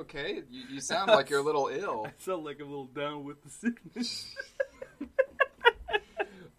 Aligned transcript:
you 0.00 0.18
okay? 0.20 0.42
You, 0.50 0.62
you 0.74 0.80
sound 0.80 1.10
like 1.10 1.30
you're 1.30 1.40
a 1.40 1.42
little 1.42 1.68
ill. 1.72 2.06
I 2.08 2.12
sound 2.18 2.44
like 2.44 2.60
a 2.60 2.64
little 2.64 2.86
down 2.86 3.24
with 3.24 3.42
the 3.44 3.50
sickness. 3.50 4.34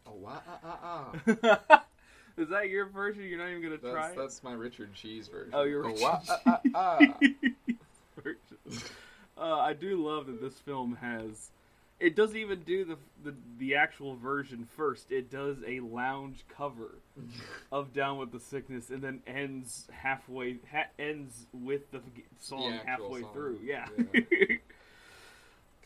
Oh, 0.05 0.27
ah, 0.27 0.41
ah, 0.63 1.09
ah. 1.71 1.83
Is 2.37 2.49
that 2.49 2.69
your 2.69 2.85
version? 2.85 3.23
You're 3.23 3.39
not 3.39 3.49
even 3.49 3.63
gonna 3.63 3.77
try 3.77 3.93
That's, 4.09 4.13
it? 4.13 4.17
that's 4.19 4.43
my 4.43 4.53
Richard 4.53 4.93
Cheese 4.93 5.27
version. 5.27 5.51
Oh, 5.53 5.63
your 5.63 5.85
Oh, 5.85 5.89
Richard 5.89 6.01
wah, 6.01 6.19
ah, 6.29 6.61
ah, 6.75 6.99
ah. 6.99 7.09
version. 8.21 8.37
Uh, 9.37 9.57
I 9.59 9.73
do 9.73 10.05
love 10.05 10.27
that 10.27 10.39
this 10.41 10.53
film 10.59 10.95
has. 11.01 11.49
It 12.01 12.15
doesn't 12.15 12.37
even 12.37 12.61
do 12.63 12.83
the, 12.83 12.97
the 13.23 13.35
the 13.59 13.75
actual 13.75 14.15
version 14.15 14.67
first. 14.75 15.11
It 15.11 15.29
does 15.29 15.57
a 15.65 15.79
lounge 15.81 16.43
cover 16.57 16.95
of 17.71 17.93
"Down 17.93 18.17
with 18.17 18.31
the 18.31 18.39
Sickness" 18.39 18.89
and 18.89 19.01
then 19.03 19.21
ends 19.27 19.87
halfway. 19.91 20.57
Ha- 20.71 20.89
ends 20.97 21.45
with 21.53 21.91
the 21.91 22.01
song 22.39 22.73
actual 22.73 22.87
halfway 22.87 23.21
song, 23.21 23.33
through. 23.33 23.59
Yeah. 23.63 23.85
yeah. 24.13 24.55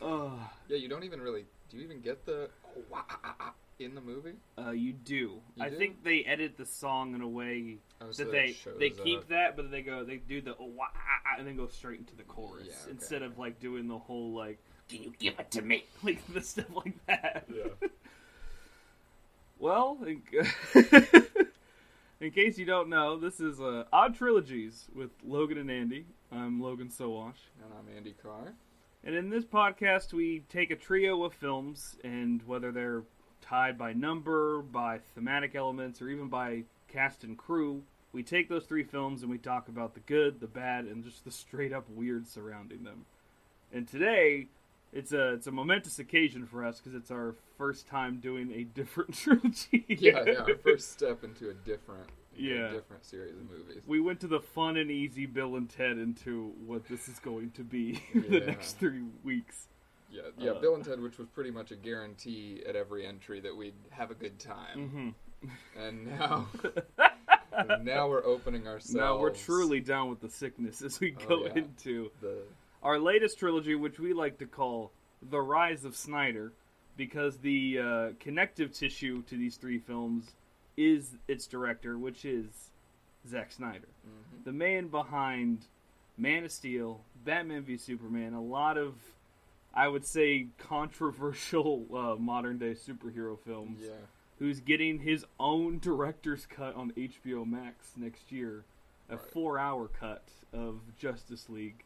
uh, 0.02 0.30
Yeah, 0.68 0.76
you 0.78 0.88
don't 0.88 1.04
even 1.04 1.20
really. 1.20 1.44
Do 1.68 1.76
you 1.76 1.82
even 1.84 2.00
get 2.00 2.24
the 2.24 2.48
oh, 2.76 2.82
wah, 2.90 3.02
ah, 3.10 3.34
ah, 3.40 3.52
in 3.78 3.94
the 3.94 4.00
movie? 4.00 4.34
uh, 4.58 4.70
you 4.70 4.92
do. 4.92 5.40
You 5.56 5.64
I 5.64 5.68
do? 5.68 5.76
think 5.76 6.02
they 6.04 6.22
edit 6.24 6.56
the 6.56 6.66
song 6.66 7.14
in 7.14 7.20
a 7.20 7.28
way 7.28 7.76
Oh, 8.00 8.10
so 8.10 8.24
that 8.24 8.32
they 8.32 8.56
they 8.78 8.90
keep 8.90 9.20
up. 9.20 9.28
that, 9.28 9.56
but 9.56 9.70
they 9.70 9.82
go 9.82 10.04
they 10.04 10.16
do 10.16 10.40
the 10.40 10.52
oh, 10.60 10.66
wah, 10.76 10.84
ah, 10.94 10.98
ah, 11.26 11.38
and 11.38 11.46
then 11.46 11.56
go 11.56 11.66
straight 11.66 11.98
into 11.98 12.14
the 12.14 12.22
chorus 12.22 12.66
Yeah, 12.68 12.74
okay. 12.84 12.90
instead 12.92 13.22
of 13.22 13.38
like 13.38 13.58
doing 13.60 13.88
the 13.88 13.98
whole 13.98 14.32
like 14.34 14.58
can 14.88 15.02
you 15.02 15.12
give 15.18 15.38
it 15.38 15.50
to 15.52 15.62
me 15.62 15.84
like 16.02 16.20
the 16.32 16.40
stuff 16.40 16.74
like 16.74 16.94
that. 17.06 17.46
Yeah. 17.54 17.88
Well, 19.58 19.96
in, 20.06 20.22
in 22.20 22.30
case 22.30 22.58
you 22.58 22.66
don't 22.66 22.90
know, 22.90 23.16
this 23.16 23.40
is 23.40 23.58
uh, 23.58 23.84
Odd 23.90 24.14
Trilogies 24.14 24.84
with 24.94 25.08
Logan 25.24 25.56
and 25.56 25.70
Andy. 25.70 26.04
I'm 26.30 26.60
Logan 26.60 26.88
Sowash. 26.90 27.48
And 27.64 27.72
I'm 27.72 27.96
Andy 27.96 28.14
Carr. 28.22 28.52
And 29.02 29.14
in 29.14 29.30
this 29.30 29.46
podcast, 29.46 30.12
we 30.12 30.40
take 30.50 30.70
a 30.70 30.76
trio 30.76 31.24
of 31.24 31.32
films, 31.32 31.96
and 32.04 32.42
whether 32.46 32.70
they're 32.70 33.04
tied 33.40 33.78
by 33.78 33.94
number, 33.94 34.60
by 34.60 34.98
thematic 35.14 35.54
elements, 35.54 36.02
or 36.02 36.10
even 36.10 36.28
by 36.28 36.64
cast 36.88 37.24
and 37.24 37.38
crew, 37.38 37.82
we 38.12 38.22
take 38.22 38.50
those 38.50 38.66
three 38.66 38.84
films 38.84 39.22
and 39.22 39.30
we 39.30 39.38
talk 39.38 39.68
about 39.68 39.94
the 39.94 40.00
good, 40.00 40.40
the 40.40 40.46
bad, 40.46 40.84
and 40.84 41.02
just 41.02 41.24
the 41.24 41.30
straight 41.30 41.72
up 41.72 41.88
weird 41.88 42.26
surrounding 42.26 42.84
them. 42.84 43.06
And 43.72 43.88
today, 43.88 44.48
it's 44.96 45.12
a 45.12 45.34
it's 45.34 45.46
a 45.46 45.52
momentous 45.52 45.98
occasion 45.98 46.46
for 46.46 46.64
us 46.64 46.78
because 46.80 46.94
it's 46.94 47.10
our 47.10 47.34
first 47.58 47.86
time 47.86 48.18
doing 48.20 48.50
a 48.52 48.64
different 48.78 49.14
trilogy. 49.14 49.84
Yeah, 49.88 50.22
yeah. 50.26 50.32
Our 50.40 50.56
first 50.56 50.92
step 50.92 51.22
into 51.24 51.50
a 51.50 51.54
different, 51.54 52.08
Yeah. 52.36 52.68
a 52.70 52.72
different 52.72 53.04
series 53.04 53.34
of 53.36 53.42
movies. 53.50 53.82
we 53.86 54.00
went 54.00 54.20
to 54.20 54.26
the 54.26 54.40
fun 54.40 54.76
and 54.76 54.90
easy 54.90 55.26
Bill 55.26 55.56
and 55.56 55.68
Ted 55.68 55.98
into 55.98 56.52
what 56.66 56.86
this 56.88 57.08
is 57.08 57.18
going 57.18 57.50
to 57.52 57.62
be 57.64 58.00
the 58.14 58.38
Yeah. 58.40 58.46
next 58.46 58.78
three 58.78 59.02
weeks. 59.24 59.66
Yeah, 60.10 60.22
yeah. 60.38 60.52
Uh, 60.52 60.60
Bill 60.60 60.74
and 60.76 60.84
Ted, 60.84 61.00
which 61.00 61.18
was 61.18 61.26
pretty 61.28 61.50
much 61.50 61.72
a 61.72 61.76
guarantee 61.76 62.62
at 62.66 62.76
every 62.76 63.04
entry 63.06 63.40
that 63.40 63.54
we'd 63.56 63.74
have 63.90 64.10
a 64.10 64.14
good 64.14 64.38
time, 64.38 64.88
hmm 64.88 65.48
and 65.78 66.06
now, 66.06 66.48
and 67.52 67.84
now 67.84 68.08
we're 68.08 68.24
opening 68.24 68.66
ourselves. 68.66 68.94
Now 68.94 69.18
we're 69.18 69.30
truly 69.30 69.80
down 69.80 70.08
with 70.08 70.20
the 70.20 70.30
sickness 70.30 70.80
as 70.82 70.98
we 71.00 71.14
Oh, 71.24 71.28
go 71.28 71.46
yeah. 71.46 71.52
into 71.56 72.10
the 72.22 72.38
our 72.86 73.00
latest 73.00 73.36
trilogy, 73.40 73.74
which 73.74 73.98
we 73.98 74.12
like 74.12 74.38
to 74.38 74.46
call 74.46 74.92
The 75.30 75.40
Rise 75.40 75.84
of 75.84 75.96
Snyder, 75.96 76.52
because 76.96 77.38
the 77.38 77.78
uh, 77.80 78.08
connective 78.20 78.72
tissue 78.72 79.22
to 79.22 79.36
these 79.36 79.56
three 79.56 79.78
films 79.78 80.24
is 80.76 81.16
its 81.26 81.48
director, 81.48 81.98
which 81.98 82.24
is 82.24 82.46
Zack 83.28 83.50
Snyder. 83.50 83.88
mhm. 84.06 84.44
The 84.44 84.52
man 84.52 84.86
behind 84.86 85.66
Man 86.16 86.44
of 86.44 86.52
Steel, 86.52 87.00
Batman 87.24 87.64
v 87.64 87.76
Superman, 87.76 88.34
a 88.34 88.40
lot 88.40 88.78
of, 88.78 88.94
I 89.74 89.88
would 89.88 90.06
say, 90.06 90.46
controversial 90.58 91.86
uh, 91.92 92.14
modern 92.20 92.58
day 92.58 92.74
superhero 92.74 93.36
films 93.44 93.80
yeah. 93.82 93.90
who's 94.38 94.60
getting 94.60 95.00
his 95.00 95.24
own 95.40 95.80
director's 95.80 96.46
cut 96.46 96.76
on 96.76 96.92
HBO 96.92 97.44
Max 97.44 97.90
next 97.96 98.30
year, 98.30 98.64
a 99.10 99.16
Right. 99.16 99.24
four-hour 99.32 99.88
cut 99.88 100.28
of 100.52 100.80
Justice 100.96 101.48
League, 101.48 101.82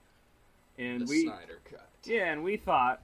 and 0.80 1.02
the 1.02 1.04
we 1.06 1.22
Snyder 1.22 1.58
cut. 1.70 1.88
yeah, 2.04 2.32
and 2.32 2.42
we 2.42 2.56
thought 2.56 3.02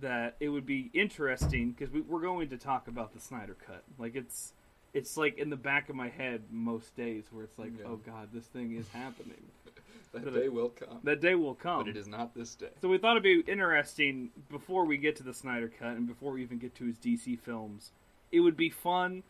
that 0.00 0.36
it 0.40 0.50
would 0.50 0.66
be 0.66 0.90
interesting 0.92 1.70
because 1.72 1.92
we, 1.92 2.02
we're 2.02 2.20
going 2.20 2.48
to 2.50 2.58
talk 2.58 2.86
about 2.88 3.14
the 3.14 3.20
Snyder 3.20 3.56
cut. 3.66 3.82
Like 3.98 4.14
it's 4.14 4.52
it's 4.94 5.16
like 5.16 5.36
in 5.38 5.50
the 5.50 5.56
back 5.56 5.88
of 5.88 5.96
my 5.96 6.08
head 6.08 6.42
most 6.50 6.96
days 6.96 7.24
where 7.30 7.44
it's 7.44 7.58
like, 7.58 7.72
Yeah. 7.78 7.86
oh 7.88 7.96
god, 7.96 8.28
this 8.32 8.44
thing 8.44 8.76
is 8.76 8.88
happening. 8.88 9.42
That 10.12 10.32
day 10.32 10.44
it- 10.44 10.52
will 10.52 10.70
come, 10.70 11.00
That 11.02 11.20
day 11.20 11.34
will 11.34 11.54
come. 11.54 11.80
but 11.80 11.88
it 11.88 11.96
is 11.96 12.06
not 12.06 12.34
this 12.34 12.54
day. 12.54 12.70
So 12.80 12.88
we 12.88 12.96
thought 12.96 13.18
it'd 13.18 13.22
be 13.46 13.50
interesting 13.52 14.30
before 14.48 14.86
we 14.86 14.96
get 14.96 15.16
to 15.16 15.22
the 15.22 15.34
Snyder 15.34 15.68
Cut 15.78 15.88
and 15.96 16.06
before 16.06 16.32
we 16.32 16.42
even 16.42 16.56
get 16.58 16.74
to 16.76 16.84
his 16.84 16.96
DC 16.96 17.38
films. 17.40 17.90
It 18.32 18.40
would 18.40 18.56
be 18.56 18.70
fun, 18.70 19.24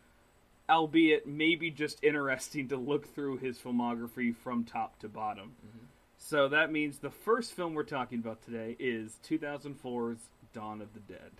albeit 0.69 1.27
maybe 1.27 1.71
just 1.71 2.01
interesting 2.03 2.69
to 2.69 2.77
look 2.77 3.13
through 3.13 3.37
his 3.37 3.57
filmography 3.57 4.33
from 4.33 4.63
top 4.63 4.97
to 4.99 5.09
bottom. 5.09 5.55
Mhm. 5.65 5.87
So 6.17 6.49
that 6.49 6.71
means 6.71 6.99
the 6.99 7.09
first 7.11 7.53
film 7.53 7.73
we're 7.73 7.83
talking 7.83 8.19
about 8.19 8.41
today 8.43 8.75
is 8.79 9.17
2004's 9.29 10.19
Dawn 10.53 10.81
of 10.81 10.93
the 10.93 10.99
Dead. 11.01 11.31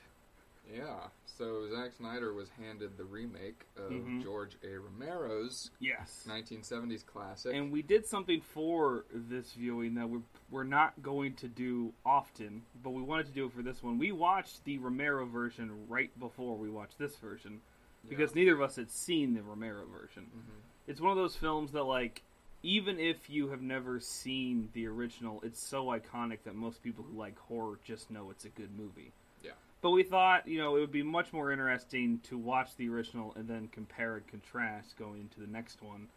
Yeah. 0.74 1.08
So 1.26 1.68
Zack 1.74 1.94
Snyder 1.94 2.34
was 2.34 2.50
handed 2.50 2.98
the 2.98 3.06
remake 3.06 3.66
of 3.78 3.92
Mhm. 3.92 4.22
George 4.22 4.58
A. 4.64 4.78
Romero's 4.78 5.72
Yes. 5.80 6.26
1970s 6.28 7.04
classic. 7.04 7.54
And 7.56 7.72
we 7.72 7.82
did 7.82 8.06
something 8.06 8.42
for 8.42 9.06
this 9.12 9.54
viewing 9.54 9.96
that 9.96 10.10
we're, 10.10 10.24
we're 10.50 10.64
not 10.64 11.02
going 11.02 11.36
to 11.36 11.48
do 11.48 11.94
often, 12.06 12.64
but 12.84 12.90
we 12.92 13.02
wanted 13.02 13.28
to 13.28 13.32
do 13.32 13.46
it 13.46 13.54
for 13.54 13.62
this 13.62 13.82
one. 13.82 13.98
We 13.98 14.12
watched 14.12 14.64
the 14.66 14.78
Romero 14.78 15.26
version 15.26 15.88
right 15.88 16.18
before 16.20 16.58
we 16.58 16.70
watched 16.70 16.98
this 16.98 17.16
version 17.18 17.62
Yeah. 18.04 18.10
because 18.10 18.36
neither 18.36 18.54
of 18.54 18.62
us 18.62 18.76
had 18.76 18.92
seen 18.92 19.34
the 19.36 19.44
Romero 19.44 19.86
version. 19.86 20.30
Mhm. 20.36 20.62
It's 20.88 21.00
one 21.02 21.12
of 21.12 21.18
those 21.18 21.36
films 21.38 21.72
that, 21.74 21.84
like, 21.84 22.24
even 22.68 23.00
if 23.00 23.30
you 23.30 23.48
have 23.48 23.62
never 23.62 23.98
seen 23.98 24.68
the 24.74 24.86
original, 24.88 25.40
it's 25.42 25.66
so 25.66 25.86
iconic 25.86 26.40
that 26.44 26.54
most 26.54 26.84
people 26.84 27.06
who 27.10 27.18
like 27.18 27.40
horror 27.40 27.80
just 27.82 28.12
know 28.12 28.30
it's 28.30 28.44
a 28.44 28.50
good 28.50 28.78
movie. 28.78 29.14
Yeah. 29.42 29.52
But 29.82 29.92
we 29.92 30.04
thought, 30.04 30.50
you 30.50 30.58
know, 30.58 30.76
it 30.76 30.82
would 30.82 30.92
be 30.92 31.02
much 31.02 31.32
more 31.32 31.50
interesting 31.50 32.20
to 32.24 32.38
watch 32.38 32.76
the 32.76 32.90
original 32.90 33.32
and 33.38 33.48
then 33.48 33.70
compare 33.72 34.18
and 34.18 34.28
contrast 34.28 34.98
going 34.98 35.22
into 35.22 35.40
the 35.40 35.48
next 35.48 35.82
one, 35.82 36.10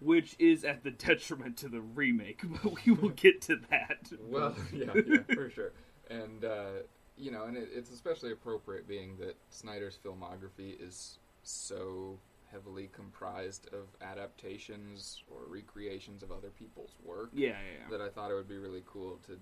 which 0.00 0.36
is 0.38 0.64
at 0.64 0.82
the 0.82 0.90
detriment 1.06 1.58
to 1.58 1.68
the 1.68 1.82
remake. 1.82 2.40
But 2.64 2.86
we 2.86 2.92
will 2.92 3.10
get 3.10 3.42
to 3.42 3.60
that. 3.68 4.10
Well, 4.22 4.56
yeah, 4.72 4.94
yeah, 5.06 5.18
for 5.34 5.50
sure. 5.50 5.72
And 6.08 6.46
uh, 6.46 6.80
you 7.18 7.30
know, 7.30 7.44
and 7.44 7.58
it, 7.58 7.68
it's 7.74 7.90
especially 7.90 8.32
appropriate 8.32 8.88
being 8.88 9.18
that 9.18 9.36
Snyder's 9.50 9.98
filmography 10.02 10.80
is 10.80 11.18
so 11.42 12.18
heavily 12.52 12.88
comprised 12.92 13.68
of 13.72 13.86
adaptations 14.02 15.22
or 15.30 15.40
recreations 15.48 16.22
of 16.22 16.30
other 16.32 16.50
people's 16.50 16.94
work 17.04 17.30
yeah, 17.32 17.48
yeah, 17.48 17.54
yeah. 17.82 17.96
that 17.98 18.00
I 18.04 18.08
thought 18.08 18.30
it 18.30 18.34
would 18.34 18.48
be 18.48 18.58
really 18.58 18.82
cool 18.86 19.18
to. 19.26 19.38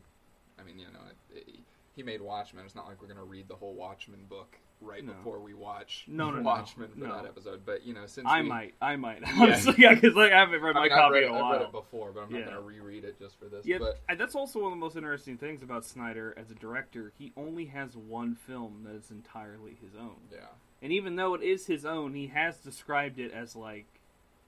I 0.60 0.64
mean, 0.64 0.78
you 0.78 0.87
know, 0.87 1.00
it, 1.34 1.38
it, 1.49 1.60
he 1.94 2.02
made 2.02 2.20
Watchmen. 2.20 2.64
It's 2.64 2.75
not 2.75 2.87
like 2.87 3.00
we're 3.00 3.08
going 3.08 3.19
to 3.19 3.25
read 3.25 3.49
the 3.49 3.55
whole 3.56 3.75
Watchmen 3.75 4.20
book 4.28 4.56
right 4.81 5.05
No. 5.05 5.12
before 5.12 5.40
we 5.40 5.55
watch 5.55 6.05
No, 6.06 6.31
no, 6.31 6.37
no, 6.37 6.43
Watchmen 6.43 6.88
for 6.94 7.00
no. 7.00 7.14
that 7.16 7.25
episode. 7.26 7.62
But 7.64 7.84
you 7.84 7.94
know, 7.94 8.06
since 8.06 8.26
I 8.28 8.43
we, 8.43 8.49
might, 8.49 8.75
I 8.81 8.96
might, 8.96 9.22
honestly, 9.38 9.75
yeah, 9.78 9.94
because 9.94 10.14
like, 10.14 10.32
I 10.32 10.38
haven't 10.38 10.61
read 10.61 10.76
I 10.76 10.81
my 10.81 10.82
mean, 10.84 10.93
I've 10.93 10.99
copy 10.99 11.14
read, 11.14 11.25
in 11.25 11.34
it, 11.34 11.38
a 11.38 11.43
I've 11.43 11.52
read 11.52 11.62
it 11.62 11.72
before, 11.72 12.12
but 12.12 12.20
I'm 12.22 12.32
not 12.32 12.44
going 12.44 12.56
to 12.56 12.61
reread 12.62 13.04
it 13.04 13.19
just 13.19 13.38
for 13.38 13.46
this. 13.46 13.64
Yeah, 13.66 13.78
But 13.78 14.00
and 14.08 14.19
that's 14.20 14.34
also 14.34 14.61
one 14.61 14.72
of 14.72 14.78
the 14.78 14.84
most 14.84 14.96
interesting 14.96 15.37
things 15.37 15.62
about 15.62 15.84
Snyder 15.84 16.34
as 16.37 16.50
a 16.50 16.54
director. 16.54 17.12
He 17.19 17.32
only 17.37 17.66
has 17.66 17.96
one 17.96 18.34
film 18.34 18.82
that 18.84 18.94
is 18.94 19.11
entirely 19.11 19.76
his 19.81 19.94
own. 19.96 20.16
yeah, 20.32 20.38
And 20.82 20.92
even 20.92 21.16
though 21.16 21.34
it 21.34 21.42
is 21.42 21.66
his 21.66 21.84
own, 21.84 22.14
he 22.14 22.28
has 22.28 22.56
described 22.58 23.19
it 23.19 23.32
as 23.32 23.56
like 23.56 23.86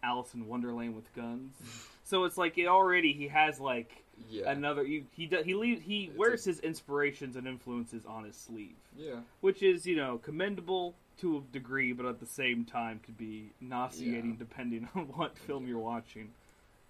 Alice 0.02 0.32
in 0.34 0.46
Wonderland 0.46 0.94
with 0.94 1.12
guns. 1.14 1.54
so 2.04 2.24
it's 2.24 2.38
like 2.38 2.56
it 2.58 2.66
already 2.66 3.12
he 3.12 3.28
has 3.28 3.58
like 3.60 4.04
yeah, 4.28 4.50
another 4.50 4.84
he 4.84 5.04
he 5.12 5.26
do, 5.26 5.42
he 5.42 5.54
leaves, 5.54 5.82
he 5.82 6.04
It's 6.04 6.18
wears 6.18 6.46
a- 6.46 6.50
his 6.50 6.60
inspirations 6.60 7.36
and 7.36 7.46
influences 7.48 8.04
on 8.06 8.24
his 8.24 8.36
sleeve, 8.36 8.76
yeah. 8.96 9.20
which 9.40 9.62
is 9.62 9.86
you 9.86 9.96
know 9.96 10.18
commendable 10.18 10.94
to 11.18 11.38
a 11.38 11.52
degree, 11.52 11.92
but 11.92 12.06
at 12.06 12.18
the 12.20 12.26
same 12.26 12.64
time 12.64 13.00
could 13.04 13.16
be 13.18 13.50
nauseating 13.60 14.30
Yeah. 14.30 14.36
depending 14.38 14.88
on 14.94 15.02
what 15.08 15.36
film 15.38 15.66
you're 15.66 15.78
watching. 15.78 16.30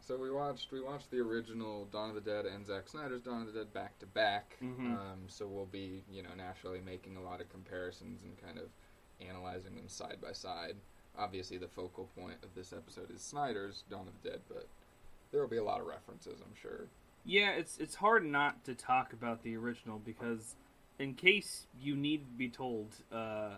So 0.07 0.17
we 0.17 0.31
watched 0.31 0.71
we 0.73 0.81
watched 0.81 1.11
the 1.11 1.19
original 1.21 1.87
Dawn 1.93 2.09
of 2.11 2.15
the 2.17 2.21
Dead 2.21 2.47
and 2.47 2.67
Zack 2.67 2.89
Snyder's 2.89 3.23
Dawn 3.23 3.43
of 3.43 3.53
the 3.53 3.61
Dead 3.61 3.73
back 3.73 3.99
to 4.01 4.07
back. 4.07 4.57
Mhm. 4.63 4.97
Um, 4.99 5.21
so 5.29 5.47
we'll 5.47 5.67
be 5.67 6.03
you 6.13 6.23
know 6.23 6.31
naturally 6.37 6.81
making 6.85 7.17
a 7.17 7.23
lot 7.23 7.41
of 7.41 7.49
comparisons 7.49 8.23
and 8.25 8.37
kind 8.45 8.59
of 8.59 8.65
analyzing 9.29 9.75
them 9.77 9.89
side 9.89 10.19
by 10.23 10.33
side. 10.33 10.77
Obviously, 11.19 11.59
the 11.59 11.69
focal 11.69 12.09
point 12.19 12.37
of 12.43 12.55
this 12.55 12.73
episode 12.73 13.11
is 13.15 13.23
Snyder's 13.23 13.85
Dawn 13.91 14.07
of 14.07 14.23
the 14.23 14.31
Dead, 14.31 14.41
but 14.49 14.67
there 15.33 15.41
will 15.41 15.49
be 15.49 15.57
a 15.57 15.65
lot 15.65 15.81
of 15.81 15.87
references, 15.87 16.41
I'm 16.41 16.55
sure. 16.61 16.87
Yeah, 17.25 17.51
it's 17.51 17.79
it's 17.79 17.95
hard 17.95 18.25
not 18.25 18.65
to 18.65 18.75
talk 18.75 19.13
about 19.13 19.43
the 19.43 19.57
original 19.57 19.99
because 19.99 20.55
in 20.99 21.15
case 21.15 21.67
you 21.81 21.97
need 21.97 22.25
to 22.27 22.33
be 22.37 22.49
told, 22.49 22.89
uh, 23.13 23.57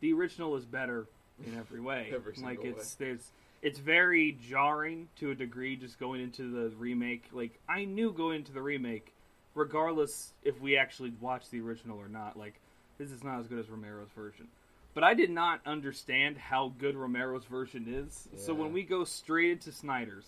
the 0.00 0.12
original 0.12 0.56
is 0.56 0.64
better 0.64 1.06
in 1.44 1.56
every 1.56 1.80
way. 1.80 2.10
Every 2.14 2.34
like 2.42 2.64
it's 2.64 2.94
there's 2.94 3.30
it's 3.62 3.78
very 3.78 4.38
jarring 4.48 5.08
to 5.16 5.30
a 5.30 5.34
degree 5.34 5.76
just 5.76 5.98
going 5.98 6.20
into 6.20 6.50
the 6.50 6.74
remake. 6.76 7.24
Like 7.32 7.58
I 7.68 7.84
knew 7.84 8.12
going 8.12 8.36
into 8.36 8.52
the 8.52 8.62
remake, 8.62 9.12
regardless 9.54 10.32
if 10.42 10.60
we 10.60 10.76
actually 10.76 11.12
watched 11.20 11.50
the 11.50 11.60
original 11.60 11.98
or 11.98 12.08
not, 12.08 12.38
like 12.38 12.54
this 12.98 13.10
is 13.10 13.22
not 13.22 13.40
as 13.40 13.46
good 13.46 13.58
as 13.58 13.68
Romero's 13.68 14.10
version. 14.16 14.48
But 14.96 15.04
I 15.04 15.12
did 15.12 15.28
not 15.28 15.60
understand 15.66 16.38
how 16.38 16.72
good 16.78 16.96
Romero's 16.96 17.44
version 17.44 17.84
is. 17.86 18.28
So 18.42 18.54
when 18.54 18.72
we 18.72 18.82
go 18.82 19.04
straight 19.04 19.50
into 19.50 19.70
Snyder's, 19.70 20.24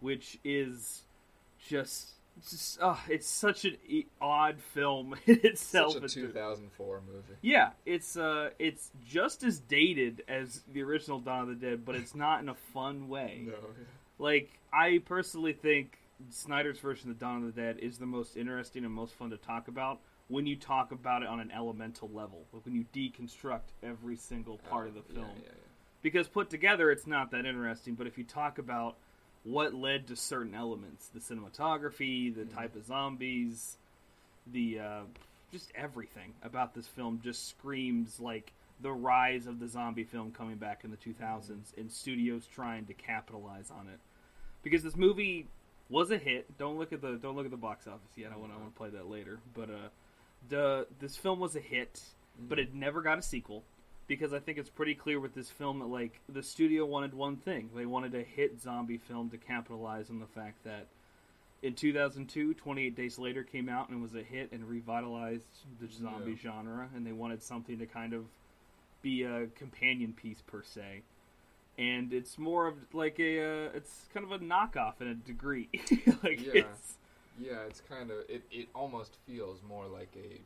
which 0.00 0.38
is 0.42 1.02
just 1.68 2.12
just 2.48 2.80
uh, 2.80 2.96
it's 3.10 3.28
such 3.28 3.66
an 3.66 3.76
e- 3.86 4.06
odd 4.18 4.58
film 4.72 5.16
in 5.26 5.40
itself. 5.44 5.92
Such 5.92 6.16
a 6.16 6.20
2004 6.28 7.02
movie. 7.06 7.22
yeah, 7.42 7.72
it's 7.84 8.16
uh, 8.16 8.48
it's 8.58 8.90
just 9.06 9.42
as 9.42 9.58
dated 9.58 10.22
as 10.28 10.62
the 10.72 10.82
original 10.82 11.18
Dawn 11.18 11.42
of 11.42 11.48
the 11.60 11.66
Dead, 11.66 11.84
but 11.84 11.94
it's 11.94 12.14
not 12.14 12.40
in 12.40 12.48
a 12.48 12.54
fun 12.72 13.10
way. 13.10 13.42
No. 13.48 13.52
Like 14.18 14.48
I 14.72 15.02
personally 15.04 15.52
think 15.52 15.98
Snyder's 16.30 16.78
version 16.78 17.10
of 17.10 17.18
Dawn 17.18 17.44
of 17.44 17.54
the 17.54 17.60
Dead 17.60 17.76
is 17.80 17.98
the 17.98 18.06
most 18.06 18.38
interesting 18.38 18.86
and 18.86 18.94
most 18.94 19.12
fun 19.12 19.28
to 19.28 19.36
talk 19.36 19.68
about 19.68 19.98
when 20.30 20.46
you 20.46 20.56
talk 20.56 20.92
about 20.92 21.22
it 21.22 21.28
on 21.28 21.40
an 21.40 21.50
elemental 21.50 22.08
level, 22.14 22.44
like 22.52 22.64
when 22.64 22.74
you 22.74 22.84
deconstruct 22.94 23.72
every 23.82 24.16
single 24.16 24.58
part 24.70 24.88
of 24.88 24.94
the 24.94 25.02
film. 25.02 25.26
Yeah, 25.36 25.42
yeah, 25.44 25.52
Because 26.02 26.28
put 26.28 26.48
together, 26.48 26.90
it's 26.90 27.06
not 27.06 27.32
that 27.32 27.44
interesting. 27.44 27.94
But 27.94 28.06
if 28.06 28.16
you 28.16 28.24
talk 28.24 28.58
about 28.58 28.96
what 29.44 29.74
led 29.74 30.06
to 30.06 30.16
certain 30.16 30.54
elements, 30.54 31.08
the 31.08 31.18
cinematography, 31.20 32.34
the 32.34 32.42
Mhm. 32.44 32.54
type 32.54 32.76
of 32.76 32.84
zombies, 32.86 33.76
the 34.46 34.78
uh, 34.80 35.02
just 35.52 35.70
everything 35.74 36.32
about 36.42 36.74
this 36.74 36.86
film 36.86 37.20
just 37.22 37.48
screams 37.48 38.20
like 38.20 38.52
the 38.80 38.90
rise 38.92 39.46
of 39.46 39.58
the 39.58 39.68
zombie 39.68 40.04
film 40.04 40.32
coming 40.32 40.56
back 40.56 40.84
in 40.84 40.90
the 40.90 40.96
2000s 40.96 41.76
and 41.76 41.90
studios 41.92 42.46
trying 42.46 42.86
to 42.86 42.94
capitalize 42.94 43.70
on 43.70 43.88
it 43.88 43.98
because 44.62 44.82
this 44.82 44.96
movie 44.96 45.46
was 45.90 46.10
a 46.10 46.16
hit 46.16 46.56
don't 46.56 46.78
look 46.78 46.92
at 46.92 47.00
the 47.02 47.16
don't 47.16 47.36
look 47.36 47.44
at 47.44 47.50
the 47.50 47.56
box 47.56 47.86
office 47.86 48.16
yet 48.16 48.30
i 48.32 48.36
want 48.36 48.50
to 48.52 48.56
I 48.56 48.60
want 48.60 48.72
to 48.72 48.78
play 48.78 48.88
that 48.90 49.08
later 49.10 49.38
but 49.54 49.68
uh 49.68 49.88
the 50.48 50.86
this 50.98 51.16
film 51.16 51.38
was 51.40 51.54
a 51.56 51.60
hit 51.60 52.00
but 52.48 52.58
it 52.58 52.74
never 52.74 53.02
got 53.02 53.18
a 53.18 53.22
sequel 53.22 53.62
because 54.06 54.32
I 54.32 54.38
think 54.38 54.56
it's 54.58 54.70
pretty 54.70 54.94
clear 54.94 55.20
with 55.20 55.34
this 55.34 55.50
film 55.50 55.78
that 55.80 55.86
like 55.86 56.20
the 56.28 56.42
studio 56.42 56.84
wanted 56.86 57.12
one 57.14 57.36
thing. 57.36 57.70
They 57.76 57.86
wanted 57.86 58.14
a 58.14 58.22
hit 58.22 58.60
zombie 58.60 58.96
film 58.98 59.30
to 59.30 59.36
capitalize 59.36 60.10
on 60.10 60.18
the 60.18 60.26
fact 60.26 60.64
that 60.64 60.86
in 61.62 61.74
2002, 61.74 62.54
28 62.54 62.96
Days 62.96 63.18
Later 63.18 63.42
came 63.44 63.68
out 63.68 63.90
and 63.90 64.00
was 64.02 64.14
a 64.14 64.22
hit 64.22 64.50
and 64.52 64.66
revitalized 64.68 65.44
the 65.80 65.86
zombie 65.92 66.30
Yeah. 66.32 66.50
genre, 66.50 66.88
and 66.96 67.06
they 67.06 67.12
wanted 67.12 67.42
something 67.42 67.78
to 67.78 67.86
kind 67.86 68.14
of 68.14 68.24
be 69.02 69.22
a 69.24 69.46
companion 69.48 70.14
piece 70.14 70.40
per 70.40 70.62
se. 70.62 71.02
And 71.78 72.12
it's 72.14 72.38
more 72.38 72.66
of 72.66 72.74
like 72.94 73.20
a, 73.20 73.40
uh, 73.66 73.68
it's 73.74 74.06
kind 74.14 74.24
of 74.24 74.32
a 74.32 74.38
knockoff 74.44 75.00
in 75.00 75.08
a 75.08 75.14
degree. 75.14 75.68
like 76.22 76.44
Yeah. 76.46 76.62
it's, 76.62 76.94
Yeah, 77.40 77.60
it's 77.66 77.80
kind 77.88 78.10
of 78.10 78.18
it. 78.28 78.42
It 78.50 78.68
almost 78.74 79.16
feels 79.26 79.62
more 79.66 79.86
like 79.86 80.10
a 80.16 80.40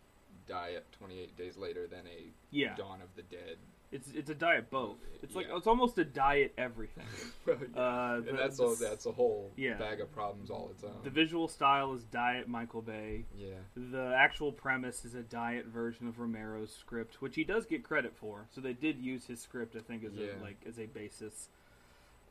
diet 0.47 0.85
28 0.99 1.37
days 1.37 1.57
later 1.57 1.87
than 1.87 2.01
a 2.07 2.27
yeah, 2.51 2.75
Dawn 2.77 3.01
of 3.03 3.09
the 3.17 3.23
Dead. 3.23 3.57
it's 3.93 4.11
it's 4.13 4.29
a 4.31 4.35
diet 4.35 4.71
both. 4.71 4.97
It's 5.23 5.35
like 5.35 5.47
Yeah. 5.49 5.57
it's 5.57 5.67
almost 5.67 5.97
a 5.99 6.05
diet 6.05 6.53
everything. 6.59 7.07
Well, 7.47 7.57
Uh, 7.75 8.21
the- 8.21 8.29
and 8.31 8.39
that's 8.39 8.61
all. 8.61 8.75
That's 8.77 9.07
a 9.07 9.13
whole 9.13 9.51
Yeah. 9.57 9.77
bag 9.79 10.01
of 10.01 10.13
problems 10.13 10.51
all 10.51 10.69
its 10.71 10.85
own. 10.85 11.01
The 11.03 11.11
visual 11.11 11.49
style 11.49 11.93
is 11.95 12.05
diet 12.05 12.47
Michael 12.49 12.83
Bay. 12.83 13.25
yeah, 13.37 13.55
The 13.77 14.15
actual 14.17 14.53
premise 14.53 15.05
is 15.05 15.15
a 15.15 15.23
diet 15.23 15.67
version 15.67 16.07
of 16.09 16.19
Romero's 16.21 16.73
script, 16.75 17.21
which 17.23 17.35
he 17.37 17.45
does 17.45 17.65
get 17.67 17.83
credit 17.85 18.15
for. 18.17 18.47
So 18.51 18.61
they 18.61 18.73
did 18.75 18.99
use 18.99 19.27
his 19.27 19.41
script, 19.41 19.75
I 19.77 19.81
think, 19.81 20.05
as 20.05 20.13
Yeah. 20.15 20.39
a 20.39 20.43
like 20.43 20.57
as 20.67 20.79
a 20.79 20.87
basis. 20.87 21.49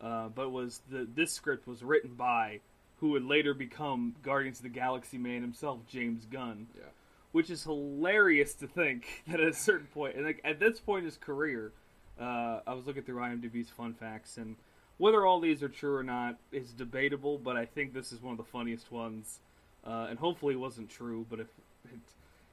Uh, 0.01 0.29
but 0.29 0.49
was 0.51 0.81
the 0.89 1.05
this 1.05 1.31
script 1.31 1.65
was 1.67 1.81
written 1.83 2.13
by 2.15 2.59
who 3.03 3.09
would 3.09 3.25
later 3.25 3.53
become 3.53 4.15
Guardians 4.23 4.59
of 4.59 4.63
the 4.63 4.69
Galaxy 4.69 5.17
man 5.17 5.41
himself, 5.41 5.81
James 5.89 6.25
Gunn. 6.25 6.67
Yeah. 6.73 6.83
Which 7.33 7.49
is 7.49 7.61
hilarious 7.61 8.53
to 8.55 8.67
think 8.67 9.23
that 9.27 9.41
at 9.41 9.49
a 9.49 9.53
certain 9.53 9.87
point, 9.87 10.15
and 10.15 10.25
like 10.25 10.39
at 10.45 10.57
this 10.57 10.79
point 10.79 10.99
in 10.99 11.05
his 11.07 11.17
career, 11.17 11.73
uh, 12.17 12.61
I 12.65 12.73
was 12.73 12.87
looking 12.87 13.03
through 13.03 13.17
IMDb's 13.17 13.69
fun 13.69 13.93
facts, 13.93 14.37
and 14.37 14.55
whether 14.99 15.25
all 15.25 15.41
these 15.41 15.61
are 15.61 15.67
true 15.67 15.97
or 15.97 16.03
not 16.03 16.37
is 16.53 16.71
debatable. 16.71 17.37
But 17.37 17.57
I 17.57 17.65
think 17.65 17.93
this 17.93 18.13
is 18.13 18.21
one 18.21 18.31
of 18.31 18.37
the 18.37 18.45
funniest 18.45 18.89
ones, 18.89 19.39
uh, 19.85 20.07
and 20.09 20.17
hopefully 20.17 20.53
it 20.53 20.59
wasn't 20.59 20.89
true. 20.89 21.25
But 21.29 21.41
if 21.41 21.47
it, 21.91 21.99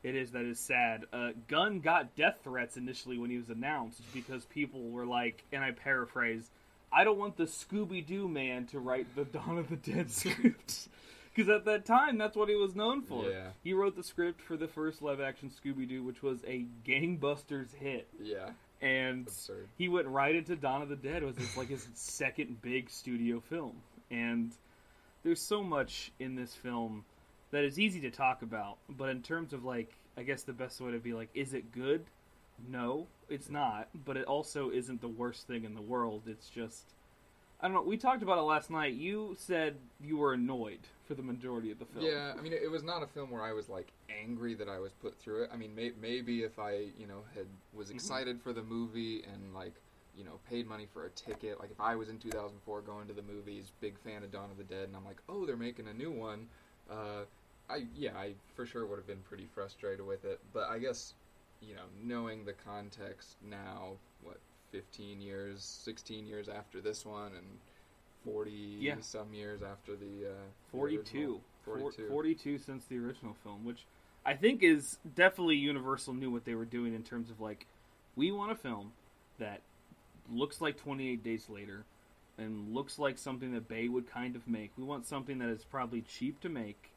it 0.02 0.16
is, 0.16 0.32
that 0.32 0.44
is 0.44 0.58
sad. 0.58 1.04
Uh, 1.12 1.30
Gunn 1.46 1.78
got 1.78 2.16
death 2.16 2.40
threats 2.42 2.76
initially 2.76 3.18
when 3.18 3.30
he 3.30 3.36
was 3.36 3.50
announced 3.50 4.02
because 4.12 4.46
people 4.46 4.90
were 4.90 5.06
like, 5.06 5.44
and 5.52 5.62
I 5.62 5.70
paraphrase, 5.70 6.50
"I 6.92 7.04
don't 7.04 7.18
want 7.18 7.36
the 7.36 7.44
Scooby 7.44 8.04
Doo 8.06 8.28
man 8.28 8.66
to 8.66 8.78
write 8.78 9.14
the 9.16 9.24
Dawn 9.24 9.58
of 9.58 9.68
the 9.68 9.76
Dead 9.76 10.10
script." 10.10 10.88
Because 11.34 11.48
at 11.48 11.64
that 11.66 11.84
time, 11.86 12.18
that's 12.18 12.36
what 12.36 12.48
he 12.48 12.56
was 12.56 12.74
known 12.74 13.02
for. 13.02 13.24
Yeah. 13.30 13.50
He 13.62 13.72
wrote 13.72 13.94
the 13.94 14.02
script 14.02 14.42
for 14.42 14.56
the 14.56 14.66
first 14.66 15.00
live-action 15.00 15.50
Scooby 15.50 15.88
Doo, 15.88 16.02
which 16.02 16.22
was 16.22 16.42
a 16.44 16.66
gangbusters 16.84 17.72
hit, 17.72 18.08
yeah, 18.20 18.50
and 18.80 19.28
absurd. 19.28 19.68
he 19.78 19.88
went 19.88 20.08
right 20.08 20.34
into 20.34 20.56
Dawn 20.56 20.82
of 20.82 20.88
the 20.88 20.96
Dead. 20.96 21.22
It 21.22 21.26
was 21.26 21.56
like 21.56 21.68
his 21.68 21.86
second 21.94 22.60
big 22.62 22.90
studio 22.90 23.40
film, 23.40 23.76
and 24.10 24.52
there's 25.22 25.40
so 25.40 25.62
much 25.62 26.10
in 26.18 26.34
this 26.34 26.54
film 26.54 27.04
that 27.52 27.64
is 27.64 27.78
easy 27.78 28.00
to 28.00 28.10
talk 28.10 28.42
about. 28.42 28.78
But 28.88 29.10
in 29.10 29.22
terms 29.22 29.52
of 29.52 29.64
like, 29.64 29.92
I 30.16 30.24
guess 30.24 30.42
the 30.42 30.52
best 30.52 30.80
way 30.80 30.90
to 30.92 30.98
be 30.98 31.12
like, 31.12 31.28
is 31.34 31.54
it 31.54 31.70
good? 31.72 32.04
No, 32.68 33.06
it's 33.28 33.48
not. 33.50 33.88
But 34.04 34.16
it 34.16 34.24
also 34.26 34.70
isn't 34.70 35.00
the 35.00 35.08
worst 35.08 35.46
thing 35.46 35.64
in 35.64 35.74
the 35.74 35.80
world. 35.82 36.22
It's 36.26 36.48
just, 36.48 36.82
I 37.60 37.66
don't 37.68 37.74
know. 37.74 37.82
We 37.82 37.96
talked 37.96 38.22
about 38.22 38.38
it 38.38 38.42
last 38.42 38.70
night. 38.70 38.94
You 38.94 39.36
said 39.38 39.76
you 40.02 40.16
were 40.16 40.32
annoyed 40.34 40.80
for 41.06 41.14
the 41.14 41.22
majority 41.22 41.70
of 41.70 41.78
the 41.78 41.84
film. 41.86 42.04
Yeah, 42.04 42.32
I 42.38 42.40
mean, 42.40 42.52
it 42.52 42.70
was 42.70 42.82
not 42.82 43.02
a 43.02 43.06
film 43.06 43.30
where 43.30 43.42
I 43.42 43.52
was 43.52 43.68
like 43.68 43.88
angry 44.22 44.54
that 44.54 44.68
I 44.68 44.78
was 44.78 44.92
put 44.92 45.18
through 45.18 45.44
it. 45.44 45.50
I 45.52 45.56
mean, 45.56 45.74
may- 45.74 45.92
maybe 46.00 46.42
if 46.42 46.58
I, 46.58 46.86
you 46.98 47.06
know, 47.06 47.22
had 47.34 47.46
was 47.74 47.88
Mm-hmm. 47.88 47.96
excited 47.96 48.40
for 48.40 48.52
the 48.52 48.62
movie 48.62 49.22
and 49.24 49.54
like, 49.54 49.74
you 50.16 50.24
know, 50.24 50.38
paid 50.48 50.66
money 50.68 50.86
for 50.92 51.06
a 51.06 51.10
ticket. 51.10 51.58
Like 51.60 51.70
if 51.70 51.80
I 51.80 51.94
was 51.96 52.08
in 52.08 52.18
2004 52.18 52.82
going 52.82 53.06
to 53.08 53.12
the 53.14 53.22
movies, 53.22 53.72
big 53.80 53.98
fan 53.98 54.22
of 54.22 54.30
Dawn 54.32 54.50
of 54.50 54.58
the 54.58 54.64
Dead, 54.64 54.84
and 54.88 54.96
I'm 54.96 55.04
like, 55.04 55.20
oh, 55.28 55.46
they're 55.46 55.56
making 55.56 55.88
a 55.88 55.94
new 55.94 56.10
one. 56.10 56.46
Uh, 56.90 57.22
I 57.68 57.84
yeah, 57.96 58.16
I 58.16 58.34
for 58.54 58.66
sure 58.66 58.84
would 58.86 58.96
have 58.98 59.06
been 59.06 59.22
pretty 59.28 59.46
frustrated 59.54 60.04
with 60.04 60.24
it. 60.24 60.40
But 60.52 60.68
I 60.68 60.78
guess, 60.78 61.14
you 61.60 61.74
know, 61.74 61.84
knowing 62.02 62.44
the 62.44 62.52
context 62.52 63.36
now, 63.48 63.92
what 64.22 64.38
15 64.72 65.20
years, 65.20 65.62
16 65.62 66.26
years 66.26 66.48
after 66.48 66.80
this 66.80 67.04
one, 67.04 67.32
and 67.34 67.46
40 68.24 68.50
Yeah. 68.50 68.96
some 69.00 69.32
years 69.32 69.62
after 69.62 69.92
the 69.96 70.30
uh, 70.30 70.44
the 70.70 70.76
42. 70.76 71.18
original. 71.18 71.40
42. 71.64 72.08
42 72.08 72.58
since 72.58 72.84
the 72.86 72.98
original 72.98 73.34
film, 73.42 73.64
which 73.64 73.84
I 74.24 74.34
think 74.34 74.62
is 74.62 74.98
definitely 75.14 75.56
Universal 75.56 76.14
knew 76.14 76.30
what 76.30 76.44
they 76.44 76.54
were 76.54 76.64
doing 76.64 76.94
in 76.94 77.02
terms 77.02 77.30
of 77.30 77.40
like, 77.40 77.66
we 78.16 78.32
want 78.32 78.52
a 78.52 78.54
film 78.56 78.92
that 79.38 79.60
looks 80.30 80.60
like 80.60 80.76
28 80.76 81.22
Days 81.22 81.48
Later 81.48 81.84
and 82.38 82.74
looks 82.74 82.98
like 82.98 83.18
something 83.18 83.52
that 83.52 83.68
Bay 83.68 83.88
would 83.88 84.10
kind 84.10 84.36
of 84.36 84.46
make. 84.48 84.72
We 84.76 84.84
want 84.84 85.06
something 85.06 85.38
that 85.38 85.48
is 85.48 85.64
probably 85.64 86.00
cheap 86.02 86.40
to 86.40 86.48
make. 86.48 86.89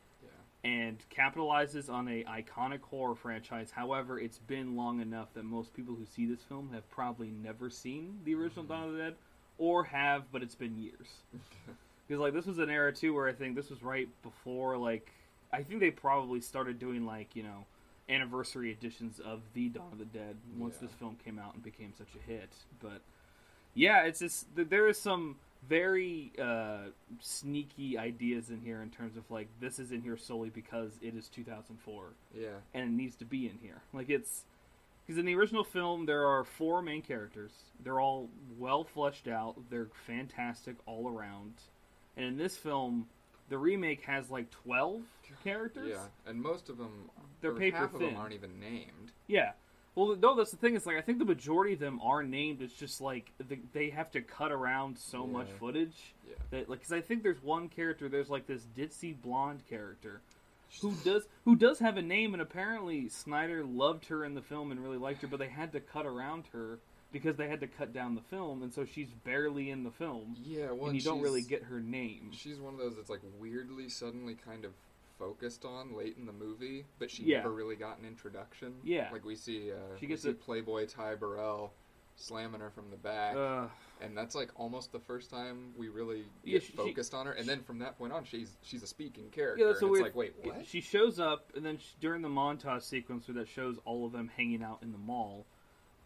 And 0.64 0.98
capitalizes 1.16 1.90
on 1.92 2.08
a 2.08 2.24
iconic 2.24 2.82
horror 2.82 3.16
franchise. 3.16 3.70
However, 3.72 4.18
it's 4.20 4.38
been 4.38 4.76
long 4.76 5.02
enough 5.02 5.34
that 5.34 5.44
most 5.44 5.74
people 5.74 5.94
who 5.96 6.06
see 6.06 6.26
this 6.26 6.42
film 6.44 6.70
have 6.74 6.90
probably 6.90 7.30
never 7.44 7.70
seen 7.70 8.20
the 8.24 8.34
original 8.36 8.64
Mhm. 8.66 8.70
Dawn 8.70 8.84
of 8.86 8.92
the 8.94 8.98
Dead, 9.00 9.16
or 9.58 9.84
have, 9.84 10.32
but 10.32 10.42
it's 10.42 10.56
been 10.56 10.78
years. 10.78 11.22
Because 12.06 12.20
like 12.20 12.34
this 12.34 12.46
was 12.46 12.60
an 12.60 12.70
era 12.70 12.92
too 12.92 13.14
where 13.14 13.30
I 13.30 13.34
think 13.34 13.56
this 13.56 13.70
was 13.70 13.82
right 13.82 14.10
before 14.24 14.78
like 14.78 15.10
I 15.54 15.64
think 15.64 15.80
they 15.80 15.90
probably 15.90 16.42
started 16.42 16.78
doing 16.78 17.06
like 17.06 17.34
you 17.34 17.44
know 17.44 17.66
anniversary 18.10 18.72
editions 18.74 19.22
of 19.22 19.40
the 19.54 19.70
Dawn 19.70 19.88
of 19.94 20.00
the 20.00 20.06
Dead 20.06 20.36
once 20.58 20.76
Yeah. 20.82 20.88
this 20.88 20.96
film 20.98 21.16
came 21.24 21.40
out 21.40 21.54
and 21.54 21.64
became 21.64 21.94
such 21.98 22.10
a 22.16 22.20
hit. 22.30 22.50
But 22.82 23.02
yeah, 23.74 24.02
it's 24.04 24.20
just 24.20 24.54
th- 24.54 24.68
there 24.68 24.90
is 24.90 25.00
some 25.00 25.38
very 25.68 26.32
uh, 26.42 26.90
sneaky 27.20 27.98
ideas 27.98 28.50
in 28.50 28.60
here 28.62 28.82
in 28.82 28.90
terms 28.90 29.18
of 29.18 29.30
like 29.32 29.48
this 29.60 29.80
is 29.80 29.92
in 29.92 30.02
here 30.02 30.18
solely 30.18 30.50
because 30.50 30.92
it 31.02 31.16
is 31.16 31.28
2004 31.30 32.04
Yeah. 32.36 32.48
and 32.74 32.84
it 32.84 32.92
needs 32.92 33.16
to 33.18 33.26
be 33.26 33.48
in 33.48 33.58
here. 33.62 33.82
Like 33.94 34.10
it's 34.10 34.44
because 35.06 35.18
in 35.20 35.26
the 35.26 35.36
original 35.36 35.64
film 35.64 36.06
there 36.06 36.26
are 36.28 36.44
four 36.44 36.82
main 36.82 37.02
characters. 37.02 37.52
They're 37.84 38.00
all 38.00 38.30
well 38.58 38.84
fleshed 38.84 39.28
out. 39.28 39.56
They're 39.70 39.90
fantastic 40.08 40.76
all 40.86 41.10
around. 41.10 41.54
And 42.16 42.26
in 42.26 42.38
this 42.38 42.56
film, 42.56 43.08
the 43.50 43.58
remake 43.58 44.02
has 44.06 44.30
like 44.30 44.50
twelve 44.52 45.02
characters. 45.44 45.90
Yeah, 45.90 46.30
and 46.30 46.42
most 46.42 46.70
of 46.70 46.78
them, 46.78 47.10
They're 47.42 47.54
paper 47.54 47.78
half 47.78 47.94
of 47.94 48.00
thin. 48.00 48.10
them 48.14 48.18
aren't 48.22 48.34
even 48.34 48.60
named. 48.60 49.12
Yeah. 49.28 49.52
Well, 49.96 50.16
no, 50.16 50.36
that's 50.36 50.52
the 50.52 50.58
thing. 50.58 50.76
Is 50.76 50.86
like 50.86 50.98
I 50.98 51.02
think 51.02 51.20
the 51.20 51.26
majority 51.26 51.74
of 51.74 51.80
them 51.80 52.00
are 52.02 52.24
named. 52.24 52.62
It's 52.62 52.74
just 52.74 53.00
like 53.02 53.32
they 53.74 53.90
have 53.90 54.12
to 54.12 54.22
cut 54.22 54.52
around 54.52 54.98
so 54.98 55.28
much 55.28 55.48
footage 55.60 56.14
Yeah, 56.28 56.36
that 56.52 56.70
like 56.70 56.80
because 56.80 56.94
I 56.94 57.02
think 57.02 57.24
there's 57.24 57.44
one 57.44 57.70
character. 57.70 58.10
There's 58.10 58.30
like 58.30 58.48
this 58.48 58.66
ditzy 58.78 59.16
blonde 59.22 59.62
character 59.70 60.22
who 60.82 60.94
does 61.04 61.24
who 61.46 61.56
does 61.56 61.80
have 61.80 61.98
a 61.98 62.02
name, 62.02 62.34
and 62.34 62.42
apparently 62.42 63.10
Snyder 63.10 63.64
loved 63.64 64.06
her 64.08 64.26
in 64.26 64.34
the 64.34 64.42
film 64.42 64.72
and 64.72 64.84
really 64.84 64.98
liked 64.98 65.22
her, 65.22 65.28
but 65.28 65.40
they 65.40 65.48
had 65.48 65.72
to 65.74 65.80
cut 65.80 66.06
around 66.06 66.46
her 66.54 66.80
because 67.12 67.38
they 67.38 67.48
had 67.48 67.60
to 67.60 67.68
cut 67.68 67.94
down 67.94 68.16
the 68.16 68.22
film, 68.22 68.64
and 68.64 68.74
so 68.74 68.84
she's 68.84 69.10
barely 69.24 69.70
in 69.70 69.84
the 69.84 69.92
film, 69.92 70.36
Yeah, 70.44 70.72
well, 70.72 70.88
and 70.88 70.96
you 70.96 71.02
don't 71.04 71.22
really 71.22 71.44
get 71.44 71.64
her 71.64 71.80
name. 71.80 72.32
She's 72.34 72.60
one 72.60 72.74
of 72.74 72.80
those 72.80 72.96
that's 72.96 73.10
like 73.10 73.22
weirdly 73.40 73.88
suddenly 73.88 74.34
kind 74.34 74.66
of 74.66 74.72
focused 75.18 75.66
on 75.66 75.96
late 75.96 76.18
in 76.18 76.26
the 76.26 76.32
movie, 76.34 76.86
but 77.00 77.10
she 77.12 77.24
Yeah. 77.24 77.38
never 77.38 77.52
really 77.52 77.76
got 77.76 78.00
an 78.00 78.06
introduction. 78.06 78.80
Yeah. 78.84 79.10
like 79.12 79.24
we 79.26 79.36
see, 79.36 79.72
uh, 79.72 79.76
She 80.00 80.08
gets 80.08 80.26
a- 80.26 80.34
Playboy 80.34 80.88
Ty 80.88 81.16
Burrell 81.16 81.74
slamming 82.16 82.62
her 82.62 82.70
from 82.70 82.90
the 82.92 82.98
back, 82.98 83.36
Uh, 83.36 83.68
and 84.02 84.16
that's 84.18 84.36
like 84.36 84.52
almost 84.60 84.92
the 84.92 85.00
first 85.00 85.30
time 85.32 85.74
we 85.78 85.88
really 85.90 86.26
Yeah, 86.44 86.54
get 86.54 86.64
she- 86.64 86.72
she- 86.72 86.78
focused 86.78 87.14
on 87.14 87.26
her. 87.26 87.32
And 87.34 87.48
then 87.48 87.64
from 87.64 87.80
that 87.80 87.98
point 87.98 88.14
on, 88.14 88.24
she's 88.24 88.56
she's 88.62 88.84
a 88.84 88.88
speaking 88.88 89.30
character. 89.32 89.62
yeah, 89.64 89.68
that's 89.72 89.82
and 89.82 89.90
weird. 89.92 90.06
it's 90.08 90.16
like, 90.16 90.36
wait, 90.36 90.46
what? 90.46 90.66
She 90.66 90.80
shows 90.82 91.20
up, 91.20 91.56
and 91.56 91.66
then 91.66 91.78
she, 91.78 91.96
during 92.00 92.22
the 92.22 92.30
montage 92.30 92.84
sequence 92.84 93.28
where 93.28 93.36
that 93.36 93.48
shows 93.48 93.78
all 93.86 94.06
of 94.06 94.12
them 94.12 94.28
hanging 94.28 94.62
out 94.64 94.84
in 94.84 94.92
the 94.92 94.98
mall, 95.00 95.46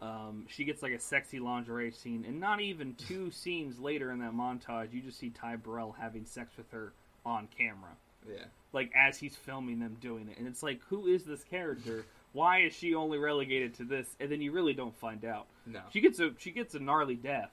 um, 0.00 0.46
she 0.48 0.64
gets 0.64 0.82
like 0.82 0.92
a 0.92 0.98
sexy 1.00 1.40
lingerie 1.40 1.90
scene, 1.90 2.24
and 2.24 2.38
not 2.40 2.60
even 2.60 2.94
two 2.94 3.30
scenes 3.30 3.78
later 3.78 4.10
in 4.10 4.18
that 4.20 4.32
montage, 4.32 4.92
you 4.92 5.00
just 5.02 5.18
see 5.18 5.28
Ty 5.30 5.56
Burrell 5.56 5.92
having 5.92 6.24
sex 6.24 6.56
with 6.56 6.70
her 6.70 6.92
on 7.26 7.48
camera, 7.48 7.96
yeah, 8.26 8.44
like 8.72 8.92
as 8.94 9.18
he's 9.18 9.34
filming 9.36 9.78
them 9.80 9.96
doing 10.00 10.28
it, 10.28 10.38
and 10.38 10.46
it's 10.46 10.62
like, 10.62 10.80
who 10.88 11.06
is 11.06 11.24
this 11.24 11.42
character? 11.44 12.04
Why 12.32 12.60
is 12.60 12.74
she 12.74 12.94
only 12.94 13.18
relegated 13.18 13.74
to 13.74 13.84
this? 13.84 14.06
And 14.20 14.30
then 14.30 14.42
you 14.42 14.52
really 14.52 14.74
don't 14.74 14.96
find 14.98 15.24
out. 15.24 15.46
no, 15.66 15.80
She 15.92 16.00
gets 16.00 16.20
a 16.20 16.30
she 16.38 16.50
gets 16.50 16.74
a 16.74 16.78
gnarly 16.78 17.14
death, 17.14 17.50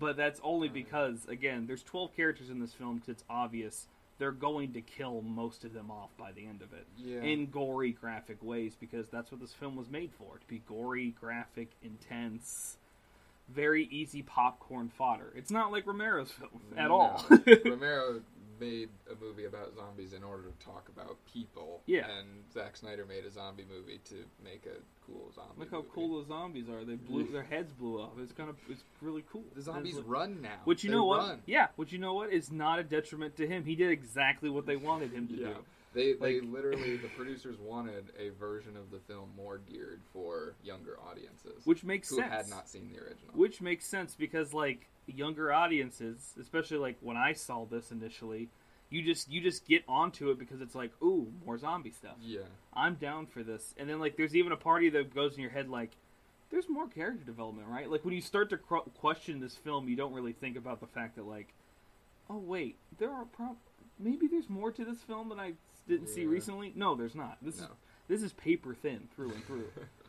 but 0.00 0.16
that's 0.16 0.40
only 0.42 0.68
Oh, 0.68 0.72
because 0.72 1.26
again, 1.28 1.66
there's 1.66 1.82
12 1.82 2.16
characters 2.16 2.48
in 2.50 2.58
this 2.60 2.72
film. 2.72 3.02
it's 3.06 3.24
obvious 3.28 3.86
they're 4.18 4.32
going 4.32 4.72
to 4.72 4.80
kill 4.80 5.20
most 5.20 5.62
of 5.64 5.74
them 5.74 5.90
off 5.90 6.08
by 6.18 6.32
the 6.32 6.46
end 6.46 6.62
of 6.62 6.72
it 6.72 6.86
yeah, 6.96 7.20
in 7.20 7.44
gory, 7.50 7.92
graphic 7.92 8.38
ways 8.42 8.74
because 8.80 9.10
that's 9.10 9.30
what 9.30 9.38
this 9.42 9.52
film 9.52 9.76
was 9.76 9.90
made 9.90 10.10
for 10.16 10.38
to 10.38 10.46
be 10.48 10.62
gory, 10.66 11.14
graphic, 11.20 11.68
intense, 11.82 12.78
very 13.50 13.84
easy 13.90 14.22
popcorn 14.22 14.88
fodder. 14.88 15.32
It's 15.36 15.50
not 15.50 15.70
like 15.70 15.86
Romero's 15.86 16.30
film 16.32 16.62
at 16.78 16.88
No. 16.88 16.94
all. 16.98 17.24
Romero 17.66 18.20
made 18.60 18.88
a 19.10 19.14
movie 19.22 19.44
about 19.44 19.74
zombies 19.74 20.12
in 20.12 20.22
order 20.22 20.44
to 20.44 20.64
talk 20.64 20.88
about 20.94 21.16
people. 21.32 21.80
Yeah. 21.86 22.06
And 22.18 22.26
Zack 22.52 22.76
Snyder 22.76 23.04
made 23.06 23.24
a 23.24 23.30
zombie 23.30 23.64
movie 23.68 24.00
to 24.06 24.14
make 24.44 24.66
a 24.66 24.78
cool 25.06 25.30
zombie. 25.34 25.52
Look 25.58 25.70
how 25.70 25.78
movie. 25.78 25.88
cool 25.94 26.20
the 26.20 26.26
zombies 26.28 26.68
are. 26.68 26.84
They 26.84 26.94
blew 26.94 27.24
their 27.32 27.42
heads 27.42 27.72
blew 27.72 28.00
off. 28.00 28.12
It's 28.20 28.32
kind 28.32 28.50
of 28.50 28.56
it's 28.68 28.82
really 29.00 29.24
cool. 29.30 29.44
The 29.54 29.62
zombies 29.62 29.96
like- 29.96 30.04
run 30.06 30.42
now. 30.42 30.60
Which 30.64 30.84
you 30.84 30.90
They 30.90 30.96
know 30.96 31.04
what? 31.04 31.18
run. 31.20 31.42
Yeah, 31.46 31.68
which 31.76 31.92
you 31.92 31.98
know 31.98 32.14
what 32.14 32.32
is 32.32 32.50
not 32.50 32.78
a 32.78 32.82
detriment 32.84 33.36
to 33.36 33.46
him. 33.46 33.64
He 33.64 33.76
did 33.76 33.90
exactly 33.90 34.50
what 34.50 34.66
they 34.66 34.76
wanted 34.76 35.12
him 35.12 35.28
to 35.28 35.34
Yeah. 35.34 35.46
do. 35.48 35.54
They 35.94 36.12
they 36.12 36.40
Like- 36.40 36.50
literally 36.52 36.96
the 36.98 37.08
producers 37.16 37.56
wanted 37.58 38.12
a 38.18 38.28
version 38.30 38.76
of 38.76 38.90
the 38.90 38.98
film 38.98 39.30
more 39.36 39.58
geared 39.58 40.00
for 40.12 40.54
younger 40.62 40.98
audiences, 41.00 41.64
Which 41.64 41.84
makes 41.84 42.10
who 42.10 42.16
sense. 42.16 42.30
had 42.32 42.48
not 42.50 42.68
seen 42.68 42.90
the 42.92 42.98
original. 42.98 43.32
Which 43.34 43.60
makes 43.62 43.86
sense 43.86 44.14
because 44.14 44.52
like 44.52 44.88
younger 45.06 45.52
audiences, 45.52 46.34
especially 46.40 46.78
like 46.78 46.96
when 47.00 47.16
I 47.16 47.32
saw 47.32 47.64
this 47.64 47.90
initially, 47.90 48.48
you 48.90 49.02
just 49.02 49.30
you 49.30 49.40
just 49.40 49.66
get 49.66 49.82
onto 49.88 50.30
it 50.30 50.38
because 50.38 50.60
it's 50.60 50.74
like, 50.74 50.90
ooh, 51.02 51.32
more 51.44 51.58
zombie 51.58 51.90
stuff. 51.90 52.16
yeah, 52.20 52.40
I'm 52.74 52.94
down 52.94 53.26
for 53.26 53.42
this. 53.42 53.74
And 53.76 53.88
then 53.88 53.98
like 54.00 54.16
there's 54.16 54.36
even 54.36 54.52
a 54.52 54.56
party 54.56 54.88
that 54.90 55.14
goes 55.14 55.34
in 55.34 55.40
your 55.40 55.50
head 55.50 55.68
like 55.68 55.90
there's 56.50 56.68
more 56.68 56.86
character 56.86 57.24
development, 57.24 57.66
right? 57.68 57.90
Like 57.90 58.04
when 58.04 58.14
you 58.14 58.20
start 58.20 58.50
to 58.50 58.56
cr- 58.56 58.88
question 58.98 59.40
this 59.40 59.56
film, 59.56 59.88
you 59.88 59.96
don't 59.96 60.12
really 60.12 60.32
think 60.32 60.56
about 60.56 60.80
the 60.80 60.86
fact 60.86 61.16
that 61.16 61.26
like 61.26 61.52
oh 62.30 62.38
wait, 62.38 62.76
there 62.98 63.10
are 63.12 63.24
prob- 63.24 63.56
maybe 63.98 64.26
there's 64.26 64.48
more 64.50 64.70
to 64.72 64.84
this 64.84 64.98
film 65.02 65.28
than 65.28 65.38
I 65.40 65.52
didn't 65.88 66.08
see 66.08 66.26
recently. 66.26 66.72
No, 66.74 66.94
there's 66.94 67.14
not. 67.14 67.38
This 67.42 67.56
is 67.56 67.66
this 68.08 68.22
is 68.22 68.32
paper 68.34 68.74
thin 68.74 69.08
through 69.14 69.30
and 69.32 69.44
through. 69.46 69.68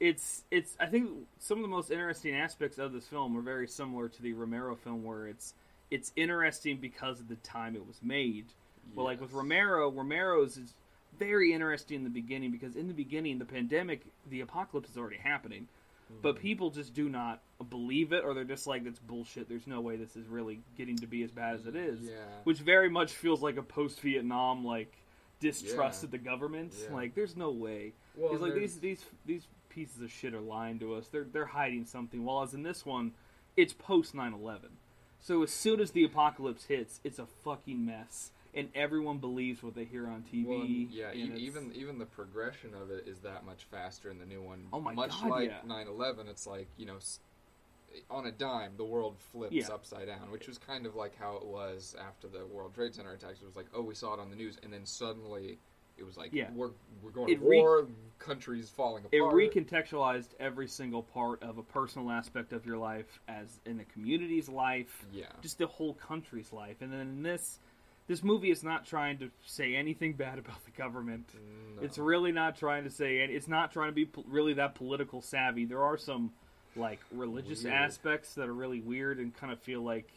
it's 0.00 0.44
it's 0.50 0.76
I 0.78 0.86
think 0.86 1.10
some 1.38 1.58
of 1.58 1.62
the 1.62 1.68
most 1.68 1.90
interesting 1.90 2.34
aspects 2.34 2.78
of 2.78 2.92
this 2.92 3.06
film 3.06 3.36
are 3.36 3.42
very 3.42 3.66
similar 3.66 4.08
to 4.08 4.22
the 4.22 4.32
Romero 4.32 4.76
film 4.76 5.04
where 5.04 5.26
it's 5.26 5.54
it's 5.90 6.12
interesting 6.16 6.76
because 6.76 7.18
of 7.20 7.28
the 7.28 7.36
time 7.36 7.74
it 7.74 7.86
was 7.86 8.00
made. 8.02 8.46
But 8.94 9.02
like 9.02 9.20
with 9.20 9.32
Romero, 9.32 9.90
Romero's 9.90 10.56
is 10.56 10.74
very 11.18 11.52
interesting 11.52 11.96
in 11.96 12.04
the 12.04 12.10
beginning 12.10 12.50
because 12.52 12.76
in 12.76 12.86
the 12.88 12.94
beginning 12.94 13.38
the 13.38 13.44
pandemic, 13.44 14.02
the 14.30 14.40
apocalypse 14.40 14.90
is 14.90 14.96
already 14.96 15.16
happening. 15.16 15.66
But 16.22 16.36
Mhm. 16.36 16.40
people 16.40 16.70
just 16.70 16.94
do 16.94 17.08
not 17.08 17.42
believe 17.68 18.12
it 18.14 18.24
or 18.24 18.32
they're 18.32 18.44
just 18.44 18.66
like 18.66 18.86
it's 18.86 18.98
bullshit. 18.98 19.48
There's 19.48 19.66
no 19.66 19.80
way 19.82 19.96
this 19.96 20.16
is 20.16 20.26
really 20.26 20.60
getting 20.76 20.96
to 20.98 21.06
be 21.06 21.22
as 21.22 21.30
bad 21.32 21.56
as 21.56 21.66
it 21.66 21.74
is. 21.76 22.00
Yeah, 22.02 22.14
Which 22.44 22.60
very 22.60 22.88
much 22.88 23.12
feels 23.12 23.42
like 23.42 23.56
a 23.58 23.62
post 23.62 24.00
Vietnam 24.00 24.64
like 24.64 24.92
distrust 25.40 26.02
Yeah. 26.02 26.06
of 26.06 26.10
the 26.12 26.18
government. 26.18 26.72
Yeah. 26.82 26.94
Like 26.94 27.14
there's 27.14 27.36
no 27.36 27.50
way. 27.50 27.92
well, 28.16 28.32
It's 28.32 28.40
like 28.42 28.54
these 28.54 28.78
these 28.80 29.04
these 29.26 29.46
pieces 29.78 30.02
of 30.02 30.10
shit 30.10 30.34
are 30.34 30.40
lying 30.40 30.78
to 30.80 30.94
us. 30.94 31.06
They're 31.08 31.24
they're 31.24 31.46
hiding 31.46 31.84
something. 31.84 32.24
While 32.24 32.42
as 32.42 32.52
in 32.54 32.62
this 32.64 32.84
one, 32.84 33.12
it's 33.56 33.72
post 33.72 34.14
9/11. 34.14 34.70
So 35.20 35.42
as 35.42 35.50
soon 35.52 35.80
as 35.80 35.92
the 35.92 36.04
apocalypse 36.04 36.64
hits, 36.64 37.00
it's 37.04 37.18
a 37.18 37.26
fucking 37.26 37.84
mess, 37.84 38.30
and 38.54 38.68
everyone 38.74 39.18
believes 39.18 39.62
what 39.62 39.74
they 39.74 39.84
hear 39.84 40.06
on 40.08 40.24
TV. 40.32 40.46
Well, 40.46 40.64
yeah, 40.66 41.10
and 41.10 41.38
e- 41.38 41.42
even 41.42 41.72
even 41.74 41.98
the 41.98 42.06
progression 42.06 42.74
of 42.74 42.90
it 42.90 43.06
is 43.06 43.18
that 43.20 43.44
much 43.46 43.64
faster 43.70 44.10
in 44.10 44.18
the 44.18 44.26
new 44.26 44.42
one. 44.42 44.66
Oh 44.72 44.80
my 44.80 44.92
much 44.94 45.10
God, 45.20 45.30
like 45.30 45.48
yeah. 45.50 45.60
9/11, 45.66 46.28
it's 46.28 46.46
like 46.46 46.66
you 46.76 46.86
know, 46.86 46.98
on 48.10 48.26
a 48.26 48.32
dime, 48.32 48.72
the 48.76 48.84
world 48.84 49.16
flips 49.18 49.54
Yeah. 49.54 49.68
upside 49.72 50.06
down, 50.08 50.30
which 50.32 50.48
was 50.48 50.58
kind 50.58 50.86
of 50.86 50.94
like 50.96 51.16
how 51.16 51.36
it 51.36 51.44
was 51.46 51.94
after 52.00 52.26
the 52.28 52.46
World 52.46 52.74
Trade 52.74 52.94
Center 52.96 53.12
attacks. 53.12 53.40
It 53.40 53.46
was 53.46 53.56
like, 53.56 53.66
oh, 53.74 53.82
we 53.82 53.94
saw 53.94 54.14
it 54.14 54.20
on 54.20 54.30
the 54.30 54.36
news, 54.36 54.56
and 54.62 54.72
then 54.72 54.84
suddenly 54.86 55.58
it 55.98 56.04
was 56.06 56.16
like, 56.16 56.32
Yeah. 56.32 56.50
we're 56.54 56.70
we're 57.02 57.10
going 57.10 57.28
It 57.30 57.40
to 57.40 57.48
re- 57.48 57.60
war, 57.60 57.86
countries 58.18 58.68
falling 58.70 59.04
apart. 59.04 59.14
it 59.14 59.20
recontextualized 59.66 60.28
every 60.40 60.66
single 60.66 61.02
part 61.02 61.42
of 61.42 61.58
a 61.58 61.62
personal 61.62 62.10
aspect 62.10 62.52
of 62.52 62.66
your 62.66 62.76
life, 62.78 63.20
as 63.28 63.60
in 63.66 63.76
the 63.78 63.84
community's 63.84 64.48
life, 64.48 65.06
yeah, 65.12 65.26
just 65.42 65.58
the 65.58 65.66
whole 65.66 65.94
country's 65.94 66.52
life. 66.52 66.76
And 66.80 66.92
then 66.92 67.00
in 67.00 67.22
this, 67.22 67.60
this 68.08 68.24
movie 68.24 68.50
is 68.50 68.64
not 68.64 68.84
trying 68.86 69.18
to 69.18 69.30
say 69.46 69.74
anything 69.76 70.12
bad 70.24 70.38
about 70.38 70.64
the 70.64 70.70
government. 70.72 71.28
No. 71.76 71.82
It's 71.82 71.98
really 71.98 72.32
not 72.32 72.56
trying 72.56 72.84
to 72.84 72.90
say 72.90 73.20
and 73.20 73.32
It's 73.32 73.48
not 73.48 73.70
trying 73.72 73.88
to 73.90 73.94
be 73.94 74.06
po- 74.06 74.24
really 74.26 74.54
that 74.54 74.74
political 74.74 75.20
savvy. 75.22 75.64
There 75.64 75.82
are 75.84 75.96
some 75.96 76.32
like 76.74 77.00
religious 77.12 77.62
Weird. 77.64 77.74
aspects 77.74 78.34
that 78.34 78.48
are 78.48 78.54
really 78.54 78.80
weird 78.80 79.18
and 79.18 79.34
kind 79.36 79.52
of 79.52 79.60
feel 79.60 79.82
like 79.82 80.10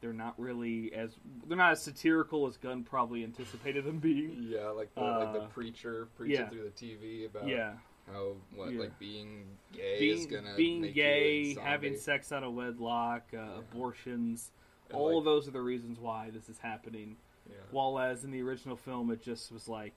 they're 0.00 0.12
not 0.12 0.38
really 0.38 0.92
as 0.94 1.10
they're 1.46 1.56
not 1.56 1.72
as 1.72 1.82
satirical 1.82 2.46
as 2.46 2.56
Gunn 2.56 2.84
probably 2.84 3.24
anticipated 3.24 3.84
them 3.84 3.98
being. 3.98 4.36
yeah, 4.48 4.68
like 4.68 4.94
the 4.94 5.00
like 5.00 5.32
the 5.32 5.40
Uh, 5.42 5.48
preacher 5.48 6.08
preaching 6.16 6.40
yeah. 6.40 6.48
through 6.48 6.64
the 6.64 6.70
TV 6.86 7.26
about 7.26 7.46
Yeah, 7.48 7.74
how 8.06 8.36
what 8.54 8.72
Yeah. 8.72 8.80
like 8.80 8.98
being 8.98 9.44
gay 9.72 10.08
is 10.08 10.26
being 10.26 10.28
gonna 10.42 10.56
being 10.56 10.80
make 10.82 10.96
you 10.96 11.02
a 11.02 11.06
gay, 11.06 11.54
having 11.54 11.96
sex 11.96 12.30
out 12.32 12.44
of 12.44 12.54
wedlock, 12.54 13.22
uh, 13.34 13.58
abortions. 13.58 14.50
And, 14.90 14.96
all 14.98 15.08
like, 15.08 15.18
of 15.18 15.24
those 15.24 15.48
are 15.48 15.50
the 15.52 15.60
reasons 15.60 15.98
why 15.98 16.30
this 16.30 16.48
is 16.48 16.58
happening. 16.58 17.16
yeah. 17.48 17.56
While 17.72 17.98
as 17.98 18.24
in 18.24 18.30
the 18.30 18.40
original 18.42 18.76
film, 18.76 19.10
it 19.10 19.20
just 19.22 19.50
was 19.52 19.68
like, 19.68 19.94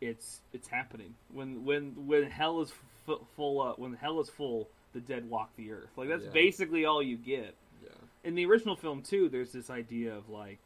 it's 0.00 0.40
it's 0.52 0.68
happening 0.68 1.14
when 1.32 1.64
when 1.64 2.06
when 2.06 2.24
hell 2.24 2.60
is 2.60 2.72
f- 3.08 3.18
full 3.36 3.60
up 3.62 3.78
when 3.78 3.94
hell 3.94 4.20
is 4.20 4.28
full, 4.28 4.68
the 4.92 5.00
dead 5.00 5.28
walk 5.30 5.54
the 5.56 5.70
earth. 5.72 5.90
Like 5.96 6.08
that's 6.08 6.24
Yeah. 6.24 6.30
basically 6.30 6.84
all 6.84 7.02
you 7.02 7.16
get. 7.16 7.54
In 8.24 8.34
the 8.34 8.46
original 8.46 8.74
film 8.76 9.02
too, 9.02 9.28
there's 9.28 9.52
this 9.52 9.70
idea 9.70 10.14
of 10.14 10.28
like, 10.28 10.58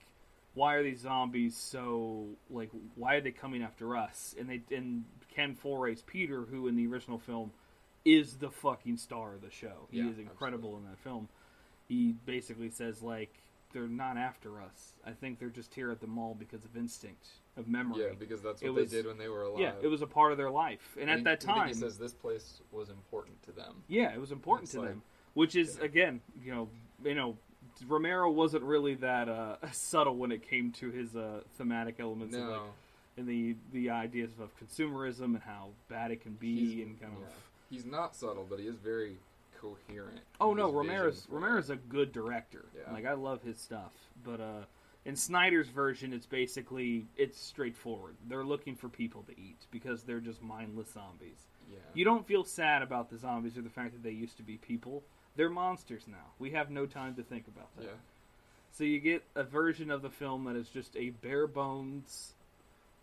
why 0.54 0.74
are 0.74 0.82
these 0.82 1.00
zombies 1.00 1.56
so 1.56 2.26
like 2.50 2.70
why 2.94 3.16
are 3.16 3.20
they 3.20 3.30
coming 3.32 3.62
after 3.62 3.96
us? 3.96 4.34
And 4.38 4.48
they 4.48 4.62
and 4.74 5.04
Ken 5.34 5.54
Foree's 5.54 6.02
Peter, 6.02 6.42
who 6.42 6.68
in 6.68 6.76
the 6.76 6.86
original 6.86 7.18
film 7.18 7.50
is 8.04 8.36
the 8.36 8.50
fucking 8.50 8.96
star 8.96 9.34
of 9.34 9.42
the 9.42 9.50
show. 9.50 9.88
He 9.90 9.98
Yeah, 9.98 10.08
is 10.10 10.18
incredible 10.18 10.76
in 10.76 10.84
that 10.84 10.98
film. 10.98 11.28
He 11.88 12.14
basically 12.26 12.70
says 12.70 13.02
like 13.02 13.32
they're 13.72 13.86
not 13.88 14.16
after 14.16 14.62
us. 14.62 14.94
I 15.04 15.10
think 15.10 15.38
they're 15.38 15.50
just 15.50 15.74
here 15.74 15.90
at 15.90 16.00
the 16.00 16.06
mall 16.06 16.34
because 16.38 16.64
of 16.64 16.74
instinct, 16.76 17.26
of 17.56 17.68
memory. 17.68 18.02
Yeah, 18.02 18.14
because 18.18 18.40
that's 18.40 18.62
It 18.62 18.70
what 18.70 18.76
was- 18.80 18.90
they 18.90 18.96
did 18.98 19.06
when 19.06 19.18
they 19.18 19.28
were 19.28 19.42
alive. 19.42 19.60
Yeah, 19.60 19.72
it 19.82 19.88
was 19.88 20.00
a 20.00 20.06
part 20.06 20.32
of 20.32 20.38
their 20.38 20.50
life, 20.50 20.96
and 20.98 21.10
at 21.10 21.24
that 21.24 21.40
time, 21.40 21.68
he 21.68 21.74
says 21.74 21.98
this 21.98 22.14
place 22.14 22.62
was 22.72 22.88
important 22.88 23.42
to 23.42 23.52
them. 23.52 23.82
yeah, 23.88 24.14
it 24.14 24.20
was 24.20 24.32
important 24.32 24.70
to 24.70 24.80
like- 24.80 24.88
them. 24.90 25.02
Which 25.34 25.54
is 25.54 25.76
yeah. 25.78 25.84
again, 25.84 26.20
you 26.42 26.52
know, 26.52 26.68
you 27.04 27.14
know, 27.14 27.36
Romero 27.86 28.30
wasn't 28.30 28.62
really 28.64 28.94
that 28.96 29.28
uh, 29.28 29.56
subtle 29.72 30.16
when 30.16 30.32
it 30.32 30.48
came 30.48 30.72
to 30.72 30.90
his 30.90 31.14
uh, 31.16 31.40
thematic 31.56 31.96
elements 32.00 32.34
of 32.36 32.42
like, 32.42 32.60
and 33.16 33.26
the 33.26 33.56
the 33.72 33.90
ideas 33.90 34.30
of 34.40 34.50
consumerism 34.58 35.24
and 35.34 35.40
how 35.42 35.68
bad 35.88 36.10
it 36.10 36.20
can 36.22 36.32
be 36.34 36.74
He's- 36.76 36.86
and 36.86 37.00
kind 37.00 37.12
yeah. 37.18 37.26
of. 37.26 37.32
he's 37.70 37.84
not 37.84 38.14
subtle, 38.14 38.46
but 38.48 38.58
he 38.58 38.66
is 38.66 38.76
very 38.76 39.16
coherent. 39.60 40.20
Oh 40.40 40.54
no, 40.54 40.70
Romero's 40.70 41.26
Romero's 41.28 41.70
a 41.70 41.76
good 41.76 42.12
director. 42.12 42.64
Yeah. 42.76 42.92
Like 42.92 43.06
I 43.06 43.14
love 43.14 43.42
his 43.42 43.58
stuff, 43.58 43.92
but 44.24 44.40
uh, 44.40 44.64
in 45.04 45.16
Snyder's 45.16 45.68
version, 45.68 46.12
it's 46.12 46.26
basically 46.26 47.06
it's 47.16 47.40
straightforward. 47.40 48.14
They're 48.28 48.44
looking 48.44 48.76
for 48.76 48.88
people 48.88 49.22
to 49.24 49.32
eat 49.32 49.56
because 49.70 50.02
they're 50.04 50.20
just 50.20 50.42
mindless 50.42 50.92
zombies. 50.92 51.46
Yeah, 51.70 51.78
You 51.92 52.04
don't 52.04 52.26
feel 52.26 52.44
sad 52.44 52.80
about 52.82 53.10
the 53.10 53.18
zombies 53.18 53.58
or 53.58 53.62
the 53.62 53.68
fact 53.68 53.92
that 53.92 54.02
they 54.02 54.10
used 54.12 54.36
to 54.38 54.42
be 54.42 54.56
people. 54.56 55.02
They're 55.38 55.48
monsters 55.48 56.02
now. 56.08 56.32
We 56.40 56.50
have 56.50 56.68
no 56.68 56.84
time 56.84 57.14
to 57.14 57.22
think 57.22 57.46
about 57.46 57.74
that. 57.76 57.84
yeah, 57.84 57.90
So 58.72 58.82
you 58.82 58.98
get 58.98 59.22
a 59.36 59.44
version 59.44 59.88
of 59.92 60.02
the 60.02 60.10
film 60.10 60.44
that 60.46 60.56
is 60.56 60.68
just 60.68 60.96
a 60.96 61.10
bare 61.10 61.46
bones, 61.46 62.32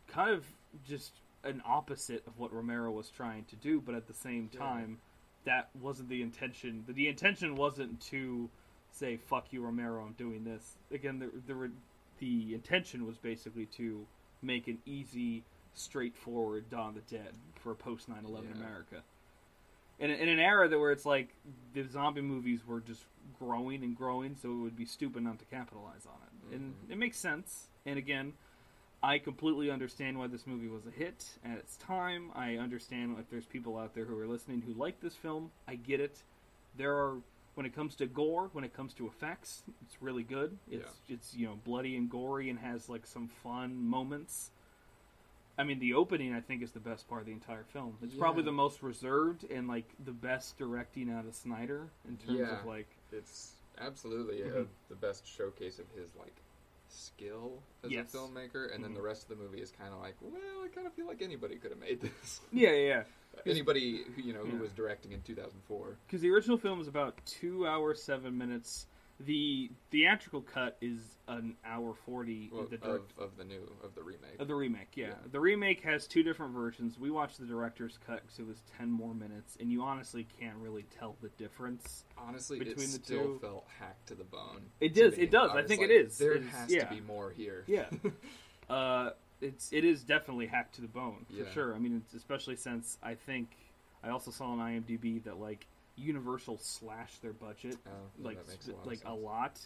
kind 0.10 0.32
of 0.32 0.46
just 0.86 1.13
an 1.46 1.62
opposite 1.65 2.27
of 2.27 2.38
what 2.38 2.51
Romero 2.54 2.92
was 2.92 3.10
trying 3.10 3.46
to 3.46 3.56
do, 3.56 3.80
but 3.80 3.96
at 3.96 4.06
the 4.08 4.13
same 4.13 4.50
Yeah. 4.51 4.60
time, 4.60 5.00
that 5.46 5.70
wasn't 5.82 6.10
the 6.10 6.22
intention. 6.22 6.84
The, 6.88 6.92
the 6.94 7.08
intention 7.08 7.56
wasn't 7.56 8.01
to 8.08 8.50
say 8.92 9.15
"fuck 9.15 9.54
you, 9.54 9.62
Romero," 9.63 10.04
I'm 10.04 10.13
doing 10.13 10.44
this 10.44 10.75
again. 10.92 11.20
The 11.20 11.32
the, 11.48 11.72
the 12.20 12.54
intention 12.54 13.06
was 13.08 13.18
basically 13.18 13.68
to 13.77 14.06
make 14.42 14.68
an 14.68 14.80
easy, 14.86 15.44
straightforward 15.74 16.70
Dawn 16.70 16.89
of 16.89 16.96
the 16.96 17.15
Dead 17.18 17.34
for 17.62 17.72
a 17.72 17.75
post 17.75 18.10
9/11 18.10 18.44
Yeah. 18.50 18.56
America. 18.65 19.04
In, 20.00 20.12
in 20.12 20.28
an 20.28 20.40
era 20.40 20.68
that 20.68 20.78
where 20.78 20.92
it's 20.92 21.06
like 21.06 21.30
the 21.74 21.84
zombie 21.88 22.22
movies 22.22 22.66
were 22.68 22.82
just 22.82 23.04
growing 23.40 23.84
and 23.84 23.96
growing, 23.96 24.36
so 24.36 24.50
it 24.52 24.56
would 24.56 24.75
be 24.75 24.86
stupid 24.86 25.24
not 25.24 25.40
to 25.40 25.46
capitalize 25.46 26.06
on 26.06 26.16
it, 26.52 26.56
and 26.56 26.74
Mhm. 26.74 26.92
it 26.92 26.98
makes 26.98 27.18
sense. 27.18 27.68
And 27.86 27.98
again, 27.98 28.34
I 29.04 29.20
completely 29.20 29.70
understand 29.72 30.18
why 30.18 30.28
this 30.28 30.46
movie 30.48 30.68
was 30.68 30.86
a 30.88 30.92
hit 30.92 31.38
at 31.46 31.58
its 31.58 31.78
time. 31.78 32.32
I 32.34 32.58
understand 32.58 33.18
if 33.20 33.30
there's 33.30 33.46
people 33.46 33.78
out 33.78 33.94
there 33.94 34.06
who 34.06 34.18
are 34.20 34.28
listening 34.28 34.62
who 34.62 34.74
like 34.74 35.00
this 35.00 35.16
film. 35.16 35.52
I 35.68 35.75
get 35.75 36.00
it. 36.00 36.24
There 36.75 36.94
are 36.96 37.22
when 37.54 37.66
it 37.66 37.74
comes 37.74 37.96
to 37.96 38.06
gore, 38.06 38.50
when 38.52 38.66
it 38.66 38.74
comes 38.74 38.94
to 38.96 39.08
effects, 39.08 39.64
it's 39.82 40.02
really 40.02 40.24
good. 40.24 40.58
It's 40.70 41.00
it's 41.08 41.34
you 41.36 41.48
know 41.48 41.56
bloody 41.64 41.96
and 41.96 42.10
gory 42.10 42.50
and 42.50 42.60
has 42.60 42.90
like 42.90 43.06
some 43.06 43.28
fun 43.30 43.78
moments. 43.88 44.52
I 45.57 45.63
mean, 45.63 45.79
the 45.79 45.93
opening 45.93 46.33
I 46.33 46.41
think 46.41 46.62
is 46.63 46.71
the 46.71 46.79
best 46.79 47.07
part 47.07 47.21
of 47.21 47.27
the 47.27 47.33
entire 47.33 47.63
film. 47.71 47.97
It's 48.01 48.13
probably 48.15 48.43
the 48.43 48.51
most 48.51 48.83
reserved 48.83 49.45
and 49.50 49.67
like 49.67 49.85
the 50.03 50.12
best 50.12 50.57
directing 50.57 51.09
out 51.09 51.25
of 51.25 51.33
Snyder 51.33 51.88
in 52.07 52.17
terms 52.17 52.39
Yeah. 52.39 52.59
of 52.59 52.65
like 52.65 52.88
It's 53.12 53.53
absolutely 53.77 54.43
uh 54.43 54.47
Mhm. 54.47 54.67
the 54.89 54.95
best 54.95 55.25
showcase 55.25 55.79
of 55.79 55.89
his 55.91 56.09
like 56.15 56.35
skill 56.89 57.62
as 57.83 57.91
Yes. 57.91 58.13
a 58.13 58.17
filmmaker, 58.17 58.74
and 58.74 58.83
then 58.83 58.91
Mhm. 58.91 58.95
the 58.95 59.01
rest 59.01 59.24
of 59.24 59.29
the 59.29 59.35
movie 59.43 59.62
is 59.62 59.71
kind 59.71 59.93
of 59.93 60.00
like, 60.01 60.15
well, 60.21 60.33
I 60.63 60.67
kind 60.69 60.88
of 60.88 60.93
feel 60.93 61.07
like 61.07 61.21
anybody 61.21 61.55
could 61.57 61.71
have 61.71 61.79
made 61.79 62.00
this. 62.01 62.41
yeah 62.51 62.71
yeah. 62.71 63.03
yeah. 63.35 63.41
anybody 63.45 64.03
who 64.03 64.21
you 64.21 64.33
know 64.33 64.45
who 64.45 64.53
Yeah. 64.55 64.62
was 64.62 64.71
directing 64.74 65.12
in 65.12 65.21
2004. 65.21 65.97
because 66.07 66.21
the 66.21 66.29
original 66.31 66.57
film 66.57 66.79
is 66.81 66.88
about 66.88 67.17
two 67.25 67.67
hours 67.67 68.01
seven 68.01 68.38
minutes. 68.38 68.88
The 69.19 69.72
theatrical 69.91 70.41
cut 70.41 70.75
is 70.81 71.00
an 71.29 71.55
hour 71.65 71.93
forty. 72.05 72.50
Well, 72.51 72.65
the 72.65 72.75
of, 72.75 72.81
direct, 72.81 73.12
of 73.17 73.38
the 73.38 73.45
new 73.45 73.62
of 73.81 73.95
the 73.95 74.03
remake. 74.03 74.39
of 74.39 74.48
the 74.50 74.55
remake, 74.55 74.89
yeah. 74.95 75.07
Yeah. 75.07 75.13
The 75.31 75.39
remake 75.39 75.81
has 75.84 76.05
two 76.05 76.22
different 76.22 76.53
versions. 76.53 77.00
We 77.00 77.10
watched 77.10 77.39
the 77.39 77.45
director's 77.45 77.98
cut 78.05 78.22
because 78.24 78.39
it 78.39 78.45
was 78.45 78.57
ten 78.77 78.91
more 78.91 79.13
minutes, 79.13 79.55
and 79.62 79.72
you 79.72 79.84
honestly 79.84 80.27
can't 80.38 80.57
really 80.57 80.86
tell 81.00 81.15
the 81.22 81.29
difference. 81.38 82.03
Honestly, 82.17 82.60
between 82.60 82.89
it 82.89 82.91
the 82.91 83.03
still 83.05 83.24
two- 83.24 83.39
felt 83.41 83.65
hacked 83.79 84.05
to 84.07 84.15
the 84.15 84.25
bone. 84.25 84.63
It 84.81 84.93
does, 84.93 85.15
me. 85.15 85.24
it 85.24 85.31
does. 85.31 85.50
I 85.51 85.55
was 85.62 85.65
think 85.67 85.81
it 85.81 85.89
like, 85.89 86.07
is. 86.07 86.17
There 86.17 86.34
It 86.34 86.43
is- 86.43 86.50
has 86.50 86.69
yeah. 86.72 86.84
to 86.84 86.93
be 86.95 87.00
more 87.01 87.31
here. 87.31 87.63
Yeah. 87.67 87.86
Uh, 88.67 89.12
it's 89.41 89.72
it 89.72 89.86
is 89.86 90.01
definitely 90.03 90.48
hacked 90.48 90.74
to 90.74 90.81
the 90.81 90.88
bone 90.88 91.24
for 91.29 91.36
Yeah. 91.43 91.51
sure. 91.53 91.75
I 91.75 91.77
mean, 91.77 92.01
it's 92.03 92.15
especially 92.15 92.55
since 92.55 92.98
I 93.03 93.13
think 93.13 93.55
I 94.03 94.10
also 94.10 94.31
saw 94.31 94.45
on 94.48 94.57
IMDb 94.57 95.24
that 95.25 95.39
like 95.39 95.67
Universal 95.98 96.60
slashed 96.60 97.22
their 97.22 97.34
budget 97.34 97.78
Oh, 97.88 97.90
yeah, 98.20 98.28
like 98.28 98.38
a 98.38 98.72
lot 98.72 98.88
like 98.88 99.00
a 99.06 99.14
lot 99.14 99.60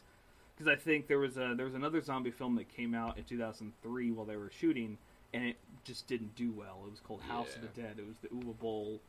because 0.56 0.72
I 0.72 0.76
think 0.76 1.08
there 1.08 1.20
was 1.20 1.38
a 1.38 1.54
there 1.56 1.66
was 1.66 1.76
another 1.76 2.02
zombie 2.02 2.32
film 2.32 2.56
that 2.56 2.70
came 2.76 2.94
out 2.94 3.18
in 3.18 3.24
2003 3.24 4.12
while 4.12 4.26
they 4.26 4.36
were 4.36 4.52
shooting 4.60 4.98
and 5.34 5.46
it 5.46 5.58
just 5.84 6.08
didn't 6.08 6.36
do 6.36 6.52
well. 6.52 6.80
It 6.86 6.92
was 6.92 7.00
called 7.00 7.22
House 7.22 7.56
of 7.56 7.62
the 7.62 7.82
Dead. 7.82 7.98
It 8.00 8.08
was 8.08 8.18
the 8.18 8.30
Uwe 8.30 8.58
Boll 8.60 9.00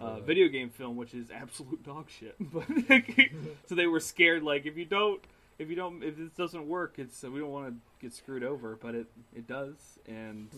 uh, 0.00 0.20
video 0.20 0.48
game 0.48 0.70
film, 0.70 0.96
which 0.96 1.14
is 1.14 1.30
absolute 1.32 1.82
dog 1.84 2.06
shit. 2.08 2.36
But 2.52 2.64
so 3.66 3.74
they 3.74 3.86
were 3.86 4.00
scared 4.00 4.42
like 4.42 4.66
if 4.66 4.76
you 4.76 4.84
don't 4.84 5.20
if 5.58 5.68
you 5.68 5.76
don't 5.76 6.02
if 6.02 6.16
this 6.16 6.30
doesn't 6.30 6.66
work, 6.68 6.94
it's 6.98 7.22
we 7.22 7.40
don't 7.40 7.50
want 7.50 7.68
to 7.68 7.74
get 8.00 8.14
screwed 8.14 8.44
over, 8.44 8.78
but 8.80 8.94
it 8.94 9.06
it 9.34 9.46
does 9.46 9.74
and 10.06 10.48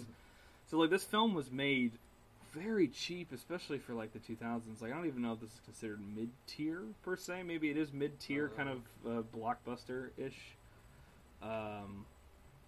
so 0.67 0.79
like 0.79 0.91
this 0.91 1.05
film 1.05 1.35
was 1.35 1.51
made 1.51 1.93
very 2.57 2.89
cheap, 2.89 3.33
especially 3.33 3.79
for 3.79 3.93
like 3.95 4.13
the 4.13 4.19
2000s. 4.19 4.81
Like 4.81 4.93
I 4.93 4.97
don't 4.97 5.07
even 5.07 5.23
know 5.23 5.33
if 5.33 5.41
this 5.41 5.51
is 5.53 5.61
considered 5.65 6.01
mid 6.17 6.31
tier 6.47 6.83
per 7.03 7.17
se. 7.17 7.43
Maybe 7.43 7.71
it 7.71 7.77
is 7.77 7.93
mid 7.93 8.19
tier, 8.21 8.51
Uh. 8.53 8.57
kind 8.57 8.69
of 8.69 8.79
uh, 9.07 9.23
blockbuster 9.37 10.11
ish. 10.17 10.39
Um, 11.43 12.07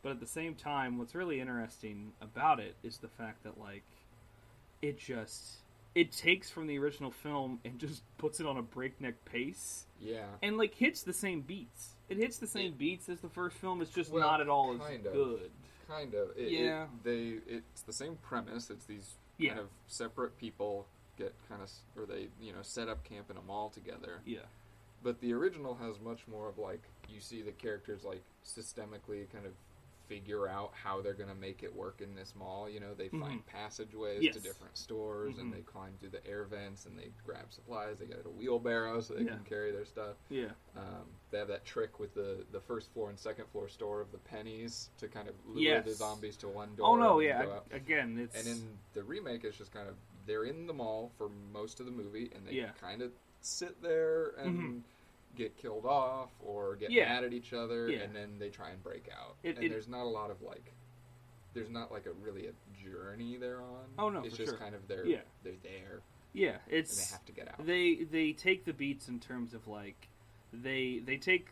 but 0.03 0.11
at 0.13 0.21
the 0.21 0.27
same 0.27 0.55
time, 0.55 0.99
what's 0.99 1.15
really 1.15 1.41
interesting 1.41 2.13
about 2.21 2.61
it 2.61 2.75
is 2.83 2.99
the 2.99 3.09
fact 3.09 3.43
that 3.45 3.59
like 3.59 3.83
it 4.83 4.99
just 4.99 5.43
it 5.95 6.13
takes 6.13 6.51
from 6.51 6.67
the 6.67 6.79
original 6.79 7.11
film 7.11 7.59
and 7.65 7.79
just 7.87 8.03
puts 8.19 8.41
it 8.41 8.47
on 8.47 8.57
a 8.59 8.63
breakneck 8.63 9.25
pace 9.25 9.85
Yeah. 10.01 10.27
and 10.43 10.57
like 10.59 10.75
hits 10.75 11.03
the 11.03 11.13
same 11.15 11.41
beats. 11.41 11.95
It 12.09 12.17
hits 12.19 12.39
the 12.39 12.47
same 12.47 12.73
It- 12.73 12.79
beats 12.79 13.09
as 13.09 13.21
the 13.21 13.29
first 13.29 13.57
film. 13.57 13.81
It's 13.83 13.91
just 13.91 14.11
Well, 14.13 14.23
not 14.23 14.41
at 14.41 14.49
all 14.49 14.75
as 14.75 14.81
of. 14.97 15.03
good. 15.13 15.51
Kind 15.89 16.15
of. 16.15 16.29
It, 16.37 16.51
Yeah. 16.53 16.85
It, 16.85 16.89
they. 17.05 17.55
It's 17.55 17.83
the 17.83 17.93
same 17.95 18.17
premise. 18.23 18.69
It's 18.71 18.85
these 18.85 19.15
Yeah. 19.39 19.51
kind 19.51 19.61
of 19.61 19.69
separate 19.87 20.37
people 20.39 20.87
get 21.17 21.35
kind 21.49 21.63
of, 21.63 21.71
or 21.97 22.07
they, 22.07 22.29
you 22.41 22.53
know, 22.53 22.63
set 22.63 22.89
up 22.89 23.05
camp 23.05 23.31
in 23.31 23.37
a 23.37 23.43
mall 23.43 23.71
together. 23.71 24.21
Yeah. 24.25 24.47
But 25.03 25.21
the 25.21 25.33
original 25.33 25.77
has 25.77 26.01
much 26.01 26.27
more 26.29 26.49
of 26.49 26.59
like 26.59 26.83
you 27.09 27.21
see 27.21 27.43
the 27.43 27.53
characters 27.53 28.05
like 28.05 28.23
systemically 28.45 29.31
kind 29.33 29.47
of 29.47 29.53
figure 30.09 30.49
out 30.49 30.73
how 30.73 31.01
they're 31.03 31.13
going 31.15 31.29
to 31.29 31.35
make 31.35 31.63
it 31.63 31.75
work 31.75 32.01
in 32.01 32.15
this 32.15 32.35
mall. 32.35 32.69
You 32.69 32.81
know, 32.81 32.95
they 32.97 33.09
find 33.09 33.45
passageways 33.47 34.23
Yes. 34.23 34.35
to 34.37 34.41
different 34.41 34.77
stores 34.77 35.37
Mhm. 35.37 35.41
and 35.41 35.53
they 35.53 35.61
climb 35.61 35.93
through 36.01 36.09
the 36.11 36.27
air 36.27 36.45
vents 36.45 36.87
and 36.87 36.99
they 36.99 37.11
grab 37.25 37.53
supplies. 37.53 37.99
They 37.99 38.07
get 38.07 38.25
a 38.25 38.31
wheelbarrow 38.31 39.01
so 39.03 39.15
they 39.15 39.23
Yeah. 39.25 39.37
can 39.37 39.45
carry 39.45 39.71
their 39.71 39.85
stuff. 39.85 40.17
Yeah. 40.31 40.53
Um, 40.77 41.07
they 41.31 41.39
have 41.39 41.49
that 41.49 41.65
trick 41.67 42.01
with 42.01 42.15
the, 42.15 42.47
the 42.53 42.61
first 42.61 42.91
floor 42.93 43.11
and 43.11 43.19
second 43.19 43.47
floor 43.49 43.69
store 43.69 44.01
of 44.01 44.11
the 44.13 44.19
pennies 44.19 44.91
to 44.99 45.09
kind 45.09 45.29
of 45.29 45.35
lure 45.47 45.63
Yes. 45.63 45.85
the 45.85 45.95
zombies 45.95 46.37
to 46.39 46.49
one 46.49 46.75
door. 46.75 46.89
Oh 46.89 46.97
no, 46.97 47.21
yeah. 47.21 47.61
Again, 47.71 48.19
it's 48.19 48.35
And 48.37 48.49
in 48.49 48.79
the 48.95 49.05
remake, 49.05 49.45
it's 49.45 49.59
just 49.59 49.73
kind 49.73 49.89
of 49.89 49.97
they're 50.27 50.45
in 50.45 50.67
the 50.67 50.75
mall 50.75 51.11
for 51.17 51.29
most 51.53 51.81
of 51.81 51.87
the 51.87 51.93
movie, 51.93 52.31
and 52.35 52.47
they 52.47 52.53
Yeah. 52.53 52.73
kind 52.73 53.01
of 53.03 53.13
sit 53.41 53.81
there 53.83 54.31
and 54.39 54.59
Mhm. 54.59 54.83
Get 55.39 55.57
killed 55.57 55.87
off 55.87 56.31
or 56.45 56.75
get 56.77 56.91
Yeah. 56.91 57.09
mad 57.09 57.25
at 57.25 57.33
each 57.33 57.53
other, 57.53 57.89
Yeah. 57.89 58.01
and 58.01 58.15
then 58.15 58.39
they 58.39 58.51
try 58.51 58.71
and 58.71 58.83
break 58.83 59.09
out. 59.11 59.37
It- 59.43 59.57
and 59.57 59.65
it- 59.65 59.69
there's 59.71 59.89
not 59.89 60.03
a 60.03 60.09
lot 60.11 60.31
of 60.31 60.43
like, 60.43 60.75
there's 61.55 61.71
not 61.71 61.91
like 61.91 62.07
a 62.07 62.13
really 62.13 62.49
a 62.49 62.53
journey 62.85 63.37
they're 63.37 63.63
on. 63.63 63.87
Oh, 63.99 64.11
no, 64.11 64.23
it's 64.23 64.37
just 64.37 64.51
sure. 64.51 64.59
kind 64.59 64.75
of 64.75 64.87
they're 64.89 65.07
Yeah. 65.07 65.23
they're 65.43 65.55
there 65.63 66.03
yeah, 66.35 66.59
It's 66.69 66.91
and 66.99 67.07
they 67.07 67.11
have 67.13 67.25
to 67.25 67.33
get 67.33 67.49
out. 67.49 67.67
they 67.67 68.05
they 68.05 68.33
take 68.33 68.65
the 68.65 68.73
beats 68.75 69.09
in 69.09 69.19
terms 69.19 69.55
of 69.55 69.67
like 69.67 70.09
they 70.53 70.99
they 70.99 71.17
take 71.17 71.49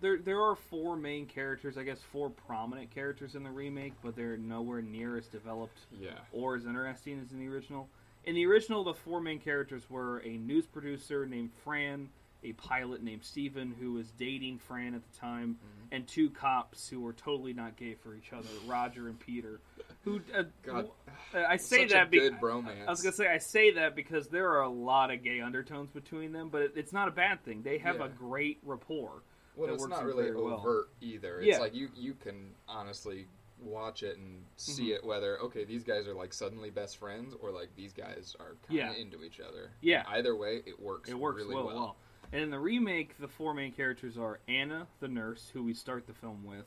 there 0.00 0.18
there 0.18 0.42
are 0.42 0.56
four 0.56 0.96
main 0.96 1.24
characters, 1.26 1.78
I 1.78 1.84
guess 1.84 2.02
four 2.02 2.28
prominent 2.30 2.90
characters 2.90 3.34
in 3.36 3.42
the 3.44 3.50
remake, 3.50 3.94
but 4.02 4.16
they're 4.16 4.36
nowhere 4.36 4.82
near 4.82 5.16
as 5.16 5.28
developed 5.28 5.86
yeah, 5.92 6.18
or 6.32 6.56
as 6.56 6.66
interesting 6.66 7.20
as 7.20 7.32
in 7.32 7.38
the 7.38 7.48
original. 7.48 7.88
In 8.24 8.34
the 8.34 8.44
original, 8.44 8.84
the 8.84 8.92
four 8.92 9.20
main 9.20 9.38
characters 9.38 9.88
were 9.88 10.18
a 10.24 10.36
news 10.36 10.66
producer 10.66 11.24
named 11.24 11.52
Fran, 11.64 12.10
a 12.44 12.52
pilot 12.54 13.02
named 13.02 13.24
Steven, 13.24 13.74
who 13.80 13.92
was 13.94 14.10
dating 14.12 14.58
Fran 14.58 14.94
at 14.94 15.02
the 15.10 15.18
time, 15.18 15.58
Mhm. 15.60 15.88
and 15.92 16.06
two 16.06 16.30
cops 16.30 16.88
who 16.88 17.00
were 17.00 17.12
totally 17.12 17.52
not 17.52 17.76
gay 17.76 17.94
for 17.94 18.14
each 18.14 18.32
other, 18.32 18.48
Roger 18.66 19.08
and 19.08 19.18
Peter. 19.18 19.60
Who 20.04 20.20
uh, 20.34 20.44
God, 20.62 20.88
I 21.34 21.56
say 21.56 21.84
that 21.86 22.06
a 22.06 22.10
be- 22.10 22.18
good 22.20 22.38
bromance. 22.40 22.86
I 22.86 22.90
was 22.90 23.02
gonna 23.02 23.12
say 23.12 23.26
I 23.26 23.38
say 23.38 23.72
that 23.72 23.96
because 23.96 24.28
there 24.28 24.50
are 24.50 24.62
a 24.62 24.68
lot 24.68 25.10
of 25.10 25.22
gay 25.24 25.40
undertones 25.40 25.90
between 25.90 26.32
them, 26.32 26.48
but 26.48 26.62
it, 26.62 26.72
it's 26.76 26.92
not 26.92 27.08
a 27.08 27.12
bad 27.12 27.42
thing. 27.44 27.62
They 27.62 27.78
have 27.78 28.00
a 28.00 28.08
great 28.08 28.58
rapport. 28.62 29.22
Well, 29.56 29.74
it's 29.74 29.80
works 29.82 29.90
not 29.90 30.04
really 30.04 30.24
very 30.26 30.36
well. 30.36 30.54
overt 30.60 30.90
either. 31.00 31.38
It's 31.40 31.48
Yeah. 31.48 31.58
like 31.58 31.74
you 31.74 31.88
you 31.96 32.14
can 32.14 32.54
honestly 32.68 33.26
watch 33.60 34.04
it 34.04 34.16
and 34.18 34.44
see 34.56 34.90
Mhm. 34.90 34.94
it 34.98 35.04
whether 35.04 35.40
okay 35.40 35.64
these 35.64 35.82
guys 35.82 36.06
are 36.06 36.14
like 36.14 36.32
suddenly 36.32 36.70
best 36.70 36.96
friends 36.96 37.34
or 37.40 37.50
like 37.50 37.74
these 37.74 37.92
guys 37.92 38.36
are 38.38 38.54
kind 38.68 38.68
of 38.68 38.72
Yeah. 38.72 38.92
into 38.94 39.24
each 39.24 39.40
other. 39.40 39.72
Yeah. 39.80 40.04
Either 40.06 40.36
way, 40.36 40.62
it 40.64 40.78
works. 40.78 41.10
It 41.10 41.18
works 41.18 41.38
really 41.42 41.56
well, 41.56 41.66
well. 41.66 41.96
And 42.32 42.42
in 42.42 42.50
the 42.50 42.58
remake, 42.58 43.16
the 43.18 43.28
four 43.28 43.54
main 43.54 43.72
characters 43.72 44.18
are 44.18 44.38
Anna, 44.48 44.86
the 45.00 45.08
nurse, 45.08 45.50
who 45.52 45.62
we 45.64 45.72
start 45.74 46.06
the 46.06 46.12
film 46.12 46.44
with, 46.44 46.66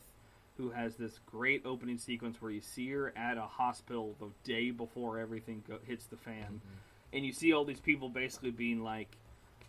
who 0.56 0.70
has 0.70 0.96
this 0.96 1.20
great 1.26 1.62
opening 1.64 1.98
sequence 1.98 2.42
where 2.42 2.50
you 2.50 2.60
see 2.60 2.90
her 2.90 3.12
at 3.16 3.36
a 3.38 3.42
hospital 3.42 4.16
the 4.18 4.28
day 4.44 4.70
before 4.72 5.18
everything 5.18 5.62
go- 5.68 5.78
hits 5.86 6.06
the 6.06 6.16
fan, 6.16 6.42
Mm-hmm. 6.44 7.14
and 7.16 7.24
you 7.26 7.32
see 7.32 7.52
all 7.52 7.64
these 7.64 7.80
people 7.80 8.08
basically 8.08 8.50
being 8.50 8.82
like, 8.82 9.08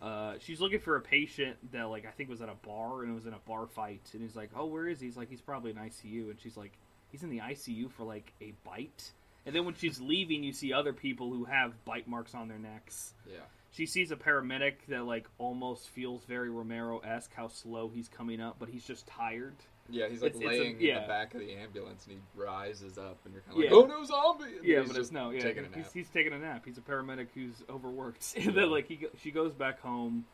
uh, 0.02 0.34
she's 0.40 0.60
looking 0.60 0.80
for 0.80 0.96
a 0.96 1.00
patient 1.00 1.56
that 1.72 1.84
like 1.88 2.04
I 2.06 2.10
think 2.10 2.28
was 2.28 2.42
at 2.42 2.48
a 2.48 2.66
bar 2.66 3.02
and 3.02 3.10
it 3.10 3.14
was 3.14 3.26
in 3.26 3.32
a 3.32 3.38
bar 3.46 3.66
fight, 3.66 4.02
and 4.12 4.20
he's 4.20 4.34
like, 4.36 4.50
oh, 4.56 4.66
where 4.66 4.88
is 4.88 4.98
he? 5.00 5.06
He's 5.06 5.16
like, 5.16 5.30
he's 5.30 5.40
probably 5.40 5.70
in 5.70 5.76
ICU, 5.76 6.28
and 6.30 6.40
she's 6.40 6.56
like, 6.56 6.72
he's 7.12 7.22
in 7.22 7.30
the 7.30 7.38
ICU 7.38 7.90
for 7.92 8.02
like 8.02 8.32
a 8.42 8.52
bite. 8.64 9.12
And 9.46 9.54
then 9.54 9.64
when 9.64 9.74
she's 9.76 10.00
leaving, 10.00 10.42
you 10.42 10.52
see 10.52 10.72
other 10.72 10.92
people 10.92 11.30
who 11.30 11.44
have 11.44 11.84
bite 11.84 12.08
marks 12.08 12.34
on 12.34 12.48
their 12.48 12.58
necks 12.58 13.12
Yeah. 13.30 13.40
She 13.74 13.86
sees 13.86 14.10
a 14.12 14.16
paramedic 14.16 14.74
that 14.88 15.04
like 15.04 15.26
almost 15.38 15.88
feels 15.90 16.24
very 16.24 16.48
Romero 16.48 16.98
esque 17.00 17.32
how 17.34 17.48
slow 17.48 17.88
he's 17.88 18.08
coming 18.08 18.40
up, 18.40 18.56
but 18.58 18.68
he's 18.68 18.84
just 18.84 19.06
tired. 19.06 19.54
Yeah, 19.90 20.08
he's 20.08 20.22
like 20.22 20.30
It's- 20.36 20.42
it's 20.42 20.44
a- 20.44 20.60
laying 20.62 20.80
in 20.80 20.94
the 21.02 21.06
back 21.08 21.34
of 21.34 21.40
the 21.40 21.52
ambulance 21.52 22.06
and 22.06 22.14
he 22.16 22.40
rises 22.40 22.96
up 22.96 23.18
and 23.26 23.34
you're 23.34 23.42
kind 23.42 23.52
of 23.52 23.58
like, 23.58 23.70
Yeah. 23.70 23.76
oh 23.76 23.84
no, 23.84 24.04
zombie! 24.04 24.56
And 24.56 24.64
Yeah, 24.64 24.82
but 24.86 24.96
it's 24.96 25.10
no, 25.12 25.28
yeah, 25.30 25.40
taking 25.42 25.66
he's, 25.74 25.92
he's 25.92 26.08
taking 26.08 26.32
a 26.32 26.38
nap. 26.38 26.62
He's 26.64 26.78
a 26.78 26.82
paramedic 26.82 27.26
who's 27.34 27.62
overworked. 27.68 28.34
and 28.38 28.54
then 28.54 28.70
like 28.70 28.86
he 28.88 29.06
she 29.22 29.30
goes 29.30 29.52
back 29.52 29.80
home, 29.80 30.24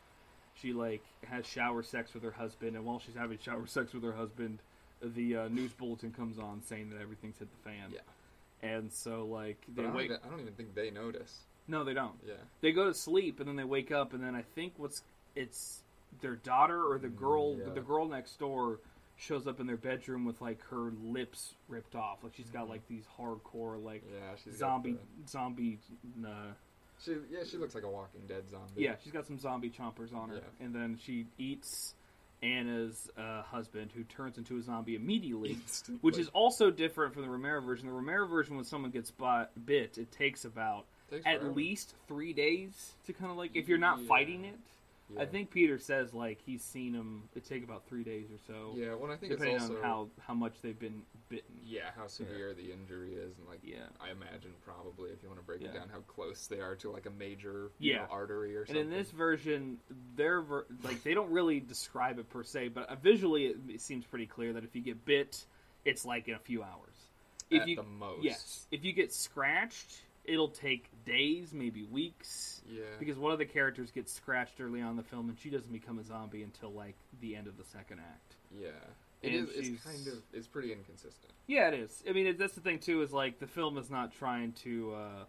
she 0.53 0.71
like 0.71 1.03
has 1.27 1.45
shower 1.45 1.83
sex 1.83 2.13
with 2.13 2.23
her 2.23 2.31
husband, 2.31 2.75
and 2.77 2.85
while 2.85 2.99
she's 2.99 3.15
having 3.15 3.39
shower 3.39 3.65
sex 3.65 3.91
with 3.93 4.03
her 4.03 4.13
husband, 4.13 4.59
the 5.01 5.35
uh, 5.35 5.47
news 5.49 5.73
bulletin 5.73 6.11
comes 6.11 6.37
on 6.39 6.61
saying 6.61 6.89
that 6.91 7.01
everything's 7.01 7.37
hit 7.39 7.49
the 7.51 7.69
fan. 7.69 7.91
Yeah. 7.91 8.69
and 8.69 8.93
so 8.93 9.25
like 9.25 9.57
they 9.75 9.81
I 9.83 9.87
don't, 9.87 9.99
even, 10.01 10.17
I 10.23 10.29
don't 10.29 10.39
even 10.39 10.53
think 10.53 10.75
they 10.75 10.91
notice. 10.91 11.39
No, 11.71 11.83
they 11.83 11.93
don't. 11.93 12.13
Yeah. 12.27 12.33
They 12.61 12.71
go 12.71 12.85
to 12.85 12.93
sleep 12.93 13.39
and 13.39 13.47
then 13.49 13.55
they 13.55 13.63
wake 13.63 13.91
up 13.91 14.13
and 14.13 14.23
then 14.23 14.35
I 14.35 14.41
think 14.41 14.73
what's 14.77 15.01
it's 15.35 15.81
their 16.21 16.35
daughter 16.35 16.83
or 16.83 16.99
the 16.99 17.07
Mm, 17.07 17.15
girl 17.17 17.57
yeah. 17.57 17.73
the 17.73 17.79
girl 17.81 18.05
next 18.07 18.37
door 18.37 18.79
shows 19.17 19.47
up 19.47 19.59
in 19.59 19.67
their 19.67 19.77
bedroom 19.77 20.25
with 20.25 20.41
like 20.41 20.61
her 20.69 20.91
lips 21.03 21.53
ripped 21.69 21.95
off 21.95 22.23
like 22.23 22.33
she's 22.35 22.49
got 22.49 22.65
Mhm. 22.65 22.69
like 22.69 22.87
these 22.87 23.05
hardcore 23.17 23.81
like 23.83 24.03
Yeah, 24.13 24.35
she's 24.43 24.57
zombie 24.57 24.97
zombie 25.27 25.79
uh, 26.25 26.51
She 26.99 27.15
yeah, 27.31 27.43
she 27.45 27.57
looks 27.57 27.73
like 27.75 27.83
a 27.85 27.89
Walking 27.89 28.21
Dead 28.27 28.49
zombie. 28.49 28.81
yeah 28.83 28.95
she's 29.01 29.13
got 29.13 29.25
some 29.25 29.39
zombie 29.39 29.69
chompers 29.69 30.13
on 30.13 30.29
her 30.29 30.35
Yeah. 30.35 30.65
and 30.65 30.75
then 30.75 30.97
she 31.01 31.25
eats 31.37 31.93
Anna's 32.43 33.09
uh, 33.17 33.43
husband 33.43 33.91
who 33.95 34.03
turns 34.03 34.37
into 34.39 34.57
a 34.57 34.61
zombie 34.61 34.95
immediately 34.95 35.59
which 36.01 36.17
is 36.17 36.27
also 36.29 36.71
different 36.71 37.13
from 37.13 37.21
the 37.21 37.29
Romero 37.29 37.61
version 37.61 37.85
the 37.87 37.93
Romero 37.93 38.25
version 38.27 38.55
when 38.55 38.65
someone 38.65 38.91
gets 38.91 39.11
bit 39.65 39.97
it 39.97 40.11
takes 40.11 40.43
about 40.45 40.85
Takes 41.11 41.25
at 41.25 41.39
forever. 41.41 41.53
least 41.53 41.93
three 42.07 42.33
days 42.33 42.93
to 43.05 43.13
kind 43.13 43.29
of 43.31 43.37
like 43.37 43.51
if 43.55 43.67
you're 43.67 43.77
not 43.77 43.99
Yeah. 43.99 44.07
fighting 44.07 44.45
it 44.45 44.57
I 45.19 45.25
think 45.25 45.51
Peter 45.51 45.77
says 45.77 46.13
like 46.13 46.39
he's 46.45 46.63
seen 46.63 46.93
them. 46.93 47.23
It 47.35 47.43
take 47.43 47.65
about 47.65 47.85
three 47.85 48.01
days 48.05 48.27
or 48.31 48.37
so, 48.47 48.71
Yeah, 48.77 48.93
well, 48.95 49.11
I 49.11 49.17
think 49.17 49.33
it's 49.33 49.41
depending 49.41 49.61
also 49.61 49.75
on 49.75 49.83
how 49.83 50.07
how 50.25 50.33
much 50.33 50.53
they've 50.61 50.79
been 50.79 51.01
bitten. 51.27 51.53
yeah 51.65 51.91
how 51.97 52.07
severe 52.07 52.53
the 52.53 52.71
injury 52.71 53.15
is, 53.15 53.37
and 53.37 53.45
like 53.49 53.59
Yeah. 53.61 53.87
I 53.99 54.11
imagine 54.11 54.53
probably 54.63 55.09
if 55.09 55.21
you 55.21 55.27
want 55.27 55.41
to 55.41 55.45
break 55.45 55.63
it 55.63 55.73
down, 55.73 55.89
how 55.89 55.99
close 56.07 56.47
they 56.47 56.61
are 56.61 56.75
to 56.75 56.89
like 56.91 57.07
a 57.07 57.09
major 57.09 57.71
you 57.77 57.91
Yeah. 57.91 57.97
know, 58.05 58.07
artery 58.09 58.55
or 58.55 58.65
something. 58.65 58.83
And 58.85 58.89
in 58.93 58.97
this 58.97 59.11
version, 59.11 59.79
they're 60.15 60.41
ver- 60.41 60.65
like 60.81 61.03
they 61.03 61.13
don't 61.13 61.29
really 61.29 61.59
describe 61.59 62.17
it 62.17 62.29
per 62.29 62.43
se, 62.45 62.69
but 62.69 62.87
uh, 62.89 62.95
visually 62.95 63.47
it, 63.47 63.57
it 63.67 63.81
seems 63.81 64.05
pretty 64.05 64.27
clear 64.27 64.53
that 64.53 64.63
if 64.63 64.73
you 64.77 64.81
get 64.81 65.03
bit, 65.03 65.45
it's 65.83 66.05
like 66.05 66.29
in 66.29 66.35
a 66.35 66.39
few 66.39 66.63
hours. 66.63 66.95
If 67.49 67.63
at 67.63 67.67
you 67.67 67.75
the 67.75 67.83
most, 67.83 68.23
yes, 68.23 68.65
if 68.71 68.85
you 68.85 68.93
get 68.93 69.11
scratched, 69.11 70.03
it'll 70.25 70.49
take 70.49 70.89
days, 71.05 71.53
maybe 71.53 71.83
weeks. 71.83 72.61
yeah, 72.69 72.81
Because 72.99 73.17
one 73.17 73.31
of 73.31 73.39
the 73.39 73.45
characters 73.45 73.91
gets 73.91 74.13
scratched 74.13 74.59
early 74.61 74.81
on 74.81 74.91
in 74.91 74.97
the 74.97 75.03
film, 75.03 75.29
and 75.29 75.37
she 75.39 75.49
doesn't 75.49 75.71
become 75.71 75.99
a 75.99 76.03
zombie 76.03 76.43
until 76.43 76.71
like 76.71 76.95
the 77.21 77.35
end 77.35 77.47
of 77.47 77.57
the 77.57 77.63
second 77.65 77.99
act. 77.99 78.35
yeah. 78.59 78.69
It 79.23 79.33
and 79.33 79.47
is. 79.49 79.55
It's 79.55 79.83
kind 79.83 80.07
of. 80.07 80.15
It's 80.33 80.47
pretty 80.47 80.71
inconsistent. 80.73 81.31
Yeah, 81.45 81.67
it 81.67 81.75
is. 81.75 82.03
I 82.09 82.11
mean, 82.11 82.25
it, 82.25 82.39
that's 82.39 82.53
the 82.55 82.61
thing 82.61 82.79
too. 82.79 83.03
Is 83.03 83.13
like 83.13 83.37
the 83.39 83.45
film 83.45 83.77
is 83.77 83.87
not 83.91 84.13
trying 84.13 84.53
to 84.63 84.95
uh, 84.95 85.23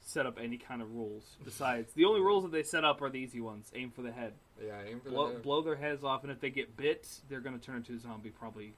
set 0.00 0.24
up 0.24 0.38
any 0.42 0.56
kind 0.56 0.80
of 0.80 0.94
rules. 0.94 1.24
Besides, 1.44 1.92
the 1.92 2.06
only 2.06 2.20
rules 2.22 2.44
that 2.44 2.52
they 2.52 2.62
set 2.62 2.84
up 2.86 3.02
are 3.02 3.10
the 3.10 3.18
easy 3.18 3.42
ones: 3.42 3.70
aim 3.74 3.90
for 3.90 4.00
the 4.00 4.10
head, 4.12 4.32
Yeah, 4.66 4.80
aim 4.88 5.00
for 5.00 5.10
blow, 5.10 5.32
the. 5.34 5.40
blow 5.40 5.60
their 5.60 5.76
heads 5.76 6.02
off, 6.02 6.22
and 6.22 6.32
if 6.32 6.40
they 6.40 6.48
get 6.48 6.74
bit, 6.78 7.06
they're 7.28 7.40
going 7.40 7.58
to 7.58 7.62
turn 7.62 7.76
into 7.76 7.92
a 7.92 7.98
zombie, 7.98 8.30
probably 8.30 8.72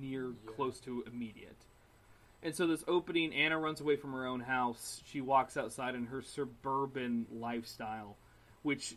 near 0.00 0.28
Yeah. 0.28 0.50
close 0.56 0.80
to 0.80 1.04
immediate. 1.06 1.56
And 2.46 2.54
so 2.54 2.68
this 2.68 2.84
opening, 2.86 3.34
Anna 3.34 3.58
runs 3.58 3.80
away 3.80 3.96
from 3.96 4.12
her 4.12 4.24
own 4.24 4.38
house. 4.38 5.02
She 5.06 5.20
walks 5.20 5.56
outside 5.56 5.96
in 5.96 6.06
her 6.06 6.22
suburban 6.22 7.26
lifestyle, 7.32 8.16
which 8.62 8.94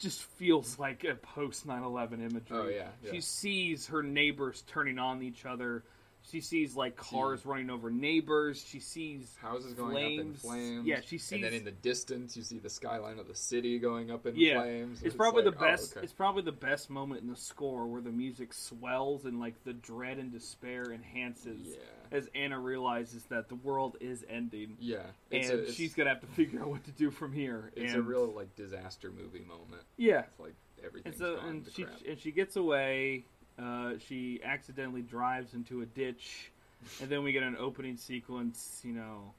just 0.00 0.24
feels 0.24 0.76
like 0.76 1.04
a 1.04 1.14
post 1.14 1.64
9/11 1.68 2.14
imagery. 2.14 2.58
Oh, 2.58 2.66
yeah, 2.66 2.88
yeah. 3.04 3.12
She 3.12 3.20
sees 3.20 3.86
her 3.86 4.02
neighbors 4.02 4.64
turning 4.66 4.98
on 4.98 5.22
each 5.22 5.46
other. 5.46 5.84
She 6.30 6.40
sees 6.40 6.76
like 6.76 6.96
cars 6.96 7.44
running 7.44 7.70
over 7.70 7.90
neighbors. 7.90 8.64
She 8.66 8.78
sees 8.78 9.34
Houses 9.40 9.74
going 9.74 9.96
up 9.96 10.02
in 10.02 10.16
flames. 10.34 10.40
flames. 10.40 10.86
Yeah, 10.86 11.00
she 11.04 11.18
sees. 11.18 11.32
And 11.32 11.44
then 11.44 11.54
in 11.54 11.64
the 11.64 11.70
distance, 11.72 12.36
you 12.36 12.42
see 12.42 12.58
the 12.58 12.70
skyline 12.70 13.18
of 13.18 13.26
the 13.26 13.34
city 13.34 13.78
going 13.78 14.10
up 14.10 14.26
in 14.26 14.36
Yeah. 14.36 14.60
flames. 14.60 15.02
it's 15.02 15.14
probably 15.16 15.42
like, 15.42 15.54
the 15.54 15.60
oh, 15.64 15.68
best. 15.68 15.96
okay. 15.96 16.04
It's 16.04 16.12
probably 16.12 16.42
the 16.42 16.52
best 16.52 16.88
moment 16.90 17.22
in 17.22 17.28
the 17.28 17.36
score 17.36 17.86
where 17.86 18.00
the 18.00 18.10
music 18.12 18.52
swells 18.52 19.24
and 19.24 19.40
like 19.40 19.62
the 19.64 19.72
dread 19.72 20.18
and 20.18 20.30
despair 20.30 20.92
enhances 20.92 21.60
Yeah. 21.68 21.76
as 22.16 22.28
Anna 22.34 22.58
realizes 22.60 23.24
that 23.24 23.48
the 23.48 23.56
world 23.56 23.96
is 24.00 24.24
ending 24.28 24.76
Yeah, 24.78 24.98
it's 25.30 25.50
and 25.50 25.58
a, 25.60 25.62
it's, 25.64 25.74
she's 25.74 25.94
gonna 25.94 26.10
have 26.10 26.20
to 26.20 26.26
figure 26.28 26.60
out 26.60 26.68
what 26.68 26.84
to 26.84 26.92
do 26.92 27.10
from 27.10 27.32
here. 27.32 27.72
it's 27.74 27.92
and, 27.92 28.00
a 28.00 28.02
real 28.02 28.26
like 28.32 28.54
disaster 28.56 29.10
movie 29.10 29.44
moment. 29.48 29.82
yeah. 29.96 30.20
It's 30.30 30.38
like 30.38 30.54
And 30.76 30.86
everything's 30.86 31.18
so 31.18 31.36
gone 31.36 31.48
and 31.48 31.64
to 31.64 31.70
she 31.72 31.82
crap. 31.84 31.96
and 32.08 32.18
she 32.18 32.30
gets 32.30 32.56
away. 32.56 33.24
Uh, 33.60 33.92
she 34.08 34.40
accidentally 34.44 35.02
drives 35.02 35.54
into 35.54 35.82
a 35.82 35.86
ditch, 35.86 36.50
and 37.00 37.10
then 37.10 37.22
we 37.22 37.32
get 37.32 37.42
an 37.42 37.56
opening 37.58 37.96
sequence. 37.96 38.80
You 38.84 38.92
know, 38.94 39.34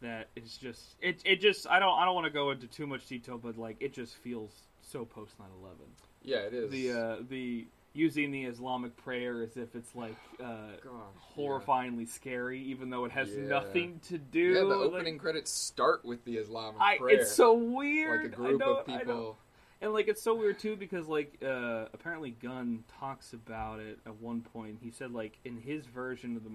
that 0.00 0.28
is 0.36 0.56
just 0.56 0.82
it. 1.00 1.20
It 1.24 1.40
just 1.40 1.66
I 1.68 1.78
don't 1.78 1.98
I 1.98 2.04
don't 2.04 2.14
want 2.14 2.26
to 2.26 2.32
go 2.32 2.50
into 2.50 2.66
too 2.66 2.86
much 2.86 3.06
detail, 3.06 3.38
but 3.38 3.58
like 3.58 3.76
it 3.80 3.92
just 3.92 4.16
feels 4.16 4.50
so 4.80 5.04
post 5.04 5.34
9/11. 5.38 5.74
Yeah, 6.22 6.38
it 6.38 6.54
is. 6.54 6.70
The 6.70 6.92
uh, 6.92 7.16
the 7.28 7.66
using 7.94 8.30
the 8.30 8.44
Islamic 8.44 8.96
prayer 8.96 9.42
as 9.42 9.56
if 9.56 9.74
it's 9.74 9.94
like 9.94 10.14
uh, 10.42 10.44
Gosh, 10.84 10.92
horrifyingly 11.36 12.08
scary, 12.08 12.60
even 12.62 12.90
though 12.90 13.04
it 13.04 13.12
has 13.12 13.28
Yeah. 13.30 13.48
nothing 13.48 14.00
to 14.08 14.18
do. 14.18 14.40
yeah 14.40 14.60
the 14.60 14.66
like- 14.66 14.76
opening 14.92 15.18
credits 15.18 15.50
start 15.50 16.04
with 16.04 16.24
the 16.24 16.36
Islamic 16.36 16.80
I, 16.80 16.98
prayer. 16.98 17.16
it's 17.20 17.32
so 17.32 17.54
weird. 17.54 18.22
like 18.24 18.32
a 18.32 18.36
group 18.36 18.60
know, 18.60 18.74
of 18.76 18.86
people. 18.86 19.38
And 19.80 19.92
like 19.92 20.08
it's 20.08 20.22
so 20.22 20.34
weird 20.34 20.58
too 20.58 20.76
because 20.76 21.06
like 21.06 21.38
uh, 21.42 21.86
apparently 21.94 22.30
Gunn 22.30 22.84
talks 22.98 23.32
about 23.32 23.80
it 23.80 23.98
at 24.06 24.20
one 24.20 24.40
point. 24.40 24.78
He 24.82 24.90
said 24.90 25.12
like 25.12 25.38
in 25.44 25.56
his 25.56 25.86
version 25.86 26.36
of 26.36 26.44
the 26.44 26.50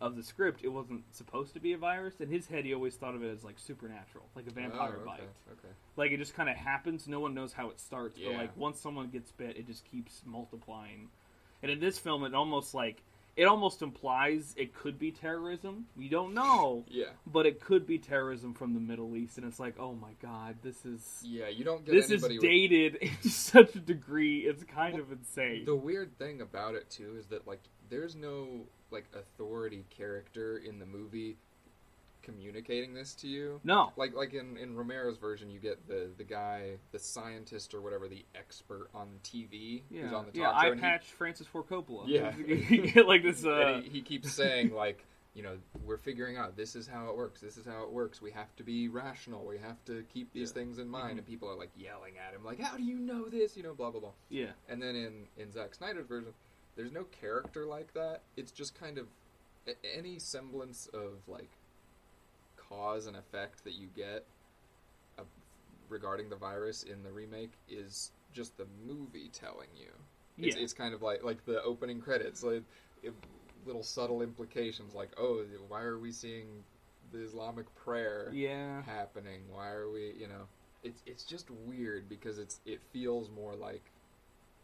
of 0.00 0.16
the 0.16 0.22
script, 0.22 0.62
it 0.64 0.68
wasn't 0.68 1.02
supposed 1.14 1.54
to 1.54 1.60
be 1.60 1.72
a 1.72 1.78
virus. 1.78 2.20
In 2.20 2.28
his 2.28 2.48
head, 2.48 2.64
he 2.64 2.74
always 2.74 2.96
thought 2.96 3.14
of 3.14 3.22
it 3.22 3.30
as 3.30 3.44
like 3.44 3.58
supernatural, 3.58 4.24
like 4.34 4.46
a 4.46 4.50
vampire 4.50 4.94
Oh, 4.94 5.00
okay, 5.00 5.04
bite. 5.04 5.20
Okay. 5.52 5.74
Like 5.96 6.10
it 6.10 6.18
just 6.18 6.34
kind 6.34 6.48
of 6.48 6.56
happens. 6.56 7.06
No 7.06 7.20
one 7.20 7.34
knows 7.34 7.52
how 7.52 7.70
it 7.70 7.80
starts, 7.80 8.18
yeah. 8.18 8.30
but 8.30 8.38
like 8.38 8.56
once 8.56 8.80
someone 8.80 9.08
gets 9.08 9.32
bit, 9.32 9.56
it 9.56 9.66
just 9.66 9.84
keeps 9.90 10.22
multiplying. 10.26 11.08
And 11.62 11.70
in 11.70 11.78
this 11.78 11.98
film, 11.98 12.24
it 12.24 12.34
almost 12.34 12.74
like 12.74 13.02
it 13.36 13.44
almost 13.44 13.80
implies 13.82 14.54
it 14.58 14.74
could 14.74 14.98
be 14.98 15.10
terrorism. 15.10 15.86
We 15.96 16.08
don't 16.08 16.34
know, 16.34 16.84
Yeah. 16.88 17.06
but 17.26 17.46
it 17.46 17.60
could 17.60 17.86
be 17.86 17.98
terrorism 17.98 18.52
from 18.52 18.74
the 18.74 18.80
Middle 18.80 19.16
East. 19.16 19.38
And 19.38 19.46
it's 19.46 19.58
like, 19.58 19.78
oh 19.78 19.94
my 19.94 20.12
god, 20.20 20.56
this 20.62 20.84
is 20.84 21.22
Yeah, 21.24 21.48
you 21.48 21.64
don't 21.64 21.84
get 21.84 21.92
this 21.94 22.06
is 22.10 22.22
anybody 22.24 22.34
with 22.38 22.42
dated 22.42 23.10
to 23.22 23.28
such 23.30 23.74
a 23.74 23.80
degree. 23.80 24.40
It's 24.40 24.64
kind 24.64 24.94
Well, 24.94 25.02
of 25.02 25.12
insane. 25.12 25.64
The 25.64 25.74
weird 25.74 26.18
thing 26.18 26.40
about 26.42 26.74
it 26.74 26.90
too 26.90 27.16
is 27.18 27.26
that 27.28 27.46
like 27.46 27.60
there's 27.88 28.14
no 28.14 28.66
like 28.90 29.06
authority 29.14 29.86
character 29.90 30.58
in 30.58 30.78
the 30.78 30.86
movie 30.86 31.38
communicating 32.22 32.94
this 32.94 33.14
to 33.16 33.28
you. 33.28 33.60
no, 33.64 33.92
Like 33.96 34.14
like 34.14 34.32
in, 34.34 34.56
in 34.56 34.74
Romero's 34.76 35.16
version, 35.18 35.50
you 35.50 35.58
get 35.60 35.86
the 35.88 36.08
the 36.16 36.24
guy, 36.24 36.76
the 36.92 36.98
scientist 36.98 37.74
or 37.74 37.80
whatever, 37.80 38.08
the 38.08 38.24
expert 38.34 38.88
on 38.94 39.08
TV 39.24 39.82
who's 39.90 40.12
on 40.12 40.26
the 40.32 40.38
yeah. 40.38 40.46
talk 40.46 40.54
I 40.56 40.62
show. 40.66 40.70
and 40.72 40.80
he- 40.80 40.86
patched 40.86 41.10
Francis 41.12 41.46
Ford 41.46 41.66
Coppola. 41.68 42.04
Yeah. 42.06 42.32
you 42.46 42.90
get 42.92 43.06
like 43.06 43.22
this. 43.22 43.44
Uh, 43.52 43.80
he, 43.82 43.88
he 43.88 44.00
keeps 44.02 44.32
saying 44.32 44.72
like 44.72 45.04
you 45.34 45.42
know 45.42 45.56
we're 45.86 45.96
figuring 45.96 46.36
out 46.36 46.56
this 46.56 46.76
is 46.76 46.86
how 46.86 47.08
it 47.08 47.16
works 47.16 47.40
this 47.40 47.56
is 47.56 47.64
how 47.64 47.82
it 47.82 47.90
works 47.90 48.20
we 48.20 48.30
have 48.30 48.54
to 48.54 48.62
be 48.62 48.88
rational 48.88 49.44
we 49.46 49.56
have 49.56 49.82
to 49.86 50.04
keep 50.12 50.30
these 50.34 50.50
Yeah. 50.50 50.54
things 50.62 50.78
in 50.78 50.88
mind 50.88 51.14
Mhm. 51.14 51.18
and 51.18 51.26
people 51.26 51.48
are 51.48 51.56
like 51.56 51.70
yelling 51.74 52.14
at 52.18 52.34
him 52.34 52.44
like 52.44 52.60
how 52.60 52.76
do 52.76 52.82
you 52.82 52.98
know 52.98 53.28
this 53.30 53.56
you 53.56 53.62
know 53.62 53.72
blah 53.72 53.90
blah 53.90 54.00
blah 54.00 54.10
yeah, 54.28 54.50
and 54.68 54.82
then 54.82 54.94
in 54.94 55.26
in 55.38 55.50
Zack 55.50 55.74
Snyder's 55.74 56.06
version 56.06 56.34
there's 56.76 56.92
no 56.92 57.04
character 57.04 57.64
like 57.64 57.94
that 57.94 58.20
it's 58.36 58.52
just 58.52 58.78
kind 58.78 58.98
of 58.98 59.06
any 59.94 60.18
semblance 60.18 60.86
of 60.92 61.12
like 61.26 61.50
cause 62.72 63.06
and 63.06 63.16
effect 63.16 63.64
that 63.64 63.74
you 63.74 63.88
get 63.94 64.24
uh, 65.18 65.22
regarding 65.88 66.28
the 66.28 66.36
virus 66.36 66.82
in 66.82 67.02
the 67.02 67.10
remake 67.10 67.52
is 67.68 68.12
just 68.32 68.56
the 68.56 68.66
movie 68.86 69.30
telling 69.32 69.68
you 69.76 69.90
it's, 70.38 70.56
yeah. 70.56 70.62
it's 70.62 70.72
kind 70.72 70.94
of 70.94 71.02
like 71.02 71.22
like 71.22 71.44
the 71.44 71.62
opening 71.62 72.00
credits, 72.00 72.42
like 72.42 72.62
if, 73.02 73.12
little 73.66 73.82
subtle 73.82 74.22
implications, 74.22 74.94
like 74.94 75.10
oh, 75.18 75.44
why 75.68 75.82
are 75.82 75.98
we 75.98 76.10
seeing 76.10 76.64
the 77.12 77.18
Islamic 77.18 77.72
prayer 77.74 78.30
yeah. 78.32 78.82
happening? 78.82 79.42
Why 79.52 79.68
are 79.68 79.90
we, 79.90 80.14
you 80.18 80.28
know? 80.28 80.46
It's 80.82 81.02
it's 81.06 81.24
just 81.24 81.50
weird 81.50 82.08
because 82.08 82.38
it's 82.38 82.60
it 82.64 82.80
feels 82.92 83.30
more 83.30 83.54
like 83.54 83.84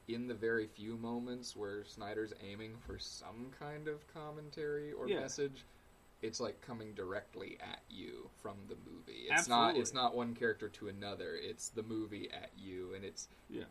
in 0.09 0.27
the 0.27 0.35
very 0.35 0.67
few 0.67 0.97
moments 0.97 1.55
where 1.55 1.85
Snyder's 1.85 2.33
aiming 2.43 2.77
for 2.87 2.99
some 2.99 3.51
kind 3.59 3.89
of 3.89 4.03
commentary 4.13 4.93
or 4.93 5.09
Yeah. 5.09 5.21
message. 5.21 5.65
It's 6.21 6.41
like 6.41 6.61
coming 6.61 6.95
directly 6.95 7.59
at 7.61 7.81
you 7.89 8.29
from 8.43 8.57
the 8.69 8.75
movie. 8.91 9.27
It's 9.31 9.47
not. 9.49 9.67
Absolutely. 9.69 9.81
It's 9.83 9.95
not 9.95 10.17
one 10.17 10.35
character 10.35 10.69
to 10.69 10.89
another. 10.89 11.37
It's 11.41 11.69
the 11.69 11.83
movie 11.85 12.29
at 12.33 12.51
you, 12.59 12.93
and 12.95 13.05
it's 13.05 13.29
Yeah. 13.49 13.65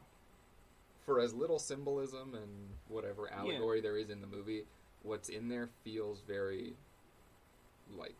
for 1.05 1.19
as 1.19 1.33
little 1.33 1.59
symbolism 1.59 2.35
and 2.35 2.69
whatever 2.87 3.29
allegory 3.31 3.81
there 3.81 3.97
is 3.97 4.09
in 4.09 4.21
the 4.21 4.27
movie, 4.27 4.65
what's 5.03 5.27
in 5.29 5.49
there 5.49 5.67
feels 5.83 6.21
very 6.21 6.73
like 7.97 8.15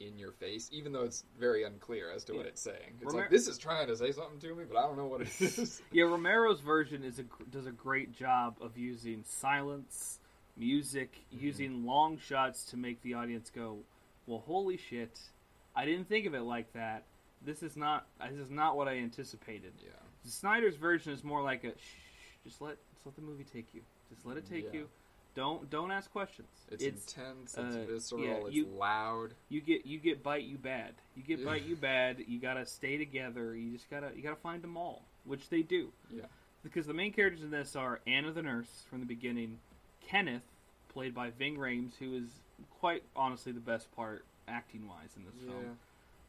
in 0.00 0.18
your 0.18 0.32
face, 0.32 0.68
even 0.72 0.92
though 0.92 1.04
it's 1.04 1.24
very 1.38 1.64
unclear 1.64 2.10
as 2.10 2.24
to 2.24 2.34
what 2.34 2.44
it's 2.44 2.60
saying. 2.60 2.96
It's 3.00 3.06
Romer- 3.06 3.20
like 3.22 3.30
this 3.30 3.48
is 3.48 3.56
trying 3.56 3.86
to 3.86 3.96
say 3.96 4.12
something 4.12 4.38
to 4.40 4.54
me, 4.54 4.64
but 4.70 4.76
I 4.76 4.82
don't 4.82 4.96
know 4.98 5.06
what 5.06 5.22
it 5.22 5.40
is. 5.40 5.80
Yeah, 5.92 6.04
Romero's 6.04 6.60
version 6.60 7.02
is 7.02 7.18
a 7.18 7.24
does 7.50 7.66
a 7.66 7.70
great 7.72 8.12
job 8.12 8.56
of 8.60 8.76
using 8.76 9.22
silence, 9.24 10.18
music, 10.56 11.12
Mm-hmm. 11.34 11.44
using 11.44 11.86
long 11.86 12.18
shots 12.18 12.64
to 12.66 12.76
make 12.76 13.02
the 13.02 13.14
audience 13.14 13.50
go, 13.54 13.78
"Well, 14.26 14.42
holy 14.46 14.76
shit! 14.76 15.18
I 15.74 15.84
didn't 15.84 16.08
think 16.08 16.26
of 16.26 16.34
it 16.34 16.42
like 16.42 16.72
that. 16.72 17.02
This 17.44 17.62
is 17.62 17.76
not 17.76 18.06
this 18.30 18.38
is 18.38 18.50
not 18.50 18.76
what 18.76 18.88
I 18.88 18.96
anticipated." 18.98 19.72
yeah, 19.82 19.90
Snyder's 20.24 20.76
version 20.76 21.12
is 21.12 21.22
more 21.24 21.42
like 21.42 21.64
a 21.64 21.70
shh, 21.72 22.44
just 22.44 22.60
let 22.60 22.76
just 22.94 23.06
let 23.06 23.16
the 23.16 23.22
movie 23.22 23.44
take 23.52 23.66
you. 23.74 23.82
Just 24.12 24.24
let 24.26 24.36
it 24.36 24.48
take 24.48 24.64
Yeah. 24.72 24.80
you. 24.80 24.88
Don't 25.34 25.68
don't 25.68 25.90
ask 25.90 26.10
questions. 26.10 26.48
It's, 26.70 26.82
intense. 26.84 27.54
It's 27.54 27.58
uh, 27.58 27.84
visceral. 27.86 28.22
yeah, 28.22 28.34
it's 28.46 28.54
you- 28.54 28.66
loud. 28.66 29.34
you 29.50 29.60
get 29.60 29.84
you 29.84 29.98
get 29.98 30.22
bite 30.22 30.44
you 30.44 30.56
bad. 30.56 30.94
You 31.14 31.22
get 31.22 31.44
bite 31.44 31.64
you 31.64 31.76
bad. 31.76 32.24
You 32.26 32.38
gotta 32.40 32.64
stay 32.64 32.96
together. 32.96 33.54
You 33.54 33.72
just 33.72 33.90
gotta 33.90 34.10
you 34.16 34.22
gotta 34.22 34.36
find 34.36 34.62
them 34.62 34.76
all, 34.78 35.02
which 35.24 35.50
they 35.50 35.60
do. 35.62 35.92
Yeah. 36.10 36.22
Because 36.62 36.86
the 36.86 36.94
main 36.94 37.12
characters 37.12 37.42
in 37.42 37.50
this 37.50 37.76
are 37.76 38.00
Anna 38.06 38.32
the 38.32 38.42
nurse 38.42 38.84
from 38.88 39.00
the 39.00 39.06
beginning, 39.06 39.58
Kenneth, 40.06 40.42
played 40.88 41.14
by 41.14 41.30
Ving 41.30 41.56
Rhames, 41.56 41.92
who 41.98 42.14
is 42.16 42.28
quite 42.78 43.02
honestly 43.14 43.52
the 43.52 43.60
best 43.60 43.94
part 43.94 44.24
acting 44.48 44.88
wise 44.88 45.10
in 45.16 45.24
this 45.24 45.34
Yeah. 45.44 45.50
film. 45.50 45.78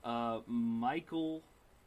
Uh, 0.04 0.42
Michael, 0.48 1.44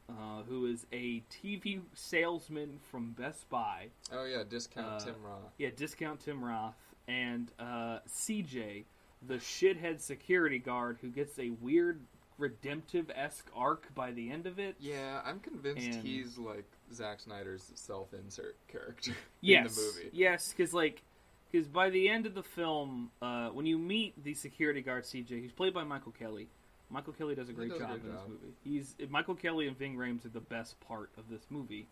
uh, 0.09 0.43
who 0.43 0.67
is 0.67 0.87
a 0.93 1.21
TV 1.31 1.81
salesman 1.95 2.79
from 2.91 3.13
Best 3.13 3.49
Buy. 3.49 3.89
Oh 4.13 4.25
yeah, 4.25 4.43
discount 4.49 4.87
Uh, 4.87 5.01
Tim 5.05 5.23
Roth. 5.23 5.53
Yeah, 5.59 5.71
discount 5.77 6.21
Tim 6.21 6.45
Roth 6.45 6.75
and 7.09 7.51
uh, 7.59 8.01
CJ, 8.09 8.85
the 9.27 9.35
shithead 9.37 10.01
security 10.01 10.59
guard 10.59 10.99
who 11.01 11.09
gets 11.11 11.39
a 11.39 11.51
weird 11.51 12.01
redemptive 12.39 13.11
esque 13.15 13.51
arc 13.55 13.95
by 13.95 14.11
the 14.13 14.31
end 14.31 14.47
of 14.47 14.59
it. 14.59 14.75
Yeah, 14.81 15.21
I'm 15.25 15.41
convinced 15.41 15.87
And- 15.87 16.03
he's 16.07 16.39
like 16.39 16.65
Zack 16.93 17.21
Snyder's 17.21 17.71
self-insert 17.75 18.57
character 18.69 19.13
Yes, 19.41 19.77
in 19.79 19.85
the 19.85 19.93
movie. 20.05 20.11
yes, 20.17 20.53
because 20.53 20.73
like, 20.75 21.03
because 21.51 21.67
by 21.69 21.91
the 21.91 22.09
end 22.09 22.27
of 22.27 22.35
the 22.35 22.43
film, 22.43 23.11
uh, 23.23 23.49
when 23.49 23.67
you 23.67 23.79
meet 23.79 24.23
the 24.25 24.35
security 24.35 24.81
guard 24.83 25.05
CJ, 25.05 25.41
he's 25.41 25.53
played 25.53 25.75
by 25.75 25.85
Michael 25.85 26.13
Kelly. 26.13 26.49
Michael 26.91 27.13
Kelly 27.13 27.35
does 27.35 27.49
a 27.49 27.53
great 27.53 27.71
does 27.71 27.79
job 27.79 27.91
great 27.91 28.03
in 28.05 28.13
this 28.13 28.21
movie. 28.29 28.55
He's 28.65 28.95
Michael 29.09 29.35
Kelly 29.35 29.69
and 29.69 29.79
Ving 29.79 29.97
Rhames 29.97 30.25
are 30.25 30.31
the 30.31 30.41
best 30.41 30.79
part 30.81 31.11
of 31.17 31.29
this 31.31 31.43
movie. 31.51 31.87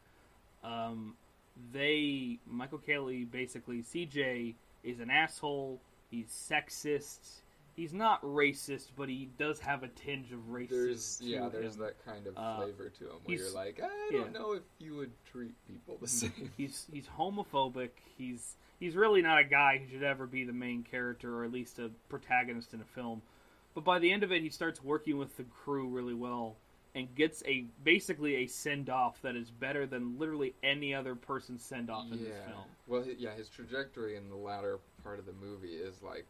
Um, 0.64 1.14
they 1.72 2.38
Michael 2.46 2.78
Kelly 2.78 3.24
basically 3.24 3.82
CJ 3.82 4.54
is 4.84 5.00
an 5.00 5.10
asshole. 5.10 5.80
He's 6.10 6.26
sexist. 6.28 7.40
He's 7.76 7.92
not 7.92 8.20
racist, 8.22 8.86
but 8.96 9.08
he 9.08 9.28
does 9.38 9.60
have 9.60 9.84
a 9.84 9.88
tinge 9.88 10.32
of 10.32 10.40
racism. 10.50 10.68
There's 10.70 11.20
yeah, 11.22 11.48
there's 11.48 11.74
him. 11.76 11.82
that 11.82 12.04
kind 12.04 12.26
of 12.26 12.36
Uh, 12.36 12.56
flavor 12.56 12.88
to 12.98 13.04
him 13.04 13.16
where 13.24 13.36
you're 13.38 13.50
like, 13.54 13.80
I 13.80 14.10
don't 14.10 14.32
know 14.32 14.52
if 14.54 14.62
you 14.80 14.96
would 14.96 15.12
treat 15.30 15.54
people 15.68 15.96
the 16.00 16.08
same. 16.08 16.50
He's 16.56 16.86
he's 16.92 17.06
homophobic. 17.06 17.90
He's 18.16 18.56
he's 18.78 18.96
really 18.96 19.22
not 19.22 19.38
a 19.40 19.44
guy 19.44 19.78
who 19.78 19.88
should 19.90 20.02
ever 20.02 20.26
be 20.26 20.44
the 20.44 20.52
main 20.52 20.82
character 20.82 21.36
or 21.36 21.44
at 21.44 21.52
least 21.52 21.78
a 21.78 21.90
protagonist 22.08 22.74
in 22.74 22.80
a 22.80 22.84
film. 22.84 23.22
But 23.74 23.84
by 23.84 23.98
the 23.98 24.12
end 24.12 24.22
of 24.22 24.32
it, 24.32 24.42
he 24.42 24.48
starts 24.48 24.82
working 24.82 25.18
with 25.18 25.36
the 25.36 25.44
crew 25.44 25.88
really 25.88 26.14
well 26.14 26.56
and 26.94 27.14
gets 27.14 27.42
a 27.46 27.66
basically 27.84 28.36
a 28.36 28.46
send 28.46 28.90
off 28.90 29.20
that 29.22 29.36
is 29.36 29.50
better 29.50 29.86
than 29.86 30.18
literally 30.18 30.54
any 30.62 30.94
other 30.94 31.14
person's 31.14 31.62
send 31.62 31.90
off 31.90 32.10
in 32.10 32.24
this 32.24 32.36
film. 32.46 32.64
Well, 32.86 33.04
yeah, 33.18 33.34
his 33.34 33.48
trajectory 33.48 34.16
in 34.16 34.28
the 34.28 34.36
latter 34.36 34.78
part 35.04 35.18
of 35.18 35.26
the 35.26 35.32
movie 35.32 35.74
is 35.74 36.02
like, 36.02 36.26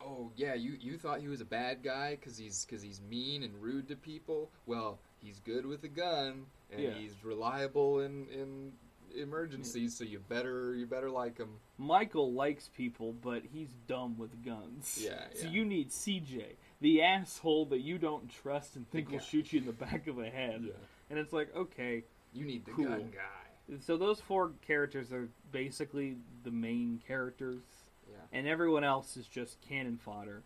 oh 0.00 0.30
yeah, 0.36 0.54
you 0.54 0.76
you 0.80 0.96
thought 0.98 1.20
he 1.20 1.28
was 1.28 1.40
a 1.40 1.44
bad 1.46 1.82
guy 1.82 2.16
because 2.16 2.36
he's 2.36 2.64
because 2.64 2.82
he's 2.82 3.00
mean 3.08 3.42
and 3.42 3.62
rude 3.62 3.88
to 3.88 3.96
people. 3.96 4.50
Well, 4.66 4.98
he's 5.22 5.38
good 5.40 5.66
with 5.66 5.84
a 5.84 5.88
gun 5.88 6.46
and 6.70 6.80
Yeah. 6.80 6.94
he's 6.94 7.12
reliable 7.22 8.00
in 8.00 8.26
in 8.28 8.72
emergencies. 9.16 9.96
So 9.96 10.04
you 10.04 10.18
better 10.20 10.74
you 10.74 10.86
better 10.86 11.10
like 11.10 11.38
him. 11.38 11.48
Michael 11.78 12.32
likes 12.32 12.68
people, 12.76 13.12
but 13.12 13.42
he's 13.52 13.70
dumb 13.86 14.16
with 14.18 14.44
guns. 14.44 14.98
Yeah, 15.02 15.24
So 15.34 15.46
yeah. 15.46 15.50
you 15.52 15.64
need 15.64 15.90
CJ, 15.90 16.44
the 16.80 17.02
asshole 17.02 17.66
that 17.66 17.80
you 17.80 17.98
don't 17.98 18.28
trust 18.28 18.76
and 18.76 18.88
think 18.90 19.10
will 19.10 19.18
shoot 19.18 19.52
you 19.52 19.60
in 19.60 19.66
the 19.66 19.72
back 19.72 20.06
of 20.06 20.16
the 20.16 20.28
head. 20.30 20.62
Yeah. 20.66 20.72
And 21.10 21.18
it's 21.18 21.32
like, 21.32 21.54
okay, 21.54 22.04
You 22.32 22.44
need 22.44 22.64
the 22.66 22.72
Cool. 22.72 22.84
gun 22.86 23.10
guy. 23.14 23.76
So 23.80 23.96
those 23.96 24.20
four 24.20 24.52
characters 24.66 25.12
are 25.12 25.28
basically 25.52 26.16
the 26.44 26.50
main 26.50 27.00
characters, 27.06 27.62
Yeah. 28.08 28.16
and 28.32 28.46
everyone 28.46 28.84
else 28.84 29.16
is 29.16 29.26
just 29.26 29.60
cannon 29.62 29.96
fodder, 29.96 30.42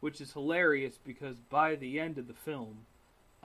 which 0.00 0.20
is 0.20 0.32
hilarious 0.32 0.98
because 0.98 1.38
by 1.40 1.76
the 1.76 2.00
end 2.00 2.18
of 2.18 2.26
the 2.26 2.34
film, 2.34 2.86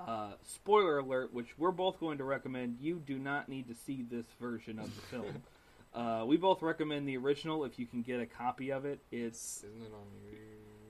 uh, 0.08 0.32
spoiler 0.44 1.00
alert, 1.00 1.34
which 1.34 1.58
we're 1.58 1.72
both 1.72 2.00
going 2.00 2.18
to 2.18 2.24
recommend, 2.24 2.78
you 2.80 3.02
do 3.06 3.18
not 3.18 3.50
need 3.50 3.68
to 3.68 3.76
see 3.76 4.06
this 4.10 4.26
version 4.40 4.80
of 4.80 4.94
the 4.96 5.02
film. 5.02 5.44
uh, 5.94 6.26
we 6.26 6.38
both 6.38 6.62
recommend 6.62 7.08
the 7.08 7.18
original 7.18 7.66
if 7.66 7.78
you 7.80 7.86
can 7.86 8.02
get 8.02 8.20
a 8.20 8.26
copy 8.26 8.72
of 8.72 8.86
it. 8.86 9.00
It's 9.12 9.64
Isn't 9.64 9.82
it 9.82 9.94
on 9.94 10.32
you? 10.32 10.38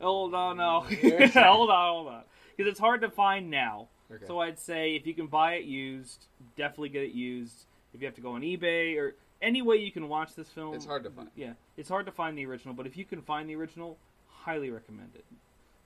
hold 0.01 0.33
on, 0.33 0.57
no, 0.57 0.81
hold 1.33 1.69
on, 1.69 1.93
hold 1.93 2.07
on, 2.07 2.23
because 2.55 2.69
it's 2.69 2.79
hard 2.79 3.01
to 3.01 3.09
find 3.09 3.49
now. 3.49 3.87
Okay. 4.11 4.25
So 4.25 4.39
I'd 4.39 4.57
say 4.57 4.95
if 4.95 5.05
you 5.05 5.13
can 5.13 5.27
buy 5.27 5.53
it 5.53 5.65
used, 5.65 6.25
definitely 6.55 6.89
get 6.89 7.03
it 7.03 7.11
used. 7.11 7.65
If 7.93 8.01
you 8.01 8.07
have 8.07 8.15
to 8.15 8.21
go 8.21 8.31
on 8.31 8.41
eBay 8.41 8.97
or 8.97 9.15
any 9.41 9.61
way 9.61 9.77
you 9.77 9.91
can 9.91 10.07
watch 10.09 10.35
this 10.35 10.49
film, 10.49 10.73
It's 10.73 10.85
hard 10.85 11.03
to 11.03 11.11
find. 11.11 11.29
Yeah, 11.35 11.53
it's 11.77 11.89
hard 11.89 12.05
to 12.07 12.11
find 12.11 12.37
the 12.37 12.45
original, 12.45 12.73
but 12.73 12.87
if 12.87 12.97
you 12.97 13.05
can 13.05 13.21
find 13.21 13.49
the 13.49 13.55
original, 13.55 13.97
highly 14.27 14.69
recommend 14.69 15.11
it. 15.15 15.25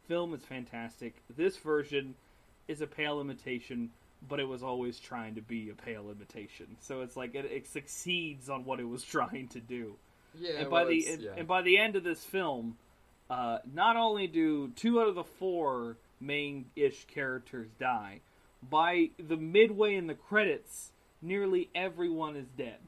Film 0.07 0.33
is 0.33 0.41
fantastic. 0.41 1.15
This 1.35 1.57
version 1.57 2.15
is 2.67 2.81
a 2.81 2.87
pale 2.87 3.21
imitation, 3.21 3.89
but 4.27 4.39
it 4.39 4.47
was 4.47 4.63
always 4.63 4.99
trying 4.99 5.35
to 5.35 5.41
be 5.41 5.69
a 5.69 5.73
pale 5.73 6.09
imitation. 6.09 6.77
So 6.79 7.01
it's 7.01 7.15
like 7.15 7.35
it, 7.35 7.45
it 7.45 7.67
succeeds 7.67 8.49
on 8.49 8.65
what 8.65 8.79
it 8.79 8.87
was 8.87 9.03
trying 9.15 9.47
to 9.49 9.59
do 9.59 9.95
yeah. 10.39 10.51
and 10.59 10.69
by 10.69 10.83
well, 10.83 10.89
the 10.89 11.07
and, 11.07 11.21
yeah. 11.21 11.31
and 11.37 11.47
by 11.47 11.61
the 11.61 11.77
end 11.77 11.95
of 11.95 12.03
this 12.03 12.23
film, 12.23 12.77
uh, 13.29 13.59
not 13.71 13.95
only 13.95 14.27
do 14.27 14.69
two 14.75 15.01
out 15.01 15.07
of 15.07 15.15
the 15.15 15.23
four 15.23 15.97
main-ish 16.19 17.05
characters 17.05 17.67
die, 17.79 18.21
by 18.69 19.09
the 19.19 19.37
midway 19.37 19.95
in 19.95 20.07
the 20.07 20.13
credits, 20.13 20.91
nearly 21.21 21.69
everyone 21.75 22.35
is 22.35 22.47
dead. 22.57 22.79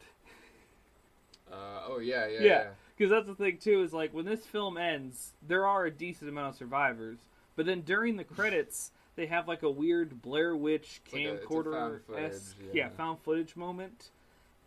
Uh, 1.51 1.81
oh 1.87 1.99
yeah, 1.99 2.27
yeah, 2.27 2.39
Yeah. 2.39 2.45
yeah. 2.45 2.67
Because 2.97 3.11
that's 3.11 3.27
the 3.27 3.35
thing 3.35 3.57
too 3.57 3.81
is 3.81 3.93
like 3.93 4.13
when 4.13 4.25
this 4.25 4.45
film 4.45 4.77
ends, 4.77 5.33
there 5.45 5.67
are 5.67 5.85
a 5.85 5.91
decent 5.91 6.29
amount 6.29 6.53
of 6.53 6.55
survivors, 6.55 7.19
but 7.55 7.65
then 7.65 7.81
during 7.81 8.15
the 8.17 8.23
credits. 8.23 8.91
They 9.15 9.27
have 9.27 9.47
like 9.47 9.63
a 9.63 9.69
weird 9.69 10.21
Blair 10.21 10.55
Witch 10.55 11.01
like 11.11 11.23
camcorder 11.23 11.73
found 11.73 12.01
footage, 12.05 12.31
esque, 12.31 12.55
yeah. 12.61 12.71
yeah, 12.73 12.89
found 12.89 13.19
footage 13.19 13.55
moment, 13.55 14.09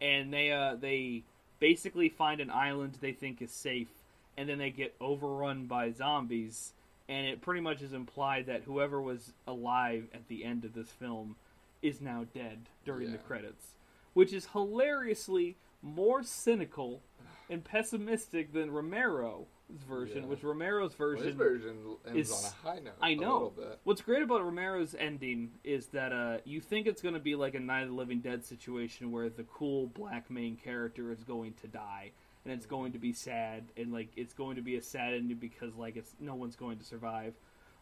and 0.01 0.33
they 0.33 0.53
uh 0.53 0.77
they 0.77 1.25
basically 1.59 2.09
find 2.09 2.41
an 2.41 2.51
island 2.51 2.97
they 3.01 3.13
think 3.13 3.43
is 3.43 3.53
safe, 3.53 3.89
and 4.37 4.49
then 4.49 4.59
they 4.59 4.71
get 4.71 4.95
overrun 5.01 5.67
by 5.67 5.91
zombies, 5.91 6.73
and 7.09 7.27
it 7.27 7.43
pretty 7.43 7.61
much 7.61 7.83
is 7.83 7.93
implied 7.93 8.47
that 8.47 8.63
whoever 8.63 9.01
was 9.03 9.33
alive 9.47 10.07
at 10.15 10.29
the 10.29 10.45
end 10.45 10.65
of 10.65 10.73
this 10.73 10.89
film 10.89 11.37
is 11.83 12.01
now 12.01 12.25
dead 12.35 12.59
during 12.85 13.13
the 13.13 13.19
credits, 13.19 13.75
which 14.15 14.33
is 14.33 14.49
hilariously 14.53 15.57
more 15.83 16.23
cynical 16.23 17.01
and 17.51 17.65
pessimistic 17.65 18.53
than 18.53 18.71
Romero's 18.71 19.47
version, 19.71 20.23
Yeah. 20.23 20.29
which 20.29 20.43
Romero's 20.43 20.99
Well, 20.99 21.11
his 21.11 21.35
version 21.35 21.37
version 21.37 21.97
ends 22.07 22.31
is- 22.31 22.45
on 22.45 22.51
a 22.51 22.55
high 22.55 22.79
note. 22.81 22.95
I 23.01 23.15
know. 23.15 23.33
little 23.33 23.51
bit. 23.51 23.79
What's 23.85 24.01
great 24.03 24.23
about 24.23 24.43
Romero's 24.45 24.95
ending 24.95 25.53
is 25.65 25.89
that 25.89 26.13
uh, 26.13 26.39
you 26.45 26.61
think 26.61 26.87
it's 26.87 27.03
going 27.03 27.15
to 27.15 27.21
be 27.21 27.35
like 27.35 27.55
a 27.55 27.61
Night 27.61 27.83
of 27.83 27.89
the 27.89 27.95
Living 27.95 28.21
Dead 28.21 28.45
situation 28.45 29.11
where 29.13 29.29
the 29.29 29.45
cool 29.45 29.87
black 29.89 30.31
main 30.31 30.57
character 30.57 31.13
is 31.13 31.23
going 31.25 31.55
to 31.61 31.67
die, 31.69 32.13
and 32.45 32.53
it's 32.55 32.67
going 32.67 32.93
to 32.93 32.99
be 32.99 33.13
sad, 33.13 33.65
and 33.77 33.93
like 33.93 34.09
it's 34.17 34.33
going 34.33 34.57
to 34.57 34.63
be 34.63 34.77
a 34.77 34.83
sad 34.83 35.13
ending 35.15 35.37
because 35.37 35.75
like 35.77 35.97
it's 35.97 36.15
no 36.21 36.35
one's 36.35 36.57
going 36.57 36.79
to 36.79 36.85
survive. 36.85 37.35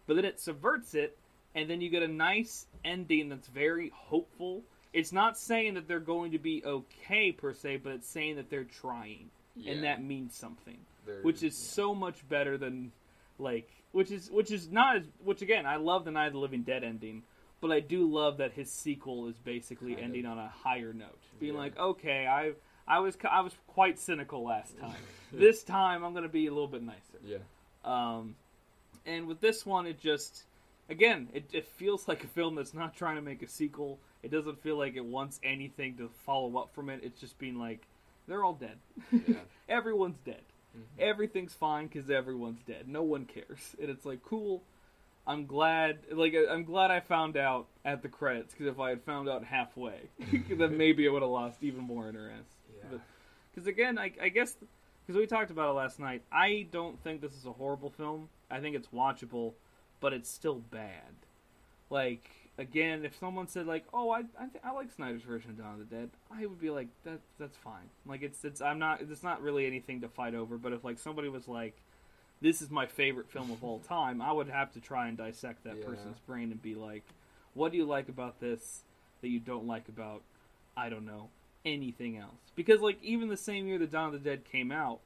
But 0.07 0.16
then 0.16 0.25
it 0.25 0.40
subverts 0.40 0.94
it, 0.94 1.16
and 1.55 1.68
then 1.70 1.81
you 1.81 1.88
get 1.90 2.03
a 2.03 2.09
nice 2.09 2.66
ending 2.85 3.29
that's 3.29 3.49
very 3.49 3.90
hopeful. 3.94 4.64
It's 4.92 5.12
not 5.12 5.37
saying 5.38 5.75
that 5.75 5.87
they're 5.88 6.01
going 6.01 6.33
to 6.33 6.38
be 6.38 6.64
okay 6.64 7.31
per 7.33 7.53
se, 7.53 7.79
but 7.79 7.92
it's 7.92 8.09
saying 8.09 8.37
that 8.37 8.49
they're 8.51 8.64
trying, 8.64 9.31
Yeah. 9.55 9.72
and 9.72 9.85
that 9.85 10.03
means 10.03 10.35
something 10.35 10.79
Which 11.23 11.42
is 11.42 11.55
yeah. 11.59 11.75
so 11.75 11.95
much 11.95 12.29
better 12.29 12.57
than 12.59 12.92
like 13.38 13.69
which 13.92 14.11
is 14.11 14.31
which 14.31 14.51
is 14.51 14.71
not 14.71 14.97
as 14.97 15.03
which 15.25 15.42
again 15.42 15.66
I 15.66 15.77
love 15.77 16.05
the 16.05 16.11
Night 16.11 16.27
of 16.29 16.33
the 16.35 16.38
Living 16.38 16.62
Dead 16.62 16.85
ending, 16.85 17.23
but 17.61 17.71
I 17.73 17.81
do 17.81 18.11
love 18.11 18.38
that 18.38 18.53
his 18.53 18.71
sequel 18.71 19.29
is 19.29 19.37
basically 19.38 19.92
Kind 19.95 20.05
ending 20.07 20.27
on 20.27 20.38
a 20.38 20.49
higher 20.49 20.92
note, 20.92 21.19
being 21.40 21.55
Yeah. 21.55 21.61
like, 21.61 21.79
okay, 21.79 22.27
I 22.27 22.53
I 22.87 23.01
was 23.01 23.16
I 23.29 23.40
was 23.40 23.55
quite 23.66 23.99
cynical 23.99 24.45
last 24.45 24.79
time. 24.81 24.95
this 25.33 25.62
time 25.62 26.05
I'm 26.05 26.14
gonna 26.14 26.29
be 26.29 26.47
a 26.47 26.51
little 26.51 26.69
bit 26.69 26.83
nicer. 26.83 27.19
Yeah. 27.25 27.38
Um, 27.85 28.37
and 29.05 29.27
with 29.27 29.40
this 29.40 29.64
one, 29.64 29.87
it 29.87 30.01
just 30.01 30.45
again 30.88 31.29
it, 31.33 31.45
it 31.53 31.66
feels 31.66 32.07
like 32.09 32.25
a 32.25 32.29
film 32.29 32.55
that's 32.55 32.75
not 32.75 32.95
trying 32.97 33.16
to 33.16 33.23
make 33.23 33.42
a 33.42 33.49
sequel. 33.49 33.99
It 34.23 34.31
doesn't 34.31 34.61
feel 34.62 34.77
like 34.77 34.97
it 34.97 35.05
wants 35.05 35.38
anything 35.45 35.97
to 35.99 36.09
follow 36.25 36.57
up 36.59 36.75
from 36.75 36.90
it. 36.90 37.01
It's 37.03 37.21
just 37.21 37.38
being 37.38 37.59
like 37.59 37.81
they're 38.27 38.42
all 38.42 38.55
dead. 38.55 38.79
Yeah. 39.12 39.37
Everyone's 39.69 40.19
dead 40.19 40.42
Mhm. 40.77 40.83
everything's 40.99 41.55
fine 41.55 41.87
because 41.87 42.11
everyone's 42.11 42.62
dead. 42.62 42.89
No 42.89 43.03
one 43.03 43.25
cares, 43.25 43.75
and 43.81 43.91
it's 43.91 44.05
like 44.05 44.23
cool. 44.23 44.62
I'm 45.27 45.47
glad, 45.47 45.99
like 46.12 46.35
I'm 46.49 46.65
glad 46.65 46.91
I 46.93 47.01
found 47.01 47.37
out 47.37 47.67
at 47.85 48.03
the 48.03 48.09
credits 48.09 48.53
because 48.55 48.69
if 48.69 48.79
I 48.79 48.91
had 48.91 49.03
found 49.03 49.29
out 49.29 49.45
halfway, 49.45 50.09
then 50.51 50.77
maybe 50.79 51.07
I 51.09 51.11
would 51.11 51.23
have 51.23 51.31
lost 51.31 51.62
even 51.62 51.81
more 51.81 52.09
interest. 52.09 52.51
Yeah. 52.91 52.99
Because 53.53 53.67
again, 53.67 53.99
I, 53.99 54.12
I 54.21 54.29
guess 54.29 54.57
because 55.05 55.19
we 55.19 55.27
talked 55.27 55.51
about 55.51 55.71
it 55.71 55.73
last 55.73 55.99
night, 55.99 56.23
I 56.31 56.67
don't 56.71 57.03
think 57.03 57.21
this 57.21 57.33
is 57.35 57.47
a 57.47 57.53
horrible 57.53 57.91
film. 57.91 58.29
I 58.51 58.61
think 58.61 58.77
it's 58.77 58.89
watchable, 58.89 59.55
but 60.01 60.12
it's 60.12 60.31
still 60.31 60.57
bad. 60.71 61.15
Like 61.91 62.31
again, 62.59 63.05
if 63.05 63.16
someone 63.19 63.49
said 63.49 63.66
like, 63.66 63.85
"Oh, 63.92 64.11
I 64.11 64.21
I, 64.38 64.49
I 64.64 64.73
like 64.73 64.90
Snyder's 64.92 65.23
version 65.23 65.51
of 65.51 65.59
Dawn 65.59 65.81
of 65.81 65.88
the 65.88 65.95
Dead," 65.97 66.11
I 66.31 66.47
would 66.47 66.61
be 66.61 66.71
like, 66.71 66.88
"That 67.05 67.21
that's 67.38 67.57
fine." 67.57 67.88
Like 68.07 68.23
it's 68.23 68.45
it's 68.45 68.61
I'm 68.61 68.79
not 68.79 69.01
it's 69.03 69.23
not 69.23 69.42
really 69.42 69.66
anything 69.66 70.01
to 70.03 70.09
fight 70.09 70.35
over. 70.35 70.57
But 70.59 70.73
if 70.73 70.85
like 70.85 70.99
somebody 70.99 71.29
was 71.29 71.49
like, 71.49 71.77
"This 72.40 72.62
is 72.62 72.71
my 72.71 72.87
favorite 72.87 73.29
film 73.31 73.51
of 73.51 73.62
all 73.64 73.79
time," 73.88 74.21
I 74.23 74.33
would 74.33 74.49
have 74.49 74.73
to 74.73 74.81
try 74.81 75.09
and 75.09 75.16
dissect 75.16 75.64
that 75.64 75.77
Yeah. 75.79 75.87
person's 75.87 76.19
brain 76.21 76.51
and 76.53 76.61
be 76.62 76.75
like, 76.75 77.05
"What 77.55 77.73
do 77.73 77.79
you 77.79 77.85
like 77.87 78.09
about 78.09 78.40
this 78.40 78.83
that 79.23 79.29
you 79.29 79.40
don't 79.40 79.66
like 79.66 79.88
about 79.88 80.23
I 80.77 80.88
don't 80.88 81.07
know 81.07 81.29
anything 81.64 82.16
else?" 82.16 82.53
Because 82.55 82.81
like 82.81 83.03
even 83.03 83.29
the 83.29 83.37
same 83.37 83.66
year 83.66 83.79
that 83.79 83.90
Dawn 83.90 84.14
of 84.14 84.23
the 84.23 84.31
Dead 84.31 84.45
came 84.45 84.71
out, 84.73 85.01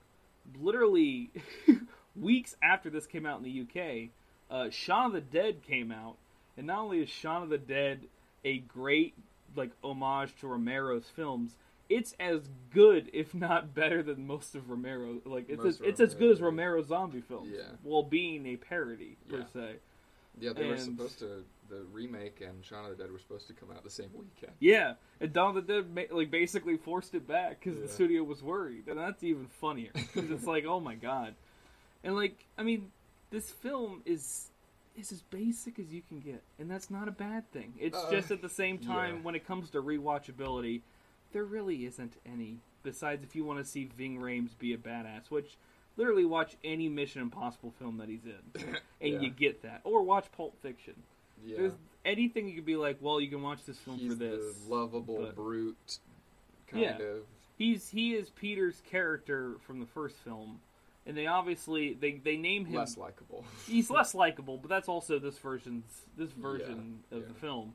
literally 0.60 1.30
weeks 2.16 2.56
after 2.62 2.90
this 2.90 3.06
came 3.06 3.26
out 3.26 3.38
in 3.38 3.44
the 3.44 3.60
UK, 3.62 4.10
uh, 4.50 4.70
Shaun 4.70 5.06
of 5.06 5.12
the 5.12 5.20
Dead 5.20 5.62
came 5.62 5.90
out, 5.92 6.16
and 6.60 6.66
not 6.66 6.80
only 6.80 7.02
is 7.02 7.08
Shaun 7.08 7.42
of 7.42 7.48
the 7.48 7.56
Dead 7.56 8.00
a 8.44 8.58
great 8.58 9.14
like 9.56 9.70
homage 9.82 10.30
to 10.40 10.46
Romero's 10.46 11.06
films, 11.16 11.56
it's 11.88 12.14
as 12.20 12.42
good, 12.72 13.08
if 13.14 13.34
not 13.34 13.74
better, 13.74 14.02
than 14.02 14.26
most 14.26 14.54
of 14.54 14.68
Romero. 14.68 15.16
Like 15.24 15.46
it's 15.48 15.64
as, 15.64 15.80
it's 15.80 16.00
as 16.00 16.14
good 16.14 16.30
as 16.32 16.40
Romero 16.42 16.72
Romero 16.74 16.82
zombie 16.86 17.22
films, 17.22 17.48
Yeah. 17.52 17.62
while 17.82 18.02
being 18.02 18.44
a 18.46 18.56
parody 18.56 19.16
per 19.28 19.38
Yeah. 19.38 19.44
se. 19.52 19.76
Yeah, 20.38 20.52
they 20.52 20.66
were 20.66 20.76
supposed 20.76 21.18
to. 21.20 21.44
The 21.70 21.84
remake 21.92 22.40
and 22.40 22.64
Shaun 22.64 22.84
of 22.84 22.96
the 22.96 23.02
Dead 23.02 23.12
were 23.12 23.18
supposed 23.20 23.46
to 23.46 23.52
come 23.52 23.70
out 23.70 23.84
the 23.84 23.90
same 23.90 24.10
weekend. 24.12 24.52
Yeah, 24.58 24.94
and 25.20 25.32
Dawn 25.32 25.56
of 25.56 25.66
the 25.66 25.72
Dead 25.74 25.94
ma- 25.94 26.14
like 26.16 26.30
basically 26.30 26.76
forced 26.76 27.14
it 27.14 27.26
back 27.26 27.60
because 27.60 27.80
the 27.80 27.88
studio 27.88 28.22
was 28.24 28.42
worried, 28.42 28.88
and 28.88 28.98
that's 28.98 29.22
even 29.22 29.46
funnier 29.46 29.90
because 29.94 30.30
it's 30.30 30.46
like, 30.54 30.64
oh 30.66 30.80
my 30.80 30.94
god, 30.96 31.34
and 32.04 32.14
like, 32.16 32.44
I 32.58 32.64
mean, 32.64 32.90
this 33.30 33.50
film 33.50 34.02
is 34.04 34.49
is 35.00 35.10
as 35.12 35.22
basic 35.22 35.78
as 35.78 35.92
you 35.92 36.02
can 36.06 36.20
get, 36.20 36.42
and 36.58 36.70
that's 36.70 36.90
not 36.90 37.08
a 37.08 37.12
bad 37.12 37.50
thing. 37.52 37.72
It's 37.78 37.96
Uh, 37.96 38.10
just 38.10 38.30
at 38.30 38.42
the 38.42 38.48
same 38.48 38.78
time 38.78 39.16
yeah. 39.16 39.22
when 39.22 39.34
it 39.34 39.46
comes 39.46 39.70
to 39.70 39.82
rewatchability, 39.82 40.82
there 41.32 41.44
really 41.44 41.86
isn't 41.86 42.16
any. 42.26 42.58
Besides, 42.82 43.24
if 43.24 43.34
you 43.34 43.44
want 43.44 43.58
to 43.58 43.64
see 43.64 43.84
Ving 43.96 44.18
Rhames 44.18 44.56
be 44.58 44.72
a 44.72 44.78
badass, 44.78 45.30
which 45.30 45.56
literally 45.96 46.24
watch 46.24 46.56
any 46.64 46.88
Mission 46.88 47.22
Impossible 47.22 47.72
film 47.78 47.96
that 47.98 48.08
he's 48.08 48.24
in, 48.24 48.42
and 49.00 49.14
Yeah. 49.14 49.20
you 49.20 49.30
get 49.30 49.62
that, 49.62 49.80
or 49.84 50.02
watch 50.02 50.30
Pulp 50.32 50.60
Fiction. 50.62 50.94
Yeah, 51.44 51.56
There's 51.58 51.72
anything 52.04 52.48
you 52.48 52.54
could 52.54 52.66
be 52.66 52.76
like, 52.76 52.98
well, 53.00 53.20
you 53.20 53.28
can 53.28 53.42
watch 53.42 53.64
this 53.64 53.78
film 53.78 53.98
he's 53.98 54.12
for 54.12 54.14
this. 54.18 54.58
the 54.58 54.74
lovable 54.74 55.18
but- 55.22 55.34
brute 55.36 55.98
kind 56.68 56.82
Yeah. 56.82 56.98
of. 56.98 57.26
He's 57.56 57.90
he 57.90 58.14
is 58.14 58.30
Peter's 58.30 58.80
character 58.90 59.56
from 59.66 59.80
the 59.80 59.86
first 59.86 60.16
film, 60.16 60.60
and 61.10 61.18
they 61.18 61.26
obviously 61.26 61.94
they 61.94 62.12
they 62.22 62.36
name 62.36 62.64
him. 62.64 62.76
Less 62.76 62.96
likable. 62.96 63.44
He's 63.66 63.90
less 63.90 64.14
likable, 64.14 64.56
but 64.56 64.68
that's 64.68 64.88
also 64.88 65.18
this 65.18 65.36
version's 65.38 65.84
this 66.16 66.30
version 66.30 67.00
of 67.10 67.22
yeah. 67.22 67.28
the 67.28 67.34
film. 67.34 67.74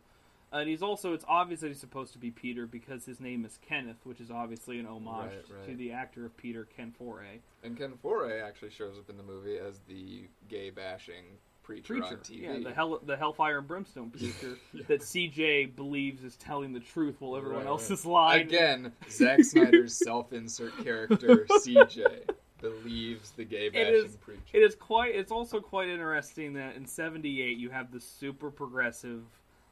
And 0.52 0.70
he's 0.70 0.82
also 0.82 1.12
it's 1.12 1.26
obvious 1.28 1.60
that 1.62 1.68
he's 1.68 1.82
supposed 1.82 2.14
to 2.14 2.18
be 2.20 2.32
Peter 2.32 2.66
because 2.66 3.04
his 3.04 3.20
name 3.20 3.44
is 3.44 3.60
Kenneth, 3.68 3.98
which 4.06 4.22
is 4.22 4.32
obviously 4.32 4.80
an 4.80 4.86
homage 4.86 5.32
Right, 5.50 5.58
right. 5.58 5.66
to 5.68 5.76
the 5.76 5.92
actor 5.92 6.26
of 6.26 6.38
Peter, 6.38 6.66
Ken 6.78 6.94
Foree. 6.98 7.40
And 7.64 7.78
Ken 7.78 7.92
Foree 8.02 8.42
actually 8.42 8.70
shows 8.70 8.98
up 8.98 9.10
in 9.10 9.18
the 9.18 9.24
movie 9.24 9.58
as 9.58 9.80
the 9.90 10.30
gay 10.48 10.70
bashing 10.70 11.26
preacher, 11.64 11.96
Preacher, 11.96 12.06
on 12.06 12.16
TV. 12.18 12.42
yeah, 12.44 12.60
the 12.70 12.74
hell 12.74 13.02
the 13.06 13.18
Hellfire 13.18 13.58
and 13.58 13.68
Brimstone 13.68 14.10
preacher 14.12 14.58
Yeah. 14.72 14.84
that 14.88 15.02
CJ 15.02 15.76
believes 15.76 16.24
is 16.24 16.38
telling 16.38 16.72
the 16.72 16.80
truth 16.80 17.16
while 17.20 17.36
everyone 17.36 17.62
Right, 17.64 17.68
else 17.68 17.90
right. 17.90 18.00
is 18.00 18.06
lying. 18.06 18.48
Again, 18.48 18.92
Zack 19.10 19.44
Snyder's 19.44 19.94
self-insert 20.06 20.82
character 20.86 21.48
CJ 21.66 22.30
believes 22.62 23.32
the 23.32 23.44
gay 23.44 23.70
bashing 23.70 23.94
is- 24.06 24.16
preacher. 24.18 24.42
It 24.54 24.60
is 24.64 24.76
quite. 24.76 25.16
It's 25.16 25.32
also 25.32 25.60
quite 25.60 25.90
interesting 25.90 26.54
that 26.54 26.76
in 26.76 26.86
'78 26.86 27.58
you 27.58 27.70
have 27.70 27.92
the 27.92 28.00
super 28.00 28.50
progressive, 28.52 29.24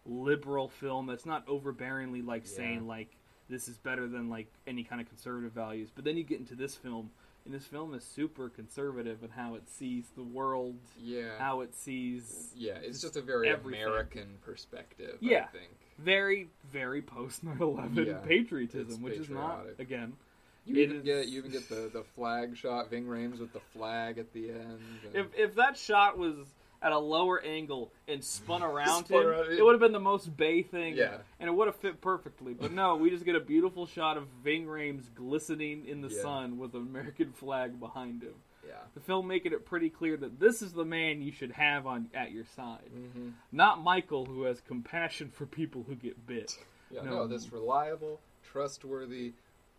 liberal 0.06 0.68
film 0.68 1.06
that's 1.08 1.26
not 1.26 1.46
overbearingly 1.48 2.26
like 2.26 2.44
Yeah. 2.46 2.56
saying 2.58 2.88
like 2.88 3.16
this 3.50 3.68
is 3.68 3.78
better 3.78 4.08
than 4.08 4.30
like 4.30 4.48
any 4.68 4.84
kind 4.84 5.02
of 5.02 5.08
conservative 5.08 5.52
values. 5.54 5.90
But 5.94 6.04
then 6.06 6.18
you 6.18 6.24
get 6.24 6.40
into 6.40 6.56
this 6.56 6.76
film, 6.76 7.12
and 7.46 7.54
this 7.54 7.66
film 7.66 7.94
is 7.94 8.04
super 8.04 8.50
conservative 8.50 9.24
in 9.24 9.30
how 9.30 9.56
it 9.56 9.68
sees 9.70 10.06
the 10.16 10.24
world, 10.24 10.78
yeah, 10.98 11.38
how 11.38 11.62
it 11.62 11.76
sees 11.76 12.52
yeah, 12.56 12.76
it's 12.82 13.02
just 13.02 13.16
a 13.18 13.22
very 13.22 13.50
everything. 13.50 13.84
American 13.84 14.38
perspective. 14.42 15.18
Yeah. 15.20 15.46
I 15.46 15.58
think 15.58 15.72
very, 16.00 16.50
very 16.72 17.02
post 17.02 17.44
9/11 17.46 18.06
Yeah, 18.08 18.18
patriotism, 18.20 18.94
it's 18.94 19.00
which 19.00 19.14
is 19.20 19.30
not 19.30 19.66
again. 19.78 20.14
You 20.66 20.76
even 20.78 21.02
get 21.04 21.28
you 21.28 21.40
even 21.40 21.52
get 21.52 21.68
the, 21.70 21.90
the 21.92 22.04
flag 22.16 22.56
shot, 22.58 22.90
Ving 22.90 23.06
Rhames 23.06 23.40
with 23.40 23.54
the 23.54 23.60
flag 23.74 24.18
at 24.18 24.32
the 24.34 24.50
end. 24.50 24.80
and- 25.06 25.16
If 25.16 25.28
if 25.38 25.56
that 25.56 25.78
shot 25.78 26.18
was 26.18 26.36
at 26.82 26.92
a 26.92 27.00
lower 27.00 27.42
angle 27.42 27.92
and 28.10 28.22
spun 28.24 28.62
around 28.72 29.06
Spun 29.06 29.22
him, 29.22 29.28
around 29.28 29.52
it. 29.54 29.60
it 29.60 29.64
would 29.64 29.72
have 29.72 29.80
been 29.80 29.94
the 29.94 30.00
most 30.02 30.36
Bay 30.36 30.64
thing, 30.64 30.96
Yeah. 30.98 31.18
and 31.40 31.48
it 31.50 31.54
would 31.54 31.68
have 31.68 31.78
fit 31.78 32.02
perfectly. 32.02 32.54
But 32.54 32.74
no, 32.74 32.98
we 32.98 33.10
just 33.10 33.24
get 33.24 33.36
a 33.36 33.40
beautiful 33.40 33.86
shot 33.86 34.18
of 34.18 34.28
Ving 34.44 34.66
Rhames 34.66 35.06
glistening 35.16 35.86
in 35.88 36.02
the 36.02 36.10
Yeah. 36.10 36.22
sun 36.22 36.58
with 36.58 36.74
an 36.76 36.82
American 36.82 37.32
flag 37.32 37.80
behind 37.80 38.22
him. 38.24 38.34
yeah, 38.68 38.76
The 38.96 39.00
film 39.02 39.28
making 39.28 39.54
it 39.54 39.66
pretty 39.66 39.90
clear 39.90 40.18
that 40.18 40.40
this 40.42 40.62
is 40.62 40.74
the 40.74 40.84
man 40.86 41.22
you 41.22 41.32
should 41.32 41.52
have 41.52 41.86
on 41.88 42.10
at 42.14 42.32
your 42.34 42.44
side, 42.56 42.90
mm-hmm. 42.94 43.30
not 43.54 43.82
Michael, 43.82 44.26
who 44.26 44.44
has 44.44 44.60
compassion 44.62 45.30
for 45.30 45.46
people 45.46 45.84
who 45.88 45.96
get 45.96 46.26
bit. 46.28 46.52
yeah, 46.92 47.02
No. 47.04 47.12
no, 47.12 47.28
this 47.28 47.52
reliable, 47.52 48.20
trustworthy, 48.52 49.34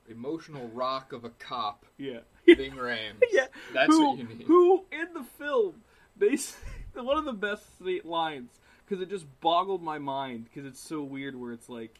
emotional 0.08 0.68
rock 0.68 1.12
of 1.12 1.24
a 1.24 1.30
cop, 1.30 1.84
Yeah, 1.98 2.20
Ving 2.46 2.72
Rhames. 2.76 3.22
yeah. 3.32 3.46
That's 3.72 3.92
who, 3.92 4.08
what 4.10 4.18
you 4.18 4.24
need. 4.24 4.46
Who 4.46 4.84
in 4.92 5.14
the 5.14 5.24
film, 5.38 5.82
basically, 6.18 6.62
one 7.02 7.16
of 7.18 7.24
the 7.24 7.32
best 7.32 7.64
lines 8.04 8.50
because 8.86 9.02
it 9.02 9.08
just 9.10 9.26
boggled 9.40 9.82
my 9.82 9.98
mind 9.98 10.44
because 10.44 10.66
it's 10.66 10.80
so 10.80 11.02
weird. 11.02 11.34
Where 11.34 11.52
it's 11.52 11.68
like, 11.68 11.98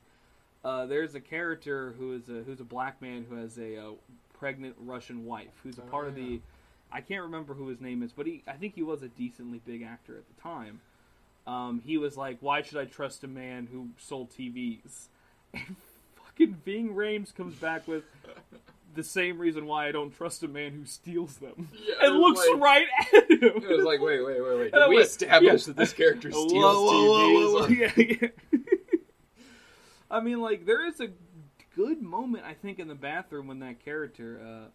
uh, 0.65 0.87
there's 0.87 1.15
a 1.15 1.21
character 1.21 1.95
who 1.99 2.13
is 2.15 2.29
a 2.29 2.43
who's 2.45 2.61
a 2.61 2.65
black 2.65 3.01
man 3.03 3.27
who 3.29 3.37
has 3.37 3.59
a, 3.59 3.77
uh 3.79 3.91
pregnant 4.39 4.75
Russian 4.81 5.25
wife 5.25 5.53
who's 5.63 5.79
a 5.79 5.83
Oh, 5.83 5.87
part 5.91 6.09
of 6.09 6.15
the. 6.15 6.41
I 6.93 7.01
can't 7.01 7.23
remember 7.23 7.55
who 7.55 7.69
his 7.69 7.81
name 7.81 8.03
is, 8.03 8.13
but 8.13 8.27
he 8.27 8.43
I 8.47 8.53
think 8.53 8.75
he 8.75 8.83
was 8.83 9.03
a 9.03 9.09
decently 9.09 9.61
big 9.65 9.83
actor 9.83 10.17
at 10.17 10.25
the 10.35 10.41
time. 10.43 10.81
Um, 11.47 11.83
he 11.85 11.97
was 11.99 12.17
like, 12.17 12.39
"Why 12.41 12.63
should 12.63 12.79
I 12.79 12.85
trust 12.85 13.25
a 13.25 13.29
man 13.29 13.69
who 13.73 13.89
sold 13.99 14.31
TVs?" 14.31 15.07
Fucking 16.39 16.57
Ving 16.65 16.95
Rhames 16.95 17.35
comes 17.35 17.55
back 17.55 17.87
with 17.87 18.05
the 18.95 19.03
same 19.05 19.39
reason 19.39 19.67
why 19.67 19.89
I 19.89 19.93
don't 19.93 20.11
trust 20.11 20.43
a 20.43 20.49
man 20.49 20.73
who 20.73 20.85
steals 20.85 21.37
them. 21.37 21.69
Yeah, 21.73 21.95
and 22.09 22.19
looks 22.19 22.41
like- 22.53 22.61
right 22.61 22.87
at 23.13 23.31
him. 23.31 23.39
It 23.43 23.69
was 23.69 23.85
like, 23.85 24.01
wait, 24.01 24.25
wait, 24.25 24.41
wait, 24.43 24.59
wait. 24.59 24.73
Did 24.73 24.89
we 24.89 24.97
went, 24.97 25.07
establish 25.07 25.63
yeah. 25.63 25.67
that 25.69 25.77
this 25.77 25.93
character 25.93 26.31
steals 26.33 26.53
Whoa, 26.53 26.71
whoa, 27.07 27.53
whoa, 27.61 27.67
TVs? 27.69 27.97
Yeah, 28.19 28.29
yeah. 28.31 28.61
I 30.11 30.21
mean, 30.21 30.41
like, 30.41 30.65
there 30.67 30.87
is 30.87 31.01
a 31.01 31.09
good 31.75 32.01
moment, 32.03 32.45
I 32.47 32.55
think, 32.55 32.79
in 32.79 32.89
the 32.89 32.95
bathroom 32.95 33.49
when 33.49 33.59
that 33.61 33.85
character, 33.85 34.41
uh, 34.45 34.69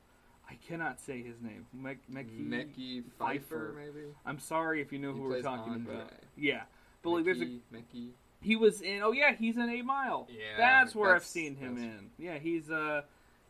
I 0.49 0.55
cannot 0.67 0.99
say 0.99 1.21
his 1.21 1.39
name. 1.41 1.65
Me- 1.73 1.95
Mekhi- 2.11 2.39
Mickey 2.45 3.03
Phifer. 3.19 3.39
Phifer, 3.39 3.75
maybe. 3.75 4.05
I'm 4.25 4.39
sorry 4.39 4.81
if 4.81 4.91
you 4.91 4.99
know 4.99 5.13
He 5.13 5.19
who 5.19 5.23
we're 5.29 5.41
talking 5.41 5.73
Andre. 5.73 5.95
about. 5.95 6.11
Yeah. 6.37 6.63
But, 7.03 7.11
like, 7.11 7.25
there's 7.25 7.41
a. 7.41 7.59
Mickey. 7.71 8.13
He 8.41 8.55
was 8.55 8.81
in. 8.81 9.01
Oh, 9.03 9.11
yeah, 9.11 9.33
he's 9.37 9.57
in 9.57 9.69
8 9.69 9.83
Mile. 9.85 10.27
Yeah, 10.29 10.39
That's 10.57 10.95
where 10.95 11.15
I've 11.15 11.25
seen 11.25 11.55
him 11.55 11.77
in. 11.77 12.09
Yeah, 12.17 12.37
he's, 12.37 12.71
uh, 12.71 13.01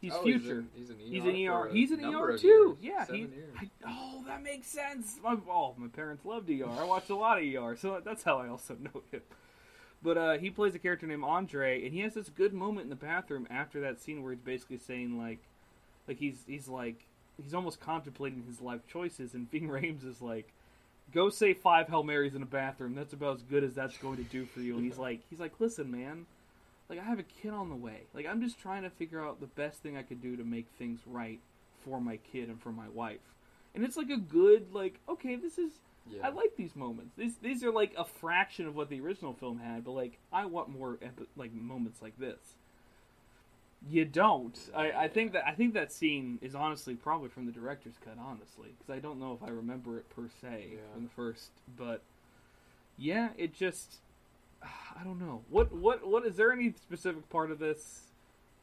he's 0.02 0.14
Oh, 0.14 0.24
future. 0.24 0.66
He's, 0.76 0.90
in, 0.90 0.98
he's 0.98 1.10
He's 1.12 1.24
an 1.24 1.30
an 1.36 1.48
ER. 1.48 1.68
ER. 1.68 1.70
He's 1.72 1.92
an 1.92 2.04
ER 2.06 2.38
too. 2.38 2.78
years. 2.82 2.96
Yeah. 3.10 3.16
He. 3.16 3.28
I, 3.60 3.70
oh, 3.88 4.24
that 4.28 4.42
makes 4.42 4.68
sense. 4.68 5.20
My, 5.24 5.38
oh, 5.50 5.76
my 5.78 5.88
parents 5.90 6.26
loved 6.26 6.50
ER. 6.50 6.66
I 6.68 6.84
watched 6.86 7.10
a 7.12 7.16
lot 7.16 7.38
of 7.42 7.44
ER, 7.44 7.76
so 7.76 8.02
that's 8.04 8.24
how 8.24 8.40
I 8.40 8.48
also 8.48 8.76
know 8.80 9.04
him. 9.12 9.22
But 10.02 10.18
uh, 10.18 10.38
he 10.38 10.50
plays 10.50 10.74
a 10.76 10.80
character 10.80 11.06
named 11.06 11.24
Andre, 11.26 11.84
and 11.84 11.94
he 11.94 12.00
has 12.00 12.14
this 12.14 12.30
good 12.30 12.54
moment 12.54 12.86
in 12.86 12.90
the 12.90 12.96
bathroom 12.96 13.46
after 13.50 13.82
that 13.82 14.00
scene 14.02 14.24
where 14.24 14.32
he's 14.32 14.42
basically 14.42 14.78
saying 14.78 15.18
like, 15.20 15.40
like 16.08 16.18
he's 16.18 16.44
he's 16.48 16.68
like 16.70 17.06
he's 17.44 17.54
almost 17.54 17.80
contemplating 17.82 18.44
his 18.48 18.62
life 18.62 18.82
choices, 18.88 19.34
and 19.34 19.52
Ving 19.52 19.68
Rhames 19.70 20.06
is 20.08 20.22
like, 20.22 20.52
"Go 21.14 21.30
say 21.30 21.54
five 21.54 21.88
Hail 21.88 22.04
Marys 22.04 22.36
in 22.36 22.42
a 22.42 22.48
bathroom. 22.48 22.96
That's 22.96 23.14
about 23.14 23.36
as 23.38 23.44
good 23.44 23.64
as 23.64 23.74
that's 23.74 23.98
going 23.98 24.18
to 24.18 24.24
do 24.24 24.46
for 24.46 24.60
you." 24.62 24.76
And 24.76 24.84
he's 24.84 24.98
like, 24.98 25.22
he's 25.30 25.40
like, 25.40 25.54
"Listen, 25.60 25.92
man." 25.92 26.26
Like 26.90 27.00
I 27.00 27.04
have 27.04 27.20
a 27.20 27.24
kid 27.24 27.52
on 27.54 27.70
the 27.70 27.76
way. 27.76 28.02
Like 28.14 28.26
I'm 28.26 28.42
just 28.42 28.60
trying 28.60 28.82
to 28.84 28.90
figure 28.90 29.24
out 29.24 29.40
the 29.40 29.48
best 29.48 29.84
thing 29.84 29.96
I 29.96 30.02
could 30.02 30.22
do 30.22 30.36
to 30.36 30.44
make 30.44 30.66
things 30.80 31.00
right 31.06 31.40
for 31.86 32.02
my 32.02 32.18
kid 32.18 32.50
and 32.50 32.60
for 32.60 32.72
my 32.72 32.90
wife. 32.90 33.20
And 33.76 33.84
it's 33.84 33.96
like 33.96 34.10
a 34.10 34.18
good 34.18 34.74
like 34.74 35.00
okay, 35.08 35.36
this 35.36 35.60
is 35.60 35.72
Yeah. 36.10 36.26
I 36.26 36.30
like 36.30 36.56
these 36.58 36.76
moments. 36.76 37.14
These 37.16 37.36
these 37.38 37.64
are 37.64 37.72
like 37.72 37.94
a 37.96 38.06
fraction 38.06 38.66
of 38.66 38.76
what 38.76 38.90
the 38.90 39.00
original 39.02 39.34
film 39.34 39.60
had, 39.60 39.84
but 39.84 39.92
like 39.92 40.18
I 40.34 40.46
want 40.46 40.70
more 40.70 40.98
epi- 41.02 41.28
like 41.36 41.54
moments 41.54 42.02
like 42.02 42.18
this. 42.18 42.40
You 43.88 44.04
don't. 44.06 44.58
I, 44.76 44.92
I 44.92 45.08
think 45.08 45.32
that 45.34 45.48
I 45.48 45.54
think 45.54 45.74
that 45.76 45.92
scene 45.92 46.38
is 46.42 46.54
honestly 46.56 46.96
probably 46.96 47.30
from 47.30 47.46
the 47.46 47.52
director's 47.52 47.98
cut, 48.04 48.18
honestly, 48.20 48.70
because 48.78 48.94
I 48.94 49.00
don't 49.00 49.20
know 49.20 49.38
if 49.42 49.48
I 49.48 49.52
remember 49.52 49.98
it 49.98 50.10
per 50.10 50.28
se 50.42 50.72
Yeah. 50.74 50.80
from 50.94 51.04
the 51.04 51.10
first. 51.10 51.52
But 51.78 52.02
yeah, 52.98 53.30
it 53.38 53.54
just 53.54 53.98
I 54.64 55.04
don't 55.04 55.20
know 55.20 55.44
what 55.50 55.72
what 55.72 56.06
what 56.06 56.26
is 56.26 56.36
there 56.36 56.52
any 56.52 56.74
specific 56.74 57.30
part 57.30 57.52
of 57.52 57.60
this 57.60 58.02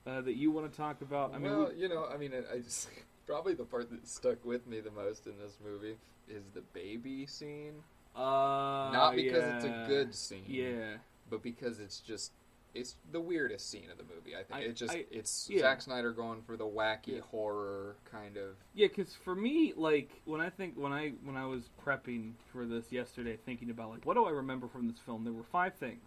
uh, 0.06 0.20
that 0.20 0.36
you 0.36 0.50
want 0.50 0.70
to 0.70 0.76
talk 0.76 1.00
about? 1.00 1.32
I 1.34 1.38
mean, 1.38 1.50
well, 1.50 1.70
we- 1.74 1.82
you 1.82 1.88
know, 1.88 2.06
I 2.12 2.16
mean, 2.18 2.32
I 2.34 2.56
I 2.56 2.58
just 2.58 2.88
probably 3.26 3.54
the 3.54 3.64
part 3.64 3.90
that 3.90 4.06
stuck 4.06 4.44
with 4.44 4.66
me 4.66 4.80
the 4.80 4.90
most 4.90 5.26
in 5.26 5.38
this 5.38 5.56
movie 5.64 5.96
is 6.28 6.44
the 6.54 6.60
baby 6.74 7.24
scene. 7.26 7.82
uh, 8.14 8.90
Not 8.92 9.16
because 9.16 9.44
it's 9.46 9.64
a 9.64 9.86
good 9.88 10.14
scene, 10.14 10.44
Yeah, 10.46 10.96
but 11.30 11.42
because 11.42 11.80
it's 11.80 12.00
just 12.00 12.32
it's 12.76 12.96
the 13.10 13.20
weirdest 13.20 13.70
scene 13.70 13.90
of 13.90 13.98
the 13.98 14.04
movie. 14.04 14.34
I 14.36 14.42
think 14.44 14.54
I- 14.60 14.60
it 14.62 14.76
just 14.76 14.94
I- 14.94 15.06
it's 15.10 15.48
yeah. 15.50 15.60
Zack 15.60 15.82
Snyder 15.82 16.12
going 16.12 16.42
for 16.42 16.56
the 16.56 16.64
wacky 16.66 17.14
Yeah. 17.16 17.20
horror 17.20 17.96
kind 18.04 18.36
of. 18.36 18.56
Yeah, 18.74 18.88
because 18.88 19.14
for 19.14 19.34
me, 19.34 19.72
like 19.76 20.10
when 20.24 20.40
I 20.40 20.50
think 20.50 20.76
when 20.76 20.92
I 20.92 21.10
when 21.24 21.36
I 21.36 21.46
was 21.46 21.68
prepping 21.84 22.32
for 22.52 22.64
this 22.66 22.92
yesterday, 22.92 23.36
thinking 23.44 23.70
about 23.70 23.90
like 23.90 24.04
what 24.06 24.14
do 24.14 24.24
I 24.24 24.30
remember 24.30 24.68
from 24.68 24.88
this 24.88 24.98
film, 24.98 25.24
there 25.24 25.32
were 25.32 25.44
five 25.44 25.74
things: 25.74 26.04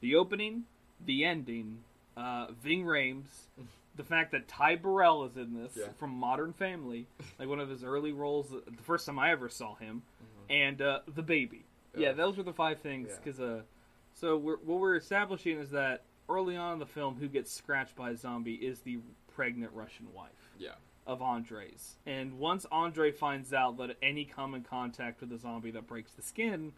the 0.00 0.14
opening, 0.16 0.64
the 1.04 1.24
ending, 1.24 1.82
uh, 2.16 2.48
Ving 2.62 2.84
Rhames, 2.84 3.26
the 3.96 4.04
fact 4.04 4.30
that 4.32 4.46
Ty 4.48 4.76
Burrell 4.76 5.24
is 5.24 5.36
in 5.36 5.54
this 5.54 5.76
Yeah. 5.76 5.88
from 5.98 6.10
Modern 6.10 6.52
Family, 6.52 7.06
like 7.38 7.48
one 7.48 7.60
of 7.60 7.68
his 7.68 7.82
early 7.82 8.12
roles, 8.12 8.50
the 8.50 8.82
first 8.84 9.06
time 9.06 9.18
I 9.18 9.30
ever 9.32 9.48
saw 9.48 9.74
him, 9.76 10.02
Mhm. 10.22 10.50
and 10.54 10.82
uh, 10.82 11.00
the 11.06 11.22
baby. 11.22 11.64
Yeah, 11.96 12.12
those 12.12 12.36
were 12.36 12.44
the 12.44 12.52
five 12.52 12.80
things. 12.80 13.08
Because 13.16 13.40
uh, 13.40 13.62
so 14.18 14.36
we're, 14.36 14.56
what 14.58 14.80
we're 14.80 14.96
establishing 14.96 15.58
is 15.58 15.70
that 15.70 16.02
early 16.28 16.56
on 16.56 16.74
in 16.74 16.78
the 16.78 16.86
film, 16.86 17.16
who 17.18 17.28
gets 17.28 17.52
scratched 17.52 17.96
by 17.96 18.10
a 18.10 18.16
zombie 18.16 18.54
is 18.54 18.80
the 18.80 18.98
pregnant 19.34 19.72
Russian 19.74 20.06
wife 20.12 20.30
Yeah, 20.58 20.70
of 21.06 21.22
Andre's. 21.22 21.96
And 22.06 22.38
once 22.38 22.66
Andre 22.72 23.12
finds 23.12 23.52
out 23.52 23.76
that 23.78 23.96
any 24.02 24.24
common 24.24 24.62
contact 24.62 25.20
with 25.20 25.32
a 25.32 25.38
zombie 25.38 25.70
that 25.72 25.86
breaks 25.86 26.12
the 26.12 26.22
skin 26.22 26.72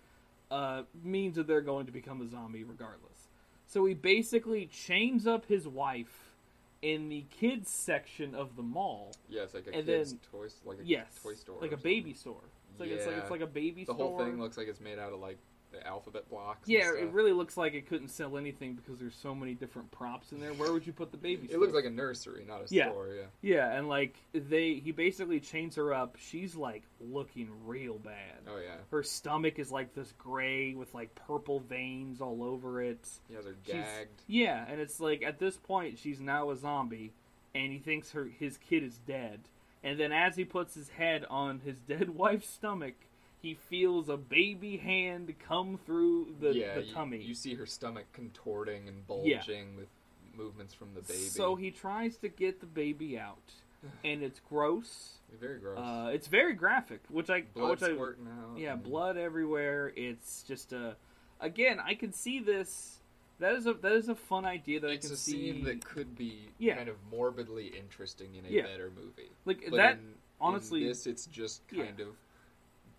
uh, 0.51 0.83
means 1.03 1.37
that 1.37 1.47
they're 1.47 1.61
going 1.61 1.87
to 1.87 1.93
become 1.93 2.21
a 2.23 2.29
zombie 2.29 2.65
regardless. 2.65 3.29
So 3.67 3.85
he 3.87 3.95
basically 3.95 4.67
chains 4.67 5.27
up 5.27 5.47
his 5.47 5.67
wife 5.67 6.35
in 6.83 7.09
the 7.09 7.25
kids 7.31 7.71
section 7.71 8.35
of 8.35 8.57
the 8.57 8.63
mall. 8.63 9.13
yeah, 9.29 9.43
it's 9.43 9.55
like 9.55 9.67
a 9.67 9.75
And 9.75 9.87
kid's 9.87 10.11
then- 10.13 10.21
toy, 10.31 10.47
like 10.65 10.79
a 10.81 10.85
Yes, 10.87 11.07
toy 11.23 11.35
store, 11.35 11.59
like 11.61 11.73
a 11.73 11.77
baby 11.77 12.15
store. 12.15 12.41
It's 12.73 12.81
like 12.81 12.91
it's 12.91 13.07
like 13.07 13.17
it's 13.17 13.31
like 13.31 13.41
a 13.43 13.47
baby 13.47 13.85
The 13.85 13.93
store. 13.95 14.17
whole 14.17 14.19
thing 14.19 14.41
looks 14.41 14.57
like 14.57 14.67
it's 14.69 14.81
made 14.81 14.99
out 14.99 15.13
of 15.13 15.21
like 15.21 15.39
the 15.73 15.87
alphabet 15.87 16.29
blocks. 16.29 16.69
Yeah, 16.69 16.93
it 16.95 17.13
really 17.13 17.33
looks 17.33 17.57
like 17.57 17.75
it 17.75 17.89
couldn't 17.89 18.09
sell 18.09 18.37
anything 18.37 18.75
because 18.75 18.99
there's 18.99 19.15
so 19.15 19.35
many 19.35 19.55
different 19.55 19.91
props 19.91 20.33
in 20.33 20.41
there. 20.41 20.53
Where 20.53 20.73
would 20.73 20.87
you 20.87 20.93
put 20.93 21.11
the 21.13 21.17
baby? 21.17 21.49
It 21.51 21.59
looks 21.61 21.73
like 21.75 21.85
a 21.85 21.91
nursery, 21.91 22.45
not 22.49 22.63
a 22.63 22.75
Yeah. 22.75 22.91
store. 22.91 23.09
Yeah, 23.15 23.23
yeah, 23.43 23.73
and 23.79 23.89
like 23.89 24.17
they, 24.33 24.75
he 24.75 24.93
basically 24.93 25.41
chains 25.41 25.77
her 25.77 25.95
up. 25.95 26.17
She's 26.19 26.57
like 26.57 26.83
looking 27.01 27.49
real 27.67 27.99
bad. 27.99 28.39
oh 28.49 28.59
yeah, 28.59 28.77
Her 28.91 29.03
stomach 29.03 29.59
is 29.59 29.71
like 29.71 29.95
this 29.95 30.13
gray 30.19 30.75
with 30.75 30.93
like 30.95 31.15
purple 31.15 31.61
veins 31.61 32.21
all 32.21 32.43
over 32.43 32.83
it. 32.83 33.07
he 33.29 33.35
has 33.35 33.45
her 33.45 33.55
She's- 33.65 33.77
gagged. 33.87 34.23
Yeah, 34.27 34.65
and 34.69 34.81
it's 34.81 34.99
like 35.01 35.23
at 35.23 35.39
this 35.39 35.57
point 35.57 35.99
she's 35.99 36.21
now 36.21 36.51
a 36.51 36.57
zombie, 36.57 37.13
and 37.55 37.73
he 37.73 37.79
thinks 37.79 38.11
her 38.13 38.25
his 38.39 38.57
kid 38.59 38.83
is 38.83 38.99
dead. 39.07 39.41
And 39.83 39.99
then 39.99 40.13
as 40.13 40.37
he 40.37 40.45
puts 40.45 40.75
his 40.75 40.89
head 40.91 41.25
on 41.31 41.61
his 41.61 41.77
dead 41.89 42.11
wife's 42.11 42.49
stomach, 42.51 42.95
he 43.41 43.55
feels 43.55 44.09
a 44.09 44.17
baby 44.17 44.77
hand 44.77 45.35
come 45.47 45.79
through 45.87 46.35
the, 46.41 46.55
yeah, 46.55 46.75
the 46.75 46.83
tummy. 46.83 47.19
You 47.23 47.35
see 47.35 47.55
her 47.55 47.67
stomach 47.67 48.07
contorting 48.13 48.87
and 48.89 48.99
Yeah. 48.99 49.39
bulging 49.39 49.77
with 49.77 49.89
movements 50.37 50.75
from 50.75 50.95
the 50.95 51.01
baby. 51.01 51.19
So 51.21 51.55
he 51.57 51.71
tries 51.71 52.17
to 52.19 52.29
get 52.29 52.61
the 52.61 52.67
baby 52.67 53.19
out, 53.19 53.53
and 54.05 54.23
it's 54.23 54.41
gross. 54.49 55.15
very 55.41 55.59
gross. 55.59 55.79
Uh, 55.79 56.11
it's 56.13 56.27
very 56.27 56.55
graphic, 56.55 57.01
which 57.09 57.31
I 57.31 57.43
blood 57.43 57.81
which 57.81 57.83
I 57.91 57.93
out. 57.93 58.19
yeah, 58.59 58.77
blood 58.77 59.17
everywhere. 59.17 59.93
It's 59.97 60.43
just 60.43 60.73
a 60.73 60.97
again, 61.41 61.81
I 61.81 61.95
can 61.95 62.13
see 62.13 62.41
this. 62.41 62.97
That 63.39 63.55
is 63.55 63.67
a 63.67 63.73
that 63.73 63.93
is 63.93 64.11
a 64.11 64.15
fun 64.15 64.45
idea 64.45 64.81
that 64.81 64.91
It's 64.91 65.07
I 65.07 65.09
can 65.09 65.15
a 65.15 65.17
see. 65.17 65.33
scene 65.53 65.65
that 65.65 65.83
could 65.85 66.15
be 66.17 66.49
Yeah. 66.59 66.77
kind 66.77 66.91
of 66.91 66.97
morbidly 67.11 67.69
interesting 67.69 68.35
in 68.35 68.45
a 68.45 68.49
Yeah. 68.51 68.63
better 68.65 68.91
movie. 68.95 69.31
like 69.47 69.63
But 69.71 69.77
that. 69.79 69.93
in, 69.95 70.15
honestly- 70.41 70.83
in 70.83 70.89
this 70.89 71.07
it's 71.07 71.25
just 71.27 71.63
Yeah. 71.73 71.85
kind 71.87 72.01
of 72.01 72.09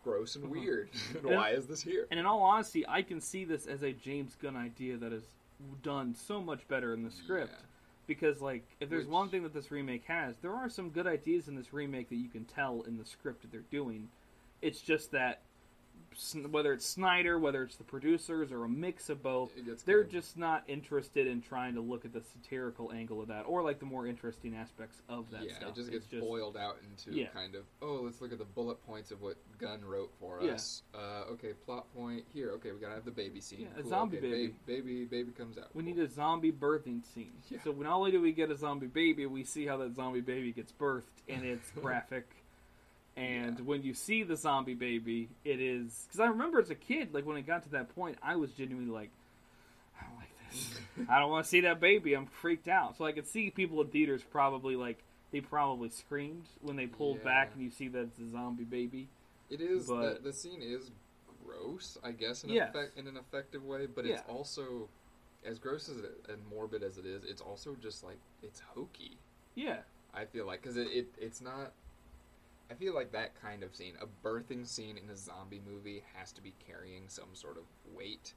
gross 0.03 0.35
and 0.35 0.45
Uh-huh. 0.45 0.53
weird. 0.53 0.89
and 1.15 1.23
why 1.35 1.51
is 1.51 1.67
this 1.67 1.81
here? 1.81 2.07
And 2.11 2.19
in 2.19 2.25
all 2.25 2.41
honesty, 2.41 2.85
I 2.87 3.01
can 3.01 3.21
see 3.21 3.45
this 3.45 3.67
as 3.67 3.83
a 3.83 3.91
James 3.91 4.35
Gunn 4.41 4.55
idea 4.55 4.97
that 4.97 5.13
is 5.13 5.23
done 5.83 6.15
so 6.15 6.41
much 6.41 6.67
better 6.67 6.93
in 6.93 7.03
the 7.03 7.11
script. 7.11 7.51
Yeah. 7.53 7.65
Because 8.07 8.41
like, 8.41 8.63
if 8.79 8.89
there's 8.89 9.05
Which- 9.05 9.11
one 9.13 9.29
thing 9.29 9.43
that 9.43 9.53
this 9.53 9.71
remake 9.71 10.03
has, 10.05 10.35
there 10.41 10.53
are 10.53 10.69
some 10.69 10.89
good 10.89 11.07
ideas 11.07 11.47
in 11.47 11.55
this 11.55 11.71
remake 11.73 12.09
that 12.09 12.15
you 12.15 12.29
can 12.29 12.45
tell 12.45 12.81
in 12.87 12.97
the 12.97 13.05
script 13.05 13.41
that 13.43 13.51
they're 13.51 13.61
doing. 13.71 14.09
It's 14.61 14.81
just 14.81 15.11
that 15.11 15.41
whether 16.49 16.73
it's 16.73 16.85
Snyder, 16.85 17.39
whether 17.39 17.63
it's 17.63 17.75
the 17.77 17.83
producers, 17.83 18.51
or 18.51 18.63
a 18.65 18.69
mix 18.69 19.09
of 19.09 19.23
both, 19.23 19.51
they're 19.85 20.01
of- 20.01 20.09
just 20.09 20.37
not 20.37 20.63
interested 20.67 21.25
in 21.27 21.41
trying 21.41 21.73
to 21.75 21.81
look 21.81 22.05
at 22.05 22.13
the 22.13 22.21
satirical 22.21 22.91
angle 22.91 23.21
of 23.21 23.27
that, 23.29 23.43
or 23.43 23.63
like 23.63 23.79
the 23.79 23.85
more 23.85 24.05
interesting 24.05 24.55
aspects 24.55 25.01
of 25.09 25.29
that 25.31 25.43
yeah, 25.43 25.55
stuff. 25.55 25.69
it 25.69 25.75
just 25.75 25.91
It's 25.91 26.07
gets 26.07 26.21
boiled 26.23 26.57
out 26.57 26.77
into 26.89 27.17
Yeah. 27.17 27.27
kind 27.27 27.55
of 27.55 27.63
oh, 27.81 28.01
let's 28.03 28.21
look 28.21 28.31
at 28.31 28.39
the 28.39 28.45
bullet 28.45 28.85
points 28.85 29.11
of 29.11 29.21
what 29.21 29.37
Gunn 29.57 29.83
wrote 29.85 30.11
for 30.19 30.41
Yeah. 30.41 30.53
us. 30.53 30.83
Uh, 30.93 31.23
okay, 31.31 31.53
plot 31.53 31.91
point 31.95 32.25
here. 32.33 32.51
Okay, 32.51 32.71
we 32.71 32.79
gotta 32.79 32.95
have 32.95 33.05
the 33.05 33.11
baby 33.11 33.39
scene. 33.39 33.61
Yeah, 33.75 33.81
a 33.81 33.83
zombie 33.87 34.17
okay, 34.17 34.29
baby. 34.29 34.47
ba- 34.47 34.53
baby, 34.65 35.05
baby 35.05 35.31
comes 35.31 35.57
out. 35.57 35.73
We 35.75 35.83
Cool. 35.83 35.93
need 35.95 36.01
a 36.01 36.07
zombie 36.09 36.51
birthing 36.51 37.05
scene. 37.05 37.33
So 37.63 37.71
not 37.71 37.93
only 37.95 38.11
do 38.11 38.21
we 38.21 38.31
get 38.31 38.51
a 38.51 38.55
zombie 38.55 38.87
baby, 38.87 39.25
we 39.25 39.43
see 39.43 39.65
how 39.65 39.77
that 39.77 39.95
zombie 39.95 40.21
baby 40.21 40.51
gets 40.51 40.71
birthed, 40.71 41.21
and 41.27 41.45
it's 41.45 41.71
graphic. 41.81 42.27
And 43.17 43.59
Yeah. 43.59 43.65
when 43.65 43.83
you 43.83 43.93
see 43.93 44.23
the 44.23 44.35
zombie 44.35 44.73
baby, 44.73 45.29
it 45.43 45.59
is 45.59 46.05
because 46.07 46.19
I 46.19 46.27
remember 46.27 46.59
as 46.59 46.69
a 46.69 46.75
kid, 46.75 47.13
like 47.13 47.25
when 47.25 47.37
it 47.37 47.45
got 47.45 47.63
to 47.63 47.69
that 47.71 47.93
point, 47.93 48.17
I 48.23 48.35
was 48.37 48.51
genuinely 48.53 48.91
like, 48.91 49.09
I 49.99 50.05
don't 50.05 50.15
like 50.17 50.29
this. 50.51 50.79
I 51.09 51.19
don't 51.19 51.29
want 51.29 51.43
to 51.45 51.49
see 51.49 51.61
that 51.61 51.79
baby. 51.79 52.13
I'm 52.13 52.25
freaked 52.27 52.67
out. 52.67 52.97
So 52.97 53.05
I 53.05 53.11
could 53.11 53.27
see 53.27 53.49
people 53.49 53.81
in 53.81 53.87
theaters 53.87 54.21
probably 54.23 54.75
like 54.75 54.97
they 55.31 55.41
probably 55.41 55.89
screamed 55.89 56.45
when 56.61 56.75
they 56.75 56.87
pulled 56.87 57.17
Yeah. 57.19 57.23
back 57.25 57.51
and 57.53 57.61
you 57.63 57.69
see 57.69 57.87
that 57.89 57.99
it's 58.03 58.19
a 58.19 58.29
zombie 58.29 58.63
baby. 58.63 59.07
It 59.49 59.59
is 59.61 59.87
But- 59.87 60.23
the, 60.23 60.29
the 60.29 60.33
scene 60.33 60.61
is 60.61 60.91
gross, 61.45 61.97
I 62.03 62.11
guess, 62.11 62.43
in, 62.45 62.51
Yes. 62.51 62.69
effect, 62.69 62.97
in 62.97 63.07
an 63.07 63.17
effective 63.17 63.63
way, 63.65 63.85
but 63.87 64.05
it's 64.05 64.21
also 64.29 64.87
as 65.43 65.57
gross 65.59 65.89
as 65.89 65.97
it, 65.97 66.25
and 66.29 66.45
morbid 66.47 66.83
as 66.83 66.97
it 66.97 67.05
is. 67.05 67.23
It's 67.25 67.41
also 67.41 67.75
just 67.75 68.03
like 68.03 68.17
it's 68.43 68.59
hokey. 68.61 69.17
Yeah, 69.55 69.79
I 70.13 70.25
feel 70.25 70.45
like 70.45 70.61
because 70.61 70.77
it, 70.77 70.87
it 70.87 71.07
it's 71.17 71.41
not. 71.41 71.73
I 72.71 72.73
feel 72.75 72.95
like 72.95 73.11
that 73.11 73.39
kind 73.41 73.63
of 73.63 73.75
scene, 73.75 73.93
a 74.01 74.07
birthing 74.25 74.65
scene 74.65 74.97
in 74.97 75.09
a 75.09 75.15
zombie 75.17 75.61
movie, 75.69 76.03
has 76.15 76.31
to 76.33 76.41
be 76.41 76.53
carrying 76.65 77.03
some 77.09 77.29
sort 77.33 77.57
of 77.57 77.63
weight, 77.93 78.33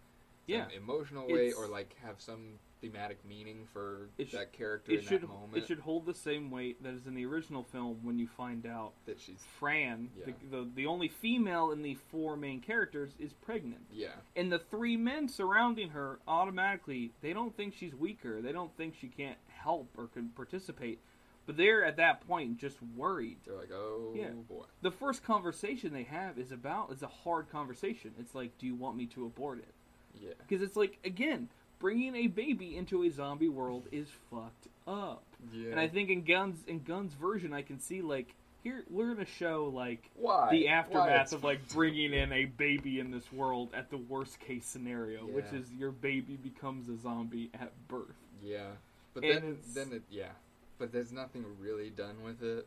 yeah. 0.46 0.66
emotional 0.76 1.26
weight, 1.28 1.48
It's- 1.50 1.54
or 1.56 1.68
like 1.68 1.94
have 2.02 2.20
some 2.20 2.58
thematic 2.80 3.24
meaning 3.24 3.66
for 3.72 4.10
that 4.32 4.52
character 4.52 4.92
It 4.92 4.98
in 4.98 5.04
should 5.06 5.22
that 5.22 5.28
moment. 5.28 5.56
it 5.56 5.66
should 5.66 5.78
hold 5.78 6.04
the 6.04 6.12
same 6.12 6.50
weight 6.50 6.82
that 6.82 6.92
is 6.92 7.06
in 7.06 7.14
the 7.14 7.24
original 7.24 7.62
film 7.62 8.00
when 8.04 8.18
you 8.18 8.26
find 8.26 8.66
out 8.66 8.92
that 9.06 9.18
she's 9.18 9.42
Fran, 9.58 10.10
Yeah. 10.18 10.26
the, 10.50 10.56
the 10.64 10.70
the 10.74 10.86
only 10.86 11.08
female 11.08 11.70
in 11.70 11.80
the 11.80 11.94
four 11.94 12.36
main 12.36 12.60
characters, 12.60 13.14
is 13.18 13.32
pregnant, 13.32 13.86
yeah 13.90 14.16
and 14.36 14.52
the 14.52 14.58
three 14.58 14.98
men 14.98 15.28
surrounding 15.28 15.90
her 15.90 16.18
automatically 16.28 17.12
they 17.22 17.32
don't 17.32 17.56
think 17.56 17.72
she's 17.74 17.94
weaker. 17.94 18.42
They 18.42 18.52
don't 18.52 18.76
think 18.76 18.96
she 18.96 19.08
can't 19.08 19.38
help 19.48 19.88
or 19.96 20.08
can 20.08 20.28
participate, 20.30 20.98
but 21.46 21.56
they're 21.56 21.84
at 21.84 21.96
that 21.96 22.26
point 22.26 22.56
just 22.58 22.76
worried. 22.96 23.36
they're 23.46 23.56
like 23.56 23.72
oh 23.72 24.12
Yeah. 24.14 24.30
boy 24.48 24.64
The 24.82 24.90
first 24.90 25.24
conversation 25.24 25.92
they 25.92 26.04
have 26.04 26.38
is 26.38 26.52
about 26.52 26.92
is 26.92 27.02
a 27.02 27.06
hard 27.08 27.50
conversation. 27.50 28.12
It's 28.18 28.34
like, 28.34 28.56
do 28.58 28.66
you 28.66 28.74
want 28.74 28.96
me 28.96 29.06
to 29.06 29.26
abort 29.26 29.58
it? 29.58 29.74
yeah 30.20 30.32
Because 30.46 30.62
it's 30.62 30.76
like 30.76 30.98
again, 31.04 31.48
bringing 31.80 32.14
a 32.14 32.26
baby 32.28 32.76
into 32.76 33.02
a 33.04 33.10
zombie 33.10 33.48
world 33.48 33.84
is 33.92 34.08
fucked 34.30 34.68
up. 34.86 35.22
yeah 35.52 35.70
And 35.70 35.80
I 35.80 35.88
think 35.88 36.10
in 36.10 36.22
Gunn's 36.24 36.64
in 36.66 36.80
Gunn's 36.82 37.14
version, 37.14 37.52
I 37.52 37.62
can 37.62 37.78
see 37.80 38.00
like 38.02 38.34
here 38.62 38.82
we're 38.88 39.12
gonna 39.12 39.26
show 39.26 39.70
like 39.74 40.08
why 40.16 40.48
the 40.50 40.64
Why 40.64 40.70
aftermath 40.72 41.08
it's- 41.08 41.32
of 41.32 41.44
like 41.44 41.68
bringing 41.74 42.14
in 42.14 42.32
a 42.32 42.46
baby 42.46 42.98
in 43.00 43.10
this 43.10 43.30
world 43.32 43.68
at 43.74 43.90
the 43.90 43.98
worst 43.98 44.40
case 44.40 44.64
scenario, 44.64 45.26
which 45.26 45.52
is 45.52 45.70
your 45.72 45.90
baby 45.90 46.36
becomes 46.42 46.88
a 46.88 46.96
zombie 46.96 47.50
at 47.60 47.72
birth. 47.88 48.16
Yeah, 48.42 48.68
but 49.12 49.22
And 49.24 49.32
then 49.34 49.50
it's- 49.52 49.74
then 49.74 49.92
it 49.92 50.02
yeah, 50.10 50.30
but 50.78 50.92
there's 50.92 51.12
nothing 51.12 51.44
really 51.58 51.90
done 51.90 52.22
with 52.22 52.42
it. 52.42 52.66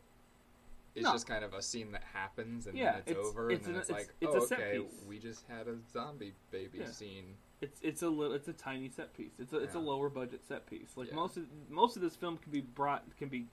It's 0.96 1.04
No. 1.04 1.12
just 1.14 1.28
kind 1.28 1.44
of 1.46 1.54
a 1.54 1.62
scene 1.62 1.92
that 1.92 2.04
happens 2.04 2.66
and 2.66 2.76
Yeah, 2.78 2.94
then 2.94 3.02
it's, 3.02 3.12
it's- 3.12 3.26
over, 3.28 3.52
it's 3.52 3.66
and 3.68 3.68
then 3.68 3.76
an- 3.76 3.82
it's, 3.82 3.90
it's- 3.90 4.08
like, 4.22 4.30
oh, 4.34 4.46
okay, 4.54 4.80
piece. 4.80 5.02
we 5.08 5.20
just 5.20 5.46
had 5.48 5.68
a 5.68 5.78
zombie 5.92 6.34
baby 6.52 6.80
Yeah. 6.80 6.92
scene. 6.92 7.38
It's 7.62 7.80
it's 7.82 8.02
a 8.04 8.10
little 8.10 8.34
it's 8.36 8.48
a 8.48 8.54
tiny 8.54 8.88
set 8.90 9.16
piece. 9.16 9.40
It's 9.40 9.52
a 9.54 9.58
it's 9.58 9.74
a 9.76 9.80
lower 9.80 10.10
budget 10.10 10.44
set 10.48 10.68
piece. 10.68 10.96
Like 10.96 11.10
Yeah. 11.10 11.16
most 11.16 11.38
of 11.38 11.46
most 11.70 11.96
of 11.96 12.02
this 12.04 12.16
film 12.16 12.38
can 12.38 12.52
be 12.52 12.62
brought 12.62 13.04
can 13.18 13.30
be 13.30 13.48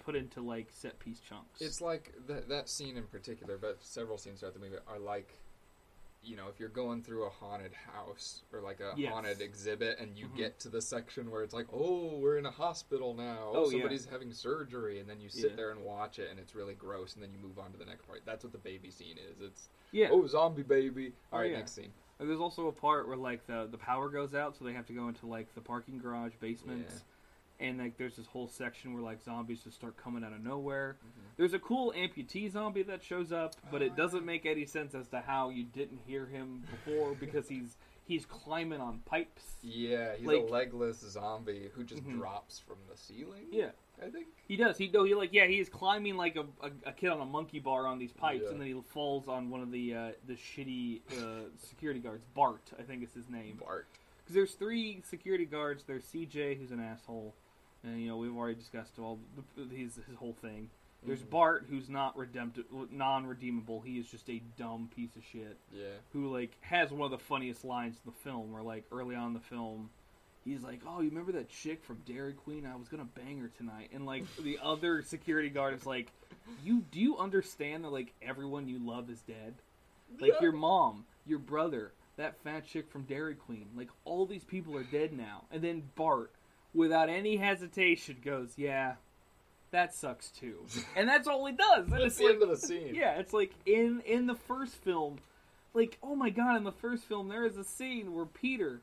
put 0.00 0.16
into 0.16 0.40
like 0.40 0.66
set 0.70 0.98
piece 0.98 1.20
chunks. 1.20 1.60
It's 1.62 1.80
like 1.80 2.14
that 2.26 2.48
that 2.48 2.68
scene 2.68 2.96
in 2.96 3.06
particular, 3.06 3.56
but 3.56 3.80
several 3.82 4.18
scenes 4.18 4.40
throughout 4.40 4.54
the 4.54 4.60
movie 4.60 4.76
are 4.88 4.98
like, 4.98 5.38
you 6.24 6.36
know, 6.36 6.48
if 6.48 6.58
you're 6.58 6.68
going 6.68 7.02
through 7.02 7.24
a 7.24 7.30
haunted 7.30 7.72
house 7.72 8.42
or 8.52 8.60
like 8.60 8.80
a 8.80 8.94
Yes. 8.96 9.12
haunted 9.12 9.40
exhibit, 9.40 9.98
and 9.98 10.16
you 10.16 10.26
Mhm. 10.28 10.36
get 10.36 10.58
to 10.60 10.68
the 10.68 10.80
section 10.80 11.30
where 11.30 11.42
it's 11.42 11.54
like, 11.54 11.66
oh, 11.72 12.18
we're 12.18 12.38
in 12.38 12.46
a 12.46 12.50
hospital 12.50 13.14
now. 13.14 13.50
Oh, 13.54 13.64
yeah. 13.64 13.70
somebody's 13.72 14.04
having 14.06 14.32
surgery, 14.32 14.98
and 15.00 15.08
then 15.08 15.20
you 15.20 15.28
sit 15.28 15.50
Yeah. 15.50 15.56
there 15.56 15.70
and 15.70 15.82
watch 15.84 16.18
it, 16.18 16.30
and 16.30 16.38
it's 16.40 16.54
really 16.54 16.74
gross, 16.74 17.14
and 17.14 17.22
then 17.22 17.32
you 17.32 17.38
move 17.38 17.58
on 17.58 17.72
to 17.72 17.78
the 17.78 17.84
next 17.84 18.06
part. 18.06 18.24
That's 18.24 18.42
what 18.44 18.52
the 18.52 18.58
baby 18.58 18.90
scene 18.90 19.18
is. 19.18 19.40
It's 19.40 19.68
yeah. 19.92 20.08
oh, 20.10 20.26
zombie 20.26 20.62
baby. 20.62 21.12
Oh, 21.32 21.36
All 21.36 21.38
right, 21.42 21.50
yeah. 21.50 21.58
next 21.58 21.72
scene. 21.72 21.92
And 22.18 22.28
There's 22.28 22.40
also 22.40 22.68
a 22.68 22.72
part 22.72 23.08
where 23.08 23.16
like 23.16 23.46
the 23.46 23.66
the 23.70 23.78
power 23.78 24.08
goes 24.08 24.34
out, 24.34 24.56
so 24.56 24.64
they 24.64 24.72
have 24.72 24.86
to 24.86 24.92
go 24.92 25.08
into 25.08 25.26
like 25.26 25.52
the 25.54 25.60
parking 25.60 25.98
garage 25.98 26.34
basement, 26.36 26.86
and 27.60 27.78
like 27.78 27.96
there's 27.96 28.16
this 28.16 28.26
whole 28.26 28.48
section 28.48 28.92
where 28.94 29.02
like 29.02 29.22
zombies 29.22 29.60
just 29.62 29.76
start 29.76 29.96
coming 29.96 30.24
out 30.24 30.32
of 30.32 30.42
nowhere. 30.42 30.96
Mhm. 31.04 31.36
There's 31.36 31.54
a 31.54 31.58
cool 31.58 31.92
amputee 31.96 32.50
zombie 32.50 32.82
that 32.84 33.02
shows 33.02 33.32
up, 33.32 33.54
but 33.70 33.82
it 33.82 33.96
doesn't 33.96 34.24
make 34.24 34.44
any 34.46 34.64
sense 34.66 34.94
as 34.94 35.08
to 35.08 35.20
how 35.20 35.50
you 35.50 35.64
didn't 35.64 36.00
hear 36.06 36.26
him 36.26 36.62
before 36.70 37.14
because 37.20 37.48
he's 37.48 37.76
he's 38.06 38.26
climbing 38.26 38.80
on 38.80 38.98
pipes. 39.06 39.54
Yeah, 39.62 40.14
he's 40.16 40.26
Like- 40.26 40.42
a 40.42 40.52
legless 40.52 40.98
zombie 41.00 41.70
who 41.74 41.84
just 41.84 42.04
Mhm. 42.04 42.16
drops 42.18 42.58
from 42.58 42.76
the 42.90 42.96
ceiling. 42.96 43.46
Yeah. 43.50 43.70
I 44.02 44.10
think. 44.10 44.26
He 44.48 44.56
does. 44.56 44.76
He 44.76 44.88
no. 44.88 45.04
He 45.04 45.14
like 45.14 45.32
yeah. 45.32 45.46
He 45.46 45.60
is 45.60 45.68
climbing 45.68 46.16
like 46.16 46.34
a, 46.34 46.40
a, 46.60 46.70
a 46.86 46.92
kid 46.92 47.10
on 47.10 47.20
a 47.20 47.24
monkey 47.24 47.60
bar 47.60 47.86
on 47.86 48.00
these 48.00 48.10
pipes, 48.12 48.42
Yeah. 48.44 48.50
and 48.50 48.60
then 48.60 48.66
he 48.66 48.74
falls 48.92 49.28
on 49.28 49.50
one 49.50 49.60
of 49.60 49.70
the 49.70 49.94
uh, 49.94 50.12
the 50.26 50.34
shitty 50.34 51.00
uh, 51.22 51.48
security 51.58 52.00
guards. 52.00 52.24
Bart, 52.34 52.72
I 52.76 52.82
think 52.82 53.04
is 53.04 53.12
his 53.14 53.28
name. 53.30 53.56
Bart. 53.64 53.86
Because 54.18 54.34
there's 54.34 54.54
three 54.54 55.00
security 55.08 55.44
guards. 55.44 55.84
There's 55.84 56.02
CJ, 56.06 56.58
who's 56.58 56.72
an 56.72 56.80
asshole, 56.80 57.34
and 57.84 58.00
you 58.00 58.08
know 58.08 58.16
we've 58.16 58.36
already 58.36 58.54
discussed 58.56 58.98
all 58.98 59.18
the, 59.56 59.62
his 59.74 59.96
his 60.06 60.16
whole 60.16 60.34
thing. 60.40 60.70
There's 61.06 61.22
Mhm. 61.22 61.30
Bart, 61.30 61.66
who's 61.68 61.90
not 61.90 62.16
redemptive, 62.16 62.64
non-redeemable. 62.90 63.82
He 63.82 63.98
is 63.98 64.08
just 64.10 64.28
a 64.30 64.38
dumb 64.56 64.88
piece 64.94 65.16
of 65.16 65.24
shit 65.24 65.58
Yeah. 65.70 65.96
who 66.14 66.32
like 66.32 66.56
has 66.62 66.90
one 66.90 67.02
of 67.04 67.10
the 67.10 67.22
funniest 67.24 67.62
lines 67.64 67.96
in 68.04 68.10
the 68.10 68.18
film. 68.18 68.52
Where 68.52 68.62
like 68.62 68.84
early 68.90 69.14
on 69.14 69.28
in 69.28 69.32
the 69.34 69.40
film, 69.40 69.90
he's 70.44 70.62
like, 70.62 70.80
"Oh, 70.86 71.00
you 71.02 71.10
remember 71.10 71.32
that 71.32 71.50
chick 71.50 71.84
from 71.84 71.98
Dairy 72.06 72.32
Queen? 72.32 72.64
I 72.64 72.74
was 72.76 72.88
gonna 72.88 73.04
bang 73.04 73.38
her 73.40 73.48
tonight." 73.48 73.90
And 73.92 74.06
like 74.06 74.24
the 74.36 74.58
other 74.62 75.02
security 75.02 75.50
guard 75.50 75.74
is 75.74 75.84
like, 75.84 76.10
"You 76.62 76.80
do 76.90 76.98
you 76.98 77.18
understand 77.18 77.84
that 77.84 77.90
like 77.90 78.14
everyone 78.22 78.66
you 78.68 78.78
love 78.78 79.10
is 79.10 79.20
dead? 79.22 79.54
Like 80.18 80.32
Yeah. 80.34 80.40
your 80.42 80.52
mom, 80.52 81.04
your 81.26 81.38
brother, 81.38 81.92
that 82.16 82.36
fat 82.42 82.64
chick 82.66 82.88
from 82.88 83.02
Dairy 83.02 83.34
Queen. 83.34 83.68
Like 83.76 83.90
all 84.06 84.24
these 84.24 84.44
people 84.44 84.74
are 84.74 84.84
dead 84.84 85.12
now." 85.12 85.44
And 85.50 85.62
then 85.62 85.90
Bart, 85.96 86.32
without 86.74 87.08
any 87.08 87.36
hesitation, 87.36 88.16
goes, 88.24 88.54
"Yeah." 88.56 88.94
That 89.70 89.92
sucks 89.94 90.30
too, 90.30 90.66
and 90.96 91.08
that's 91.08 91.26
all 91.26 91.44
he 91.46 91.52
does. 91.52 91.84
And 91.86 91.92
That's 91.94 92.04
it's 92.04 92.16
the 92.18 92.24
like, 92.26 92.34
end 92.34 92.42
of 92.44 92.48
the 92.48 92.56
scene. 92.56 92.94
yeah, 92.94 93.18
it's 93.18 93.32
like 93.32 93.52
in 93.66 94.02
in 94.06 94.26
the 94.26 94.36
first 94.36 94.74
film, 94.76 95.18
like 95.72 95.98
oh 96.02 96.14
my 96.14 96.30
god, 96.30 96.56
in 96.56 96.62
the 96.64 96.70
first 96.72 97.04
film 97.04 97.28
there 97.28 97.44
is 97.44 97.56
a 97.56 97.64
scene 97.64 98.14
where 98.14 98.26
Peter 98.26 98.80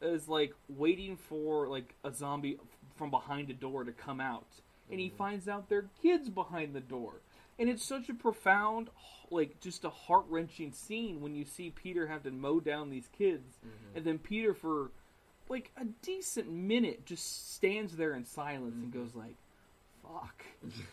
is 0.00 0.28
like 0.28 0.52
waiting 0.68 1.16
for 1.16 1.68
like 1.68 1.94
a 2.02 2.12
zombie 2.12 2.58
from 2.96 3.08
behind 3.10 3.50
a 3.50 3.54
door 3.54 3.84
to 3.84 3.92
come 3.92 4.20
out, 4.20 4.46
and 4.90 4.98
he 4.98 5.10
Mhm. 5.10 5.16
finds 5.16 5.46
out 5.48 5.68
there 5.68 5.78
are 5.78 5.90
kids 6.02 6.28
behind 6.28 6.74
the 6.74 6.80
door, 6.80 7.20
and 7.56 7.68
it's 7.68 7.84
such 7.84 8.08
a 8.08 8.14
profound, 8.14 8.90
like 9.30 9.60
just 9.60 9.84
a 9.84 9.90
heart 9.90 10.24
wrenching 10.28 10.72
scene 10.72 11.20
when 11.20 11.36
you 11.36 11.44
see 11.44 11.70
Peter 11.70 12.08
have 12.08 12.24
to 12.24 12.32
mow 12.32 12.58
down 12.58 12.90
these 12.90 13.06
kids, 13.16 13.60
Mhm. 13.64 13.96
and 13.96 14.04
then 14.04 14.18
Peter 14.18 14.54
for 14.54 14.90
like 15.48 15.70
a 15.76 15.84
decent 16.02 16.50
minute 16.50 17.04
just 17.06 17.52
stands 17.54 17.96
there 17.96 18.14
in 18.14 18.24
silence 18.24 18.74
and 18.74 18.90
Mhm. 18.92 18.94
goes 18.94 19.14
like, 19.14 19.36
"Fuck." 20.02 20.44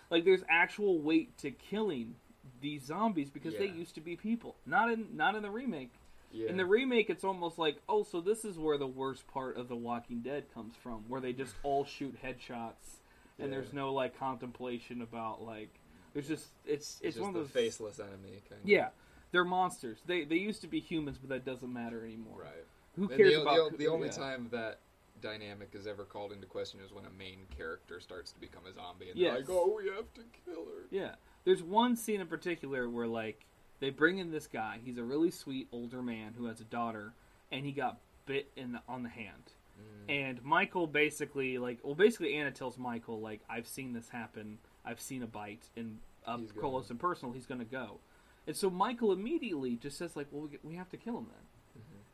like 0.09 0.25
there's 0.25 0.43
actual 0.49 0.99
weight 0.99 1.37
to 1.39 1.51
killing 1.51 2.15
these 2.61 2.83
zombies 2.83 3.29
because 3.29 3.55
they 3.55 3.67
used 3.67 3.95
to 3.95 4.01
be 4.01 4.15
people. 4.15 4.55
Not 4.65 4.91
in 4.91 5.15
not 5.15 5.35
in 5.35 5.43
the 5.43 5.51
remake. 5.51 5.91
Yeah. 6.31 6.49
In 6.49 6.57
the 6.57 6.65
remake, 6.65 7.09
it's 7.09 7.23
almost 7.23 7.57
like, 7.57 7.81
oh, 7.89 8.03
so 8.03 8.21
this 8.21 8.45
is 8.45 8.59
where 8.59 8.77
the 8.77 8.85
worst 8.87 9.25
part 9.27 9.57
of 9.57 9.67
The 9.67 9.75
Walking 9.75 10.19
Dead 10.21 10.45
comes 10.53 10.75
from, 10.75 11.03
where 11.09 11.19
they 11.19 11.33
just 11.33 11.55
all 11.63 11.85
shoot 11.85 12.21
headshots, 12.21 12.99
and 13.39 13.47
Yeah. 13.47 13.57
there's 13.59 13.73
no 13.73 13.91
like 13.93 14.15
contemplation 14.17 15.01
about 15.01 15.41
like, 15.41 15.69
there's 16.13 16.27
just 16.27 16.49
it's 16.65 16.95
it's, 16.97 17.01
it's 17.01 17.15
just 17.15 17.19
one 17.21 17.29
of 17.29 17.33
the 17.35 17.39
those 17.41 17.49
faceless 17.51 17.99
enemy 17.99 18.41
kind 18.47 18.61
of. 18.61 18.67
Yeah, 18.69 18.89
they're 19.31 19.43
monsters. 19.45 20.01
They 20.05 20.23
they 20.23 20.37
used 20.37 20.61
to 20.61 20.67
be 20.67 20.79
humans, 20.79 21.17
but 21.17 21.29
that 21.29 21.45
doesn't 21.45 21.71
matter 21.71 22.03
anymore. 22.05 22.41
Right. 22.43 22.65
Who 22.99 23.07
cares 23.07 23.33
the, 23.33 23.41
about 23.41 23.71
the, 23.71 23.77
the 23.77 23.87
only 23.87 24.07
yeah. 24.07 24.13
time 24.13 24.47
that 24.51 24.79
dynamic 25.21 25.69
is 25.73 25.87
ever 25.87 26.03
called 26.03 26.31
into 26.31 26.45
question 26.45 26.79
is 26.85 26.91
when 26.91 27.05
a 27.05 27.09
main 27.17 27.39
character 27.55 27.99
starts 27.99 28.31
to 28.31 28.39
become 28.39 28.63
a 28.69 28.73
zombie 28.73 29.09
and 29.09 29.17
Yes. 29.17 29.31
they're 29.31 29.39
like, 29.39 29.49
"Oh, 29.49 29.75
we 29.75 29.89
have 29.89 30.13
to 30.13 30.21
kill 30.45 30.65
her." 30.65 30.85
Yeah. 30.91 31.15
There's 31.45 31.63
one 31.63 31.95
scene 31.95 32.21
in 32.21 32.27
particular 32.27 32.89
where 32.89 33.07
like 33.07 33.45
they 33.79 33.89
bring 33.89 34.17
in 34.19 34.31
this 34.31 34.47
guy. 34.47 34.79
He's 34.83 34.97
a 34.97 35.03
really 35.03 35.31
sweet 35.31 35.67
older 35.71 36.01
man 36.01 36.33
who 36.37 36.45
has 36.45 36.59
a 36.59 36.65
daughter, 36.65 37.13
and 37.51 37.65
he 37.65 37.71
got 37.71 37.99
bit 38.25 38.51
in 38.55 38.73
the, 38.73 38.81
on 38.87 39.03
the 39.03 39.09
hand. 39.09 39.53
Mm. 39.79 40.27
And 40.29 40.43
Michael 40.43 40.87
basically 40.87 41.57
like 41.57 41.79
well 41.83 41.95
basically 41.95 42.35
Anna 42.35 42.51
tells 42.51 42.77
Michael 42.77 43.19
like 43.19 43.41
I've 43.49 43.67
seen 43.67 43.93
this 43.93 44.09
happen. 44.09 44.59
I've 44.85 45.01
seen 45.01 45.23
a 45.23 45.27
bite 45.27 45.69
and 45.75 45.99
up 46.25 46.41
close 46.57 46.89
and 46.89 46.99
personal. 46.99 47.33
He's 47.33 47.45
going 47.45 47.59
to 47.59 47.65
go. 47.65 47.99
And 48.47 48.55
so 48.55 48.69
Michael 48.69 49.11
immediately 49.11 49.75
just 49.75 49.97
says 49.97 50.15
like 50.15 50.27
well 50.31 50.43
we, 50.43 50.57
we 50.63 50.75
have 50.75 50.89
to 50.89 50.97
kill 50.97 51.17
him 51.17 51.27
then. 51.29 51.43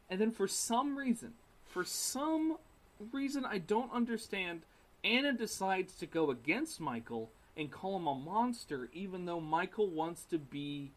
And 0.09 0.19
then 0.21 0.31
for 0.31 0.47
some 0.47 0.97
reason, 0.97 1.33
for 1.65 1.83
some 1.83 2.57
reason 3.11 3.45
I 3.45 3.57
don't 3.57 3.91
understand, 3.91 4.61
Anna 5.03 5.33
decides 5.33 5.95
to 5.97 6.05
go 6.05 6.29
against 6.31 6.79
Michael 6.79 7.31
and 7.57 7.71
call 7.71 7.95
him 7.97 8.07
a 8.07 8.15
monster, 8.15 8.89
even 8.93 9.25
though 9.25 9.39
Michael 9.39 9.87
wants 9.89 10.23
to 10.25 10.37
be 10.37 10.91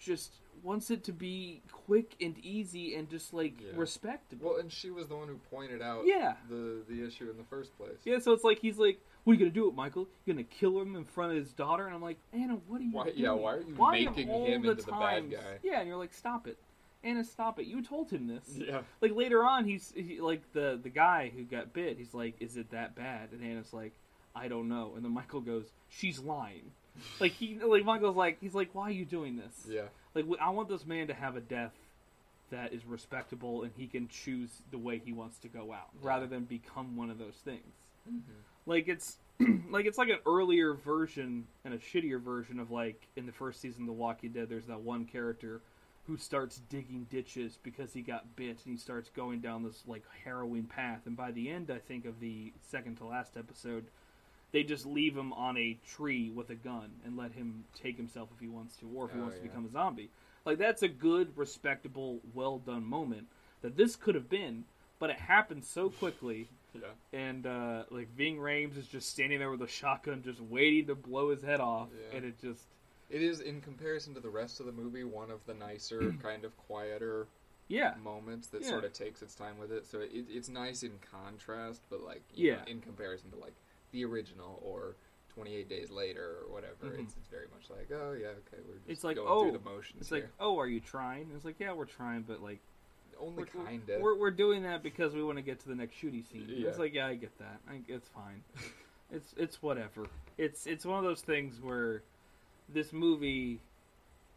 just 0.00 0.32
wants 0.62 0.90
it 0.90 1.04
to 1.04 1.12
be 1.12 1.60
quick 1.70 2.14
and 2.22 2.38
easy 2.38 2.94
and 2.94 3.08
just 3.10 3.34
like 3.34 3.60
Yeah. 3.60 3.72
respectable. 3.76 4.50
Well, 4.50 4.58
and 4.60 4.72
she 4.72 4.90
was 4.90 5.08
the 5.08 5.16
one 5.16 5.28
who 5.28 5.36
pointed 5.50 5.82
out 5.82 6.06
Yeah. 6.06 6.36
the 6.48 6.82
the 6.88 7.04
issue 7.06 7.28
in 7.30 7.36
the 7.36 7.44
first 7.44 7.76
place. 7.76 7.98
Yeah, 8.04 8.18
so 8.18 8.32
it's 8.32 8.44
like 8.44 8.60
he's 8.60 8.78
like, 8.78 8.98
"What 9.24 9.32
are 9.32 9.34
you 9.34 9.40
gonna 9.40 9.50
do, 9.50 9.68
it, 9.68 9.74
Michael? 9.74 10.08
You're 10.24 10.34
gonna 10.34 10.44
kill 10.44 10.80
him 10.80 10.96
in 10.96 11.04
front 11.04 11.32
of 11.32 11.38
his 11.38 11.52
daughter?" 11.52 11.84
And 11.86 11.94
I'm 11.94 12.00
like, 12.02 12.18
"Anna, 12.32 12.56
what 12.66 12.80
are 12.80 12.84
you 12.84 12.92
Why- 12.92 13.04
doing? 13.04 13.18
yeah, 13.18 13.32
why 13.32 13.54
are 13.56 13.60
you 13.60 13.74
of 13.74 13.90
making 14.16 14.28
him 14.28 14.62
the 14.62 14.70
into 14.70 14.82
the 14.84 14.90
bad 14.92 15.30
guy?" 15.30 15.58
Yeah, 15.62 15.80
and 15.80 15.88
you're 15.88 15.98
like, 15.98 16.14
"Stop 16.14 16.46
it, 16.46 16.56
Anna, 17.02 17.24
stop 17.24 17.58
it! 17.58 17.66
You 17.66 17.82
told 17.82 18.10
him 18.10 18.26
this." 18.26 18.44
Yeah. 18.56 18.82
like 19.00 19.14
later 19.14 19.44
on 19.44 19.64
he's 19.64 19.92
he, 19.96 20.20
like 20.20 20.42
the 20.52 20.78
the 20.82 20.88
guy 20.90 21.30
who 21.34 21.44
got 21.44 21.72
bit 21.72 21.96
he's 21.98 22.12
like 22.14 22.34
is 22.40 22.56
it 22.56 22.70
that 22.70 22.94
bad 22.94 23.30
and 23.32 23.42
anna's 23.42 23.72
like 23.72 23.92
i 24.34 24.48
don't 24.48 24.68
know 24.68 24.92
and 24.96 25.04
then 25.04 25.12
michael 25.12 25.40
goes 25.40 25.66
she's 25.88 26.18
lying 26.18 26.70
like 27.20 27.32
he 27.32 27.58
like 27.64 27.84
michael's 27.84 28.16
like 28.16 28.38
he's 28.40 28.54
like 28.54 28.68
why 28.74 28.84
are 28.88 28.92
you 28.92 29.04
doing 29.04 29.36
this 29.36 29.66
Yeah. 29.68 29.82
like 30.14 30.24
i 30.40 30.50
want 30.50 30.68
this 30.68 30.84
man 30.86 31.06
to 31.08 31.14
have 31.14 31.36
a 31.36 31.40
death 31.40 31.72
that 32.50 32.72
is 32.72 32.84
respectable 32.84 33.62
and 33.62 33.72
he 33.76 33.86
can 33.86 34.08
choose 34.08 34.50
the 34.70 34.78
way 34.78 35.00
he 35.04 35.12
wants 35.12 35.38
to 35.38 35.48
go 35.48 35.72
out 35.72 35.88
Yeah. 35.94 36.08
rather 36.08 36.26
than 36.26 36.44
become 36.44 36.96
one 36.96 37.10
of 37.10 37.18
those 37.18 37.36
things 37.44 37.74
Mm-hmm. 38.08 38.32
like 38.66 38.88
it's 38.88 39.18
like 39.70 39.86
it's 39.86 39.98
like 39.98 40.08
an 40.08 40.18
earlier 40.26 40.74
version 40.74 41.46
and 41.64 41.74
a 41.74 41.78
shittier 41.78 42.20
version 42.20 42.58
of 42.60 42.70
like 42.70 43.06
in 43.16 43.26
the 43.26 43.32
first 43.32 43.60
season 43.60 43.82
of 43.82 43.86
The 43.88 43.92
Walking 43.92 44.32
Dead. 44.32 44.48
There's 44.48 44.66
that 44.66 44.80
one 44.80 45.04
character 45.04 45.60
who 46.06 46.16
starts 46.16 46.60
digging 46.68 47.06
ditches 47.10 47.58
because 47.62 47.92
he 47.92 48.02
got 48.02 48.34
bit, 48.36 48.58
and 48.64 48.72
he 48.72 48.76
starts 48.76 49.08
going 49.10 49.40
down 49.40 49.62
this 49.62 49.82
like 49.86 50.02
harrowing 50.24 50.64
path. 50.64 51.00
And 51.06 51.16
by 51.16 51.30
the 51.30 51.50
end, 51.50 51.70
I 51.70 51.78
think 51.78 52.04
of 52.04 52.18
the 52.20 52.52
second 52.68 52.96
to 52.96 53.06
last 53.06 53.36
episode, 53.36 53.86
they 54.52 54.62
just 54.64 54.86
leave 54.86 55.16
him 55.16 55.32
on 55.32 55.56
a 55.56 55.78
tree 55.94 56.30
with 56.30 56.50
a 56.50 56.54
gun 56.56 56.90
and 57.04 57.16
let 57.16 57.32
him 57.32 57.64
take 57.80 57.96
himself 57.96 58.28
if 58.34 58.40
he 58.40 58.48
wants 58.48 58.76
to, 58.78 58.88
or 58.94 59.04
if 59.06 59.12
he 59.12 59.18
Oh, 59.18 59.22
wants 59.22 59.36
to 59.36 59.42
become 59.42 59.64
a 59.66 59.70
zombie. 59.70 60.10
Like 60.44 60.58
that's 60.58 60.82
a 60.82 60.88
good, 60.88 61.36
respectable, 61.36 62.20
well 62.34 62.58
done 62.58 62.84
moment 62.84 63.26
that 63.62 63.76
this 63.76 63.94
could 63.94 64.14
have 64.14 64.28
been, 64.30 64.64
but 64.98 65.10
it 65.10 65.16
happened 65.16 65.64
so 65.64 65.90
quickly 65.90 66.48
Yeah. 66.74 66.86
and 67.12 67.46
uh, 67.46 67.82
like 67.90 68.08
Ving 68.16 68.36
Rhames 68.38 68.76
is 68.78 68.86
just 68.86 69.08
standing 69.10 69.38
there 69.40 69.50
with 69.50 69.60
a 69.62 69.66
shotgun, 69.68 70.22
just 70.24 70.40
waiting 70.40 70.86
to 70.86 70.94
blow 70.94 71.30
his 71.30 71.42
head 71.42 71.58
off, 71.60 71.88
Yeah. 72.10 72.16
and 72.18 72.24
it 72.26 72.40
just 72.40 72.62
It 73.10 73.22
is, 73.22 73.40
in 73.40 73.60
comparison 73.60 74.14
to 74.14 74.20
the 74.20 74.30
rest 74.30 74.60
of 74.60 74.66
the 74.66 74.72
movie, 74.72 75.04
one 75.04 75.30
of 75.30 75.44
the 75.46 75.54
nicer, 75.54 76.12
kind 76.22 76.44
of 76.44 76.56
quieter 76.56 77.26
yeah, 77.68 77.94
moments 78.02 78.48
that 78.48 78.62
Yeah. 78.62 78.68
sort 78.68 78.84
of 78.84 78.92
takes 78.92 79.22
its 79.22 79.34
time 79.34 79.58
with 79.58 79.70
it. 79.72 79.86
So 79.86 80.00
it, 80.00 80.10
it's 80.28 80.48
nice 80.48 80.82
in 80.82 80.92
contrast, 81.12 81.82
but 81.90 82.02
like 82.02 82.22
you 82.34 82.52
know, 82.52 82.58
Yeah. 82.66 82.72
in 82.72 82.80
comparison 82.80 83.30
to 83.32 83.36
like 83.36 83.54
the 83.92 84.04
original 84.04 84.60
or 84.64 84.94
28 85.34 85.68
Days 85.68 85.90
Later 85.90 86.38
or 86.42 86.52
whatever, 86.52 86.86
Mhm. 86.86 87.04
it's, 87.04 87.16
it's 87.16 87.28
very 87.28 87.46
much 87.54 87.70
like 87.70 87.88
oh 87.92 88.12
yeah 88.12 88.28
okay 88.28 88.60
we're 88.66 88.74
just 88.78 88.88
It's 88.88 89.04
like, 89.04 89.16
going 89.16 89.28
oh, 89.28 89.42
through 89.42 89.58
the 89.58 89.64
motions. 89.64 90.00
it's 90.00 90.10
like, 90.10 90.28
oh, 90.40 90.58
are 90.58 90.66
you 90.66 90.80
trying? 90.80 91.22
And 91.22 91.32
it's 91.36 91.44
like, 91.44 91.60
yeah, 91.60 91.72
we're 91.72 91.84
trying, 91.84 92.22
but 92.22 92.42
like 92.42 92.58
only 93.20 93.44
kind 93.44 93.88
of 93.90 94.00
we're 94.00 94.16
we're 94.18 94.30
doing 94.32 94.62
that 94.64 94.82
because 94.82 95.14
we 95.14 95.22
want 95.22 95.36
to 95.38 95.42
get 95.42 95.60
to 95.60 95.68
the 95.68 95.74
next 95.74 95.94
shooty 95.96 96.24
scene. 96.28 96.46
Yeah. 96.48 96.68
It's 96.68 96.78
like, 96.78 96.94
yeah, 96.94 97.06
I 97.06 97.14
get 97.14 97.36
that. 97.38 97.60
I, 97.68 97.80
it's 97.86 98.08
fine. 98.08 98.42
it's 99.12 99.32
it's 99.36 99.62
whatever. 99.62 100.06
It's 100.38 100.66
it's 100.66 100.84
one 100.84 100.98
of 100.98 101.04
those 101.04 101.20
things 101.20 101.60
where 101.60 102.02
this 102.72 102.92
movie. 102.92 103.60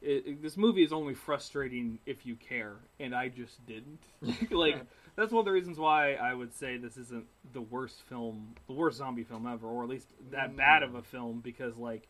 It, 0.01 0.41
this 0.41 0.57
movie 0.57 0.83
is 0.83 0.91
only 0.91 1.13
frustrating 1.13 1.97
if 2.05 2.25
you 2.25 2.35
care, 2.35 2.75
and 2.99 3.15
I 3.15 3.29
just 3.29 3.65
didn't. 3.65 3.99
like 4.51 4.81
that's 5.15 5.31
one 5.31 5.39
of 5.39 5.45
the 5.45 5.51
reasons 5.51 5.77
why 5.77 6.13
I 6.15 6.33
would 6.33 6.53
say 6.53 6.77
this 6.77 6.97
isn't 6.97 7.25
the 7.53 7.61
worst 7.61 8.01
film, 8.09 8.55
the 8.67 8.73
worst 8.73 8.97
zombie 8.97 9.23
film 9.23 9.47
ever, 9.47 9.67
or 9.67 9.83
at 9.83 9.89
least 9.89 10.07
that 10.31 10.53
mm. 10.53 10.57
bad 10.57 10.83
of 10.83 10.95
a 10.95 11.01
film. 11.01 11.41
Because 11.43 11.77
like, 11.77 12.07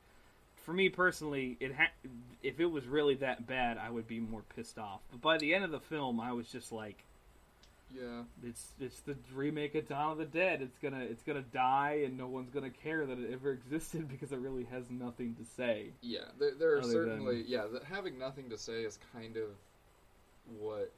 for 0.56 0.74
me 0.74 0.90
personally, 0.90 1.58
it 1.60 1.76
ha- 1.76 2.10
if 2.42 2.60
it 2.60 2.66
was 2.66 2.88
really 2.88 3.16
that 3.16 3.46
bad, 3.46 3.78
I 3.78 3.90
would 3.90 4.08
be 4.08 4.20
more 4.20 4.44
pissed 4.56 4.80
off. 4.80 5.02
But 5.12 5.22
by 5.22 5.38
the 5.38 5.54
end 5.54 5.66
of 5.66 5.72
the 5.72 5.80
film, 5.80 6.20
I 6.20 6.32
was 6.32 6.48
just 6.48 6.72
like, 6.72 7.04
yeah 7.96 8.24
it's 8.44 8.74
it's 8.80 9.00
the 9.02 9.16
remake 9.34 9.76
of 9.76 9.88
Dawn 9.88 10.14
of 10.14 10.18
the 10.18 10.26
Dead. 10.26 10.62
It's 10.62 10.78
gonna 10.80 11.02
it's 11.02 11.24
gonna 11.24 11.42
die, 11.54 12.02
and 12.06 12.18
no 12.18 12.28
one's 12.28 12.50
gonna 12.50 12.70
care 12.70 13.06
that 13.06 13.20
it 13.20 13.32
ever 13.32 13.52
existed 13.66 14.08
because 14.10 14.32
it 14.32 14.40
really 14.40 14.66
has 14.66 14.90
nothing 14.90 15.36
to 15.36 15.46
say. 15.46 15.88
yeah 16.02 16.20
there, 16.40 16.52
there 16.58 16.78
are 16.78 16.84
certainly 16.84 17.44
than- 17.44 17.52
yeah 17.52 17.66
the, 17.72 17.82
having 17.86 18.18
nothing 18.18 18.50
to 18.50 18.58
say 18.58 18.84
is 18.84 18.98
kind 19.14 19.38
of 19.38 19.50
what 20.60 20.92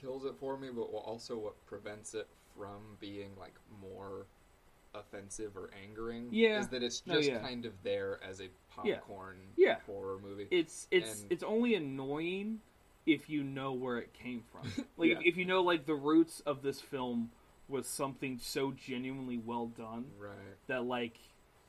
kills 0.00 0.24
it 0.24 0.34
for 0.40 0.56
me, 0.56 0.68
but 0.74 0.82
also 0.82 1.36
what 1.38 1.66
prevents 1.66 2.14
it 2.14 2.26
from 2.56 2.80
being 3.00 3.30
like 3.38 3.54
more 3.80 4.26
offensive 4.94 5.56
or 5.56 5.70
angering. 5.84 6.28
Yeah. 6.32 6.60
is 6.60 6.68
that 6.68 6.82
it's 6.82 7.00
just 7.00 7.28
yeah. 7.28 7.38
kind 7.38 7.64
of 7.64 7.72
there 7.84 8.18
as 8.28 8.40
a 8.40 8.48
Yeah. 8.84 8.96
popcorn 8.98 9.36
Yeah. 9.56 9.76
horror 9.86 10.18
movie. 10.20 10.48
it's 10.50 10.88
it's 10.90 11.22
And- 11.22 11.32
it's 11.32 11.42
only 11.44 11.74
annoying 11.76 12.60
if 13.06 13.28
you 13.30 13.42
know 13.42 13.72
where 13.72 13.98
it 13.98 14.12
came 14.12 14.42
from. 14.52 14.70
Like 14.96 15.10
Yeah. 15.10 15.18
if 15.24 15.36
you 15.36 15.44
know 15.44 15.62
like 15.62 15.86
the 15.86 15.94
roots 15.94 16.40
of 16.46 16.62
this 16.62 16.80
film 16.80 17.30
was 17.68 17.86
something 17.86 18.38
so 18.42 18.72
genuinely 18.72 19.38
well 19.38 19.66
done 19.66 20.06
right. 20.18 20.32
that 20.66 20.84
like 20.84 21.18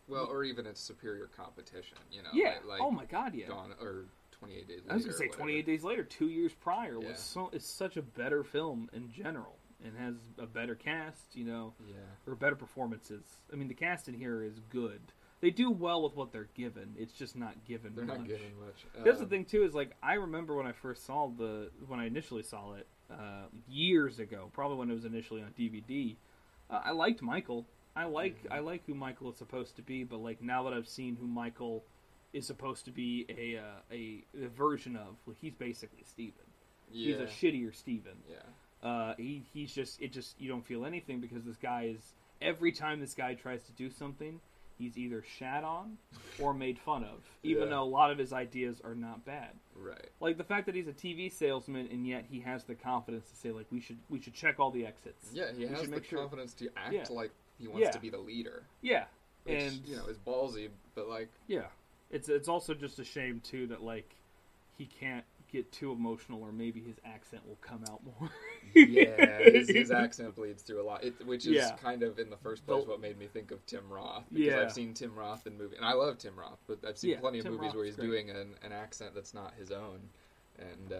Well, 0.07 0.25
or 0.25 0.43
even 0.43 0.65
its 0.65 0.81
superior 0.81 1.29
competition. 1.37 1.97
You 2.11 2.23
know. 2.23 2.29
yeah. 2.33 2.55
Like, 2.55 2.65
like 2.65 2.81
oh 2.81 2.91
my 2.91 3.05
god, 3.05 3.33
yeah. 3.35 3.47
Dawn 3.47 3.73
or 3.81 4.05
Twenty 4.31 4.55
Eight 4.55 4.67
Days 4.67 4.79
Later. 4.81 4.91
I 4.91 4.95
was 4.95 5.05
gonna 5.05 5.17
say 5.17 5.27
28 5.27 5.65
Days 5.65 5.83
Later, 5.83 6.03
two 6.03 6.27
years 6.29 6.51
prior, 6.53 6.97
Yeah. 7.01 7.09
was 7.09 7.19
so 7.19 7.49
it's 7.53 7.65
such 7.67 7.95
a 7.97 8.01
better 8.01 8.43
film 8.43 8.89
in 8.93 9.11
general 9.11 9.55
and 9.83 9.95
has 9.97 10.15
a 10.37 10.45
better 10.45 10.75
cast, 10.75 11.35
you 11.35 11.45
know, 11.45 11.73
Yeah. 11.87 11.95
or 12.27 12.35
better 12.35 12.55
performances. 12.55 13.23
I 13.51 13.55
mean, 13.55 13.67
the 13.67 13.73
cast 13.73 14.07
in 14.07 14.13
here 14.15 14.43
is 14.43 14.59
good. 14.69 15.01
They 15.41 15.49
do 15.49 15.71
well 15.71 16.03
with 16.03 16.15
what 16.15 16.31
they're 16.31 16.49
given. 16.55 16.93
It's 16.97 17.13
just 17.13 17.35
not 17.35 17.55
given 17.65 17.93
They're 17.95 18.05
much. 18.05 18.19
not 18.19 18.27
giving 18.27 18.59
much. 18.63 18.85
That's 19.03 19.17
the 19.17 19.23
Um, 19.23 19.29
thing 19.29 19.45
too 19.45 19.63
is 19.63 19.73
like 19.73 19.95
I 20.03 20.13
remember 20.13 20.55
when 20.55 20.67
I 20.67 20.71
first 20.71 21.05
saw 21.05 21.27
the 21.29 21.71
when 21.87 21.99
I 21.99 22.05
initially 22.05 22.43
saw 22.43 22.73
it 22.75 22.87
uh, 23.11 23.45
years 23.67 24.19
ago, 24.19 24.49
probably 24.53 24.77
when 24.77 24.89
it 24.89 24.93
was 24.93 25.05
initially 25.05 25.41
on 25.41 25.51
DVD. 25.57 26.15
Uh, 26.69 26.81
I 26.85 26.91
liked 26.91 27.21
Michael. 27.21 27.65
I 27.95 28.05
like 28.05 28.43
Mhm. 28.43 28.51
I 28.51 28.59
like 28.59 28.85
who 28.85 28.93
Michael 28.93 29.31
is 29.31 29.37
supposed 29.37 29.75
to 29.77 29.81
be, 29.81 30.03
but 30.03 30.17
like 30.17 30.41
now 30.41 30.63
that 30.63 30.73
I've 30.73 30.87
seen 30.87 31.15
who 31.15 31.27
Michael 31.27 31.83
is 32.33 32.45
supposed 32.47 32.85
to 32.85 32.91
be 32.91 33.25
a 33.29 33.57
uh, 33.57 33.81
a, 33.91 34.23
a 34.45 34.47
version 34.47 34.95
of, 34.95 35.17
well, 35.25 35.35
he's 35.41 35.55
basically 35.55 36.03
Steven. 36.03 36.45
Yeah. 36.91 37.17
He's 37.17 37.19
a 37.19 37.25
shittier 37.25 37.73
Steven. 37.75 38.17
yeah. 38.29 38.87
Uh, 38.87 39.15
he 39.17 39.43
he's 39.53 39.73
just 39.73 40.01
it 40.01 40.11
just 40.13 40.39
you 40.39 40.47
don't 40.49 40.65
feel 40.65 40.85
anything 40.85 41.19
because 41.19 41.43
this 41.43 41.57
guy 41.57 41.85
is 41.95 42.13
every 42.41 42.71
time 42.71 42.99
this 42.99 43.13
guy 43.13 43.33
tries 43.33 43.63
to 43.63 43.71
do 43.73 43.89
something, 43.89 44.39
he's 44.81 44.97
either 44.97 45.23
shat 45.37 45.63
on 45.63 45.97
or 46.39 46.53
made 46.53 46.79
fun 46.79 47.03
of, 47.03 47.19
even 47.43 47.63
Yeah. 47.63 47.69
though 47.69 47.83
a 47.83 47.85
lot 47.85 48.11
of 48.11 48.17
his 48.17 48.33
ideas 48.33 48.81
are 48.83 48.95
not 48.95 49.23
bad. 49.25 49.51
Right. 49.75 50.09
Like 50.19 50.37
the 50.37 50.43
fact 50.43 50.65
that 50.65 50.75
he's 50.75 50.87
a 50.87 50.93
TV 50.93 51.31
salesman 51.31 51.87
and 51.91 52.05
yet 52.05 52.25
he 52.29 52.39
has 52.41 52.63
the 52.65 52.75
confidence 52.75 53.29
to 53.29 53.35
say 53.35 53.51
like 53.51 53.67
we 53.71 53.79
should 53.79 53.97
we 54.09 54.19
should 54.19 54.33
check 54.33 54.59
all 54.59 54.71
the 54.71 54.85
exits. 54.85 55.29
Yeah, 55.33 55.51
he 55.53 55.65
We 55.65 55.67
has 55.67 55.89
the 55.89 56.03
sure- 56.03 56.19
confidence 56.19 56.53
to 56.55 56.69
act 56.75 56.93
Yeah. 56.93 57.05
like 57.09 57.31
he 57.59 57.67
wants 57.67 57.81
Yeah. 57.85 57.91
to 57.91 57.99
be 57.99 58.09
the 58.09 58.17
leader. 58.19 58.63
Yeah. 58.81 59.05
Which, 59.43 59.61
and 59.61 59.87
you 59.87 59.95
know 59.95 60.05
is 60.07 60.17
ballsy, 60.19 60.69
but 60.95 61.07
like 61.07 61.29
yeah, 61.47 61.67
it's 62.09 62.29
it's 62.29 62.47
also 62.47 62.73
just 62.73 62.99
a 62.99 63.03
shame 63.03 63.39
too 63.39 63.67
that 63.67 63.81
like 63.83 64.15
he 64.77 64.85
can't 64.85 65.25
get 65.51 65.71
too 65.71 65.91
emotional 65.91 66.41
or 66.41 66.51
maybe 66.51 66.79
his 66.81 66.95
accent 67.05 67.45
will 67.47 67.57
come 67.61 67.83
out 67.89 68.01
more. 68.05 68.29
yeah, 68.75 69.39
his, 69.39 69.67
his 69.69 69.91
accent 70.03 70.35
bleeds 70.35 70.63
through 70.63 70.81
a 70.81 70.85
lot, 70.85 71.03
it, 71.03 71.13
which 71.25 71.45
is 71.45 71.53
Yeah. 71.53 71.71
kind 71.81 72.03
of 72.03 72.19
in 72.19 72.29
the 72.29 72.37
first 72.37 72.65
place 72.65 72.85
what 72.87 73.01
made 73.01 73.17
me 73.19 73.27
think 73.27 73.51
of 73.51 73.65
Tim 73.65 73.83
Roth. 73.89 74.23
Because 74.31 74.45
Yeah. 74.45 74.61
I've 74.61 74.71
seen 74.71 74.93
Tim 74.93 75.13
Roth 75.15 75.45
in 75.47 75.57
movies, 75.57 75.77
and 75.77 75.85
I 75.85 75.93
love 75.93 76.17
Tim 76.17 76.35
Roth, 76.37 76.59
but 76.67 76.79
I've 76.87 76.97
seen 76.97 77.11
Yeah, 77.11 77.19
plenty 77.19 77.39
of 77.39 77.45
Tim 77.45 77.55
movies 77.57 77.73
where 77.73 77.85
he's 77.85 77.95
great. 77.95 78.07
doing 78.07 78.29
an, 78.29 78.55
an 78.63 78.71
accent 78.71 79.13
that's 79.13 79.33
not 79.33 79.53
his 79.59 79.71
own, 79.71 79.99
and 80.57 80.93
uh, 80.93 80.95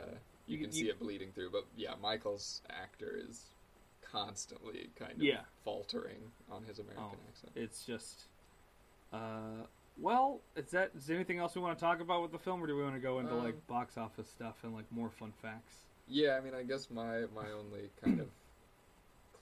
you, 0.47 0.58
You- 0.58 0.66
can 0.66 0.76
you- 0.76 0.84
see 0.84 0.89
it 0.89 0.99
bleeding 0.99 1.32
through. 1.34 1.52
But 1.52 1.66
yeah, 1.78 1.93
Michael's 2.02 2.62
actor 2.70 3.18
is 3.30 3.45
constantly 4.02 4.89
kind 4.95 5.14
of 5.22 5.38
faltering 5.64 6.32
on 6.52 6.64
his 6.64 6.80
American 6.80 7.06
Oh. 7.14 7.30
accent. 7.30 7.52
it's 7.56 7.86
just 7.86 8.26
uh 9.14 9.66
well 10.02 10.39
is 10.56 10.72
that 10.72 10.91
is 10.97 11.06
there 11.06 11.16
anything 11.16 11.38
else 11.39 11.56
we 11.56 11.62
want 11.62 11.78
to 11.78 11.84
talk 11.84 12.02
about 12.02 12.22
with 12.22 12.32
the 12.32 12.39
film 12.39 12.62
or 12.64 12.68
do 12.68 12.76
we 12.76 12.84
want 12.84 12.95
to 12.95 12.99
go 13.02 13.20
into 13.20 13.34
Um, 13.34 13.43
like 13.43 13.68
box 13.68 13.97
office 13.97 14.28
stuff 14.30 14.56
and 14.64 14.74
like 14.74 14.91
more 14.91 15.10
fun 15.10 15.32
facts 15.41 15.76
Yeah, 16.08 16.38
I 16.38 16.41
mean, 16.43 16.54
I 16.56 16.64
guess 16.64 16.89
my 16.89 17.22
my 17.36 17.49
only 17.52 17.89
kind 18.04 18.20
of 18.20 18.28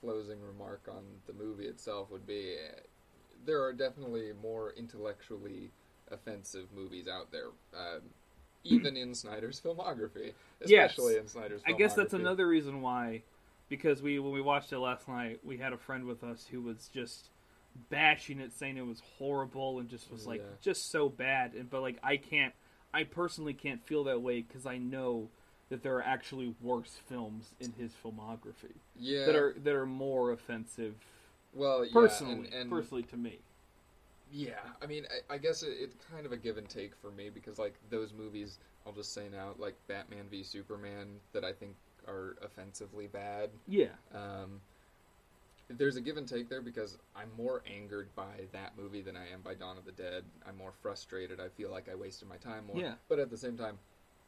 closing 0.00 0.40
remark 0.42 0.82
on 0.90 1.02
the 1.26 1.32
movie 1.32 1.66
itself 1.66 2.10
would 2.10 2.26
be 2.26 2.54
uh, 2.56 2.80
there 3.44 3.62
are 3.62 3.72
definitely 3.72 4.32
more 4.42 4.72
intellectually 4.76 5.70
offensive 6.10 6.66
movies 6.74 7.06
out 7.08 7.30
there, 7.32 7.46
um, 7.74 8.00
even 8.64 8.96
in 8.96 9.14
Snyder's 9.14 9.60
filmography, 9.60 10.32
Yes. 10.64 10.90
especially 10.90 11.16
in 11.16 11.26
Snyder's. 11.28 11.62
i 11.66 11.72
guess 11.72 11.94
that's 11.94 12.12
another 12.14 12.46
reason 12.46 12.82
why 12.82 13.22
because 13.68 14.02
we 14.02 14.18
when 14.18 14.32
we 14.32 14.40
watched 14.42 14.72
it 14.72 14.78
last 14.78 15.08
night 15.08 15.40
we 15.44 15.56
had 15.56 15.72
a 15.72 15.78
friend 15.78 16.04
with 16.04 16.22
us 16.24 16.46
who 16.50 16.60
was 16.60 16.90
just 16.92 17.30
bashing 17.88 18.40
it 18.40 18.52
saying 18.52 18.76
it 18.76 18.86
was 18.86 19.00
horrible 19.18 19.78
and 19.78 19.88
just 19.88 20.10
was 20.10 20.26
like 20.26 20.40
Yeah. 20.40 20.56
just 20.60 20.90
so 20.90 21.08
bad 21.08 21.54
and 21.54 21.70
but 21.70 21.80
like 21.80 21.98
i 22.02 22.16
can't 22.16 22.52
i 22.92 23.04
personally 23.04 23.54
can't 23.54 23.84
feel 23.86 24.04
that 24.04 24.20
way 24.20 24.42
because 24.42 24.66
i 24.66 24.76
know 24.76 25.28
that 25.68 25.82
there 25.82 25.96
are 25.96 26.02
actually 26.02 26.54
worse 26.60 26.98
films 27.08 27.54
in 27.60 27.72
his 27.72 27.92
filmography 28.04 28.74
Yeah, 28.98 29.26
that 29.26 29.36
are 29.36 29.54
that 29.62 29.74
are 29.74 29.86
more 29.86 30.32
offensive 30.32 30.94
well, 31.52 31.84
yeah, 31.84 31.92
personally, 31.92 32.46
and, 32.46 32.52
and 32.52 32.70
personally 32.70 33.02
to 33.04 33.16
me. 33.16 33.38
Yeah, 34.30 34.60
I 34.80 34.86
mean, 34.86 35.06
I, 35.30 35.34
I 35.34 35.38
guess 35.38 35.62
it, 35.62 35.76
it's 35.80 35.96
kind 36.10 36.24
of 36.24 36.32
a 36.32 36.36
give 36.36 36.56
and 36.56 36.68
take 36.68 36.94
for 36.94 37.10
me 37.10 37.30
because, 37.30 37.58
like, 37.58 37.74
those 37.90 38.12
movies, 38.12 38.58
I'll 38.86 38.92
just 38.92 39.12
say 39.12 39.28
now, 39.28 39.54
like 39.58 39.74
Batman 39.88 40.26
v 40.30 40.42
Superman, 40.44 41.18
that 41.32 41.44
I 41.44 41.52
think 41.52 41.74
are 42.06 42.36
offensively 42.42 43.08
bad. 43.08 43.50
Yeah, 43.66 43.94
Um, 44.14 44.60
there's 45.78 45.96
a 45.96 46.00
give 46.00 46.16
and 46.16 46.26
take 46.28 46.48
there 46.48 46.60
because 46.62 46.98
I'm 47.14 47.30
more 47.36 47.62
angered 47.66 48.08
by 48.14 48.46
that 48.52 48.72
movie 48.76 49.02
than 49.02 49.16
I 49.16 49.28
am 49.32 49.40
by 49.42 49.54
Dawn 49.54 49.78
of 49.78 49.84
the 49.84 49.92
Dead. 49.92 50.24
I'm 50.46 50.56
more 50.56 50.72
frustrated. 50.82 51.40
I 51.40 51.48
feel 51.48 51.70
like 51.70 51.88
I 51.88 51.94
wasted 51.94 52.28
my 52.28 52.36
time 52.36 52.66
more. 52.66 52.76
Yeah. 52.76 52.94
But 53.08 53.18
at 53.18 53.30
the 53.30 53.36
same 53.36 53.56
time, 53.56 53.78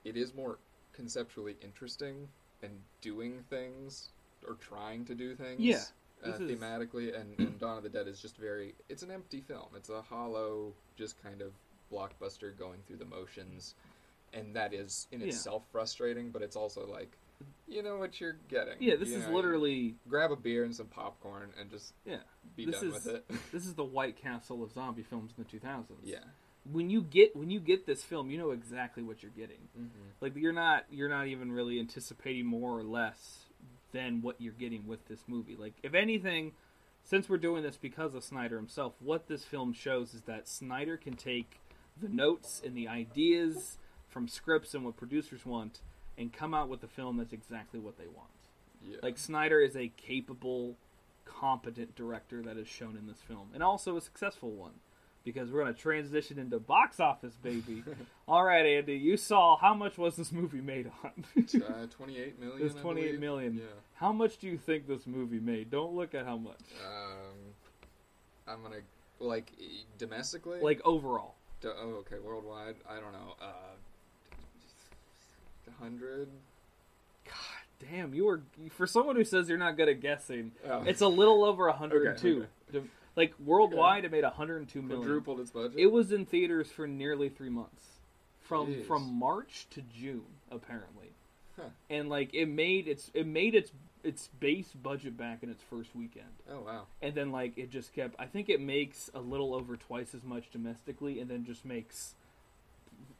it 0.04 0.16
is 0.16 0.34
more 0.34 0.58
conceptually 0.92 1.56
interesting 1.62 2.28
and 2.62 2.72
doing 3.00 3.42
things 3.50 4.10
or 4.46 4.54
trying 4.54 5.04
to 5.06 5.14
do 5.14 5.34
things. 5.34 5.60
Yeah, 5.60 5.82
Uh, 6.22 6.30
this 6.32 6.40
is- 6.40 6.50
thematically, 6.50 7.18
and, 7.18 7.38
and 7.38 7.58
Dawn 7.60 7.76
of 7.76 7.82
the 7.82 7.88
Dead 7.88 8.06
is 8.08 8.20
just 8.20 8.36
very. 8.36 8.74
It's 8.88 9.02
an 9.02 9.10
empty 9.10 9.40
film. 9.40 9.68
It's 9.76 9.88
a 9.88 10.02
hollow, 10.02 10.72
just 10.96 11.20
kind 11.22 11.42
of 11.42 11.52
blockbuster 11.92 12.56
going 12.56 12.80
through 12.86 12.96
the 12.98 13.04
motions, 13.04 13.74
and 14.32 14.54
that 14.56 14.72
is 14.72 15.08
in 15.12 15.20
Yeah. 15.20 15.26
itself 15.28 15.64
frustrating. 15.72 16.30
But 16.30 16.42
it's 16.42 16.56
also 16.56 16.86
like, 16.86 17.16
you 17.72 17.82
know 17.82 17.96
what 17.96 18.20
you're 18.20 18.36
getting. 18.48 18.74
yeah. 18.80 18.96
This 18.96 19.08
You 19.08 19.18
is 19.18 19.26
know, 19.26 19.32
literally 19.34 19.96
grab 20.08 20.30
a 20.30 20.36
beer 20.36 20.64
and 20.64 20.74
some 20.74 20.86
popcorn 20.86 21.50
and 21.58 21.70
just 21.70 21.94
yeah. 22.04 22.18
be 22.56 22.66
This 22.66 22.76
done 22.80 22.88
is- 22.88 22.94
with 22.94 23.06
it. 23.08 23.24
This 23.52 23.66
is 23.66 23.74
the 23.74 23.84
White 23.84 24.16
Castle 24.20 24.62
of 24.62 24.72
zombie 24.72 25.02
films 25.02 25.32
in 25.36 25.44
the 25.44 25.58
2000s. 25.58 25.84
yeah. 26.04 26.18
When 26.70 26.90
you 26.90 27.02
get 27.02 27.34
when 27.34 27.50
you 27.50 27.58
get 27.58 27.86
this 27.86 28.04
film, 28.04 28.30
you 28.30 28.38
know 28.38 28.52
exactly 28.52 29.02
what 29.02 29.20
you're 29.22 29.32
getting. 29.32 29.68
Mm-hmm. 29.76 29.88
Like 30.20 30.36
you're 30.36 30.52
not 30.52 30.84
you're 30.90 31.08
not 31.08 31.26
even 31.26 31.50
really 31.50 31.80
anticipating 31.80 32.46
more 32.46 32.78
or 32.78 32.84
less 32.84 33.46
than 33.92 34.22
what 34.22 34.40
you're 34.40 34.52
getting 34.52 34.86
with 34.86 35.08
this 35.08 35.20
movie. 35.26 35.56
Like 35.58 35.74
if 35.82 35.92
anything, 35.94 36.52
since 37.02 37.28
we're 37.28 37.38
doing 37.38 37.64
this 37.64 37.76
because 37.76 38.14
of 38.14 38.22
Snyder 38.22 38.56
himself, 38.58 38.94
what 39.00 39.26
this 39.26 39.44
film 39.44 39.72
shows 39.72 40.14
is 40.14 40.22
that 40.22 40.46
Snyder 40.46 40.96
can 40.96 41.14
take 41.14 41.58
the 42.00 42.08
notes 42.08 42.62
and 42.64 42.76
the 42.76 42.86
ideas 42.86 43.78
from 44.08 44.28
scripts 44.28 44.72
and 44.72 44.84
what 44.84 44.96
producers 44.96 45.44
want 45.44 45.80
and 46.18 46.32
come 46.32 46.54
out 46.54 46.68
with 46.68 46.82
a 46.82 46.88
film 46.88 47.16
that's 47.16 47.32
exactly 47.32 47.80
what 47.80 47.98
they 47.98 48.06
want. 48.06 48.28
Yeah. 48.84 48.96
Like 49.02 49.18
Snyder 49.18 49.60
is 49.60 49.76
a 49.76 49.88
capable, 49.96 50.76
competent 51.24 51.94
director 51.94 52.42
that 52.42 52.56
is 52.56 52.66
shown 52.68 52.96
in 52.96 53.06
this 53.06 53.20
film, 53.20 53.48
and 53.54 53.62
also 53.62 53.96
a 53.96 54.00
successful 54.00 54.50
one. 54.50 54.72
Because 55.24 55.52
we're 55.52 55.62
going 55.62 55.72
to 55.72 55.80
transition 55.80 56.36
into 56.36 56.58
box 56.58 56.98
office, 56.98 57.36
baby. 57.40 57.84
All 58.26 58.42
right, 58.42 58.66
Andy, 58.66 58.94
you 58.96 59.16
saw 59.16 59.56
how 59.56 59.72
much 59.72 59.96
was 59.96 60.16
this 60.16 60.32
movie 60.32 60.60
made 60.60 60.90
on? 61.04 61.24
uh, 61.62 61.86
28 61.96 62.40
million. 62.40 62.60
It 62.60 62.64
was 62.64 62.74
I 62.74 62.80
28 62.80 63.04
believe. 63.06 63.20
million. 63.20 63.54
Yeah. 63.58 63.64
how 63.94 64.12
much 64.12 64.38
do 64.38 64.48
you 64.48 64.58
think 64.58 64.88
this 64.88 65.06
movie 65.06 65.38
made? 65.38 65.70
Don't 65.70 65.94
look 65.94 66.12
at 66.16 66.24
how 66.26 66.36
much. 66.38 66.58
Um, 66.84 67.36
I'm 68.48 68.62
gonna 68.64 68.80
like 69.20 69.52
domestically. 69.96 70.58
Like 70.60 70.80
overall. 70.84 71.36
Do- 71.60 71.70
oh, 71.78 71.90
okay, 72.00 72.16
worldwide. 72.18 72.74
I 72.90 72.94
don't 72.98 73.12
know. 73.12 73.36
Uh, 73.40 73.76
hundred. 75.80 76.28
God 77.24 77.88
damn, 77.90 78.14
you 78.14 78.24
were 78.24 78.40
for 78.70 78.86
someone 78.86 79.16
who 79.16 79.24
says 79.24 79.48
you're 79.48 79.58
not 79.58 79.76
good 79.76 79.88
at 79.88 80.00
guessing. 80.00 80.52
Oh. 80.68 80.82
It's 80.82 81.00
a 81.00 81.08
little 81.08 81.44
over 81.44 81.66
102. 81.68 82.46
Okay, 82.74 82.86
Like 83.16 83.34
worldwide, 83.44 84.04
it 84.04 84.10
made 84.12 84.24
102 84.24 84.82
million. 84.82 84.98
quadrupled 85.02 85.40
its 85.40 85.50
budget. 85.50 85.78
It 85.78 85.86
was 85.92 86.12
in 86.12 86.24
theaters 86.26 86.70
for 86.70 86.86
nearly 86.86 87.28
three 87.28 87.50
months, 87.50 87.82
from 88.40 88.68
Jeez. 88.74 88.86
from 88.86 89.14
March 89.18 89.66
to 89.70 89.82
June, 89.82 90.24
apparently. 90.50 91.10
Huh. 91.56 91.68
And 91.90 92.08
like 92.08 92.32
it 92.34 92.46
made 92.46 92.88
its 92.88 93.10
it 93.14 93.26
made 93.26 93.54
its 93.54 93.72
its 94.02 94.28
base 94.40 94.70
budget 94.72 95.16
back 95.16 95.42
in 95.44 95.50
its 95.50 95.62
first 95.62 95.94
weekend, 95.94 96.26
Oh 96.50 96.60
wow. 96.62 96.86
and 97.02 97.14
then 97.14 97.30
like 97.30 97.56
it 97.58 97.70
just 97.70 97.92
kept. 97.92 98.16
I 98.18 98.24
think 98.26 98.48
it 98.48 98.60
makes 98.60 99.10
a 99.14 99.20
little 99.20 99.54
over 99.54 99.76
twice 99.76 100.14
as 100.14 100.24
much 100.24 100.50
domestically, 100.50 101.20
and 101.20 101.30
then 101.30 101.44
just 101.44 101.64
makes 101.64 102.14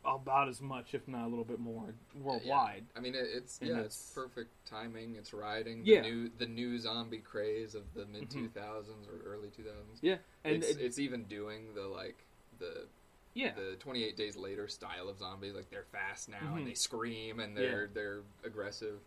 about 0.04 0.48
as 0.48 0.60
much, 0.60 0.94
if 0.94 1.06
not 1.06 1.26
a 1.26 1.28
little 1.28 1.44
bit 1.44 1.60
more, 1.60 1.94
worldwide. 2.20 2.84
I 2.96 3.00
mean, 3.00 3.14
it's 3.16 3.58
And 3.60 3.68
yeah, 3.70 3.74
it's- 3.78 3.94
it's 4.00 4.10
perfect 4.14 4.50
timing. 4.66 5.14
It's 5.16 5.32
riding 5.32 5.82
Yeah. 5.84 6.02
the 6.02 6.08
new 6.10 6.28
the 6.38 6.46
new 6.46 6.78
zombie 6.78 7.18
craze 7.20 7.74
of 7.74 7.92
the 7.94 8.06
mid 8.06 8.28
two 8.30 8.48
thousands 8.48 9.06
or 9.08 9.20
early 9.24 9.48
two 9.50 9.62
thousands. 9.62 10.00
Yeah, 10.02 10.18
and 10.44 10.56
it's, 10.56 10.70
it- 10.70 10.80
it's 10.80 10.98
even 10.98 11.24
doing 11.24 11.74
the 11.74 11.86
like 11.86 12.16
the 12.58 12.86
yeah, 13.34 13.54
the 13.54 13.76
28 13.76 14.16
days 14.16 14.36
later 14.36 14.68
style 14.68 15.08
of 15.08 15.18
zombies 15.18 15.54
like 15.54 15.70
they're 15.70 15.86
fast 15.90 16.28
now 16.28 16.38
Mhm. 16.40 16.56
and 16.58 16.66
they 16.66 16.74
scream 16.74 17.40
and 17.40 17.56
they're 17.56 17.86
they're 17.86 18.22
aggressive 18.44 19.00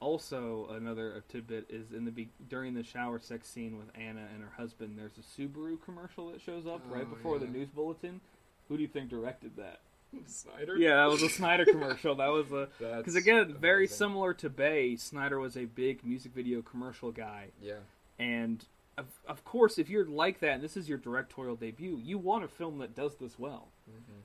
also, 0.00 0.68
another 0.68 1.24
tidbit 1.28 1.66
is 1.68 1.90
in 1.92 2.04
the 2.04 2.12
be- 2.12 2.28
during 2.48 2.72
the 2.74 2.84
shower 2.84 3.18
sex 3.18 3.48
scene 3.48 3.76
with 3.78 3.88
Anna 3.96 4.28
and 4.32 4.44
her 4.44 4.50
husband. 4.56 4.96
There's 4.96 5.18
a 5.18 5.22
Subaru 5.22 5.76
commercial 5.82 6.28
that 6.30 6.40
shows 6.40 6.68
up 6.68 6.82
right 6.88 7.02
Oh, 7.04 7.14
before 7.16 7.38
the 7.40 7.48
news 7.48 7.68
bulletin. 7.70 8.20
Who 8.68 8.76
do 8.76 8.82
you 8.82 8.88
think 8.88 9.10
directed 9.10 9.56
that? 9.56 9.80
Snyder. 10.26 10.76
Yeah, 10.76 10.96
that 10.96 11.08
was 11.10 11.22
a 11.22 11.28
Snyder 11.28 11.64
commercial. 11.64 12.14
That 12.16 12.28
was 12.32 12.50
a 12.52 12.68
because 12.78 13.14
again, 13.14 13.54
very 13.60 13.86
similar 13.86 14.34
to 14.34 14.48
Bay. 14.50 14.96
Snyder 14.96 15.38
was 15.38 15.56
a 15.56 15.64
big 15.66 16.04
music 16.04 16.32
video 16.34 16.62
commercial 16.62 17.12
guy, 17.12 17.48
Yeah. 17.62 17.74
and 18.18 18.64
of, 18.96 19.06
of 19.28 19.44
course, 19.44 19.78
if 19.78 19.88
you're 19.88 20.04
like 20.06 20.40
that, 20.40 20.54
and 20.54 20.62
this 20.62 20.76
is 20.76 20.88
your 20.88 20.98
directorial 20.98 21.54
debut, 21.54 22.00
you 22.02 22.18
want 22.18 22.42
a 22.42 22.48
film 22.48 22.78
that 22.78 22.96
does 22.96 23.14
this 23.16 23.38
well. 23.38 23.68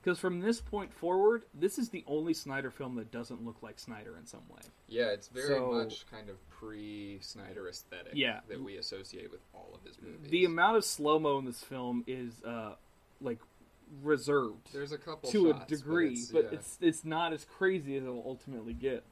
Because 0.02 0.18
from 0.18 0.40
this 0.40 0.60
point 0.60 0.92
forward, 0.92 1.44
this 1.54 1.78
is 1.78 1.90
the 1.90 2.02
only 2.08 2.34
Snyder 2.34 2.70
film 2.72 2.96
that 2.96 3.10
doesn't 3.12 3.44
look 3.44 3.62
like 3.62 3.78
Snyder 3.78 4.16
in 4.18 4.26
some 4.26 4.42
way. 4.50 4.60
Yeah, 4.88 5.06
it's 5.12 5.28
very 5.28 5.46
So- 5.54 5.70
much 5.72 6.04
kind 6.10 6.28
of 6.28 6.36
pre-Snyder 6.50 7.68
aesthetic 7.68 8.12
Yeah. 8.14 8.40
that 8.48 8.62
we 8.62 8.76
associate 8.76 9.30
with 9.30 9.40
all 9.54 9.70
of 9.74 9.82
his 9.88 9.96
movies. 10.02 10.28
The 10.30 10.44
amount 10.44 10.76
of 10.76 10.84
slow 10.84 11.18
mo 11.18 11.38
in 11.38 11.44
this 11.44 11.62
film 11.62 12.02
is 12.06 12.42
uh, 12.42 12.74
like 13.20 13.38
reserved 14.02 14.72
There's 14.72 14.92
a 14.92 14.98
couple 14.98 15.30
to 15.30 15.52
shots, 15.52 15.72
a 15.72 15.76
degree, 15.76 16.24
but, 16.32 16.50
but, 16.50 16.54
it's, 16.54 16.78
it's 16.80 16.98
it's 16.98 17.04
not 17.04 17.32
as 17.32 17.44
crazy 17.44 17.96
as 17.96 18.02
it'll 18.04 18.22
ultimately 18.26 18.72
get. 18.72 19.04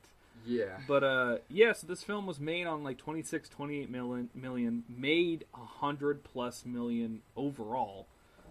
yeah. 0.47 0.65
yeah. 0.65 0.79
But 0.87 1.05
uh, 1.05 1.37
yeah, 1.49 1.73
so 1.73 1.87
this 1.87 2.03
film 2.03 2.27
was 2.27 2.41
made 2.41 2.67
on 2.67 2.83
like 2.85 2.99
26, 2.99 3.49
28 3.49 3.91
million, 3.91 4.31
million 4.35 4.85
made 4.89 5.45
a 5.55 5.65
hundred 5.65 6.25
plus 6.25 6.65
million 6.65 7.23
overall. 7.37 8.07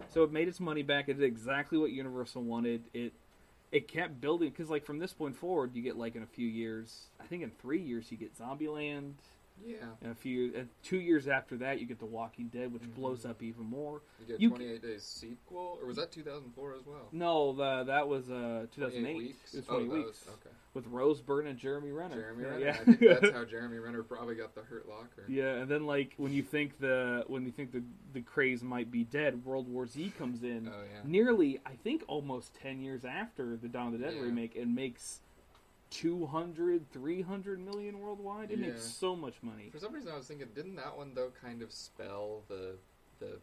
So 0.08 0.24
it 0.24 0.32
made 0.32 0.48
its 0.48 0.58
money 0.58 0.82
back. 0.82 1.08
It 1.08 1.14
did 1.14 1.24
exactly 1.24 1.78
what 1.78 1.92
Universal 1.92 2.42
wanted. 2.42 2.82
It 2.92 3.12
it 3.70 3.88
kept 3.88 4.20
building 4.20 4.50
because 4.50 4.68
like 4.68 4.84
from 4.84 4.98
this 4.98 5.12
point 5.12 5.36
forward, 5.36 5.74
you 5.74 5.82
get 5.82 5.96
like 5.96 6.14
in 6.14 6.22
a 6.22 6.26
few 6.26 6.46
years, 6.46 7.06
I 7.20 7.24
think 7.24 7.42
in 7.42 7.50
three 7.50 7.80
years, 7.80 8.10
you 8.10 8.18
get 8.18 8.36
Zombieland. 8.38 9.14
Yeah. 9.64 9.76
And 10.02 10.12
a 10.12 10.14
few, 10.14 10.52
and 10.56 10.68
two 10.82 10.98
years 11.00 11.28
after 11.28 11.56
that, 11.58 11.80
you 11.80 11.86
get 11.86 11.98
The 11.98 12.06
Walking 12.06 12.48
Dead, 12.48 12.72
which 12.72 12.82
Mhm. 12.82 12.94
blows 12.94 13.24
up 13.24 13.42
even 13.42 13.64
more. 13.64 14.02
You 14.20 14.26
get 14.26 14.40
You 14.40 14.48
28 14.50 14.82
Days 14.82 15.02
sequel, 15.02 15.78
or 15.80 15.86
was 15.86 15.96
that 15.96 16.10
2004 16.12 16.74
as 16.74 16.86
well? 16.86 17.08
No, 17.12 17.52
the, 17.52 17.84
that 17.84 18.08
was 18.08 18.30
uh, 18.30 18.66
2008. 18.72 19.16
weeks. 19.16 19.54
It 19.54 19.58
was 19.58 19.66
Oh, 19.68 19.72
20 19.78 19.88
that 19.88 19.94
weeks 19.94 20.26
was- 20.26 20.34
okay. 20.34 20.54
with 20.74 20.86
Rose 20.86 21.20
Byrne 21.20 21.46
and 21.46 21.58
Jeremy 21.58 21.92
Renner. 21.92 22.16
Jeremy 22.16 22.44
Renner. 22.44 22.58
Yeah. 22.58 22.70
I 22.80 22.84
think 22.84 23.00
that's 23.00 23.30
how 23.32 23.44
Jeremy 23.44 23.78
Renner 23.78 24.02
probably 24.02 24.34
got 24.34 24.54
the 24.54 24.62
Hurt 24.62 24.88
Locker. 24.88 25.24
Yeah, 25.28 25.56
and 25.56 25.70
then 25.70 25.86
like 25.86 26.14
when 26.16 26.32
you 26.32 26.42
think 26.42 26.78
the 26.78 27.24
when 27.26 27.44
you 27.44 27.52
think 27.52 27.72
the 27.72 27.82
the 28.14 28.22
craze 28.22 28.62
might 28.62 28.90
be 28.90 29.04
dead, 29.04 29.44
World 29.44 29.68
War 29.68 29.86
Z 29.86 30.12
comes 30.18 30.42
in. 30.42 30.68
Oh 30.72 30.82
yeah. 30.92 31.00
Nearly, 31.04 31.60
I 31.66 31.74
think, 31.76 32.04
almost 32.08 32.54
ten 32.54 32.80
years 32.80 33.04
after 33.04 33.56
the 33.56 33.68
Dawn 33.68 33.88
of 33.92 33.92
the 34.00 34.06
Dead 34.06 34.14
Yeah. 34.14 34.22
remake, 34.22 34.56
and 34.56 34.74
makes 34.74 35.20
200, 35.92 36.90
300 36.92 37.60
million 37.60 37.98
worldwide. 38.00 38.50
It 38.50 38.58
Yeah. 38.58 38.68
makes 38.68 38.82
so 38.82 39.14
much 39.14 39.34
money. 39.42 39.68
For 39.70 39.78
some 39.78 39.92
reason, 39.92 40.10
I 40.12 40.16
was 40.16 40.26
thinking, 40.26 40.48
didn't 40.54 40.76
that 40.76 40.96
one 40.96 41.14
though 41.14 41.30
kind 41.40 41.62
of 41.62 41.70
spell 41.72 42.42
the 42.48 42.76
the 43.20 43.38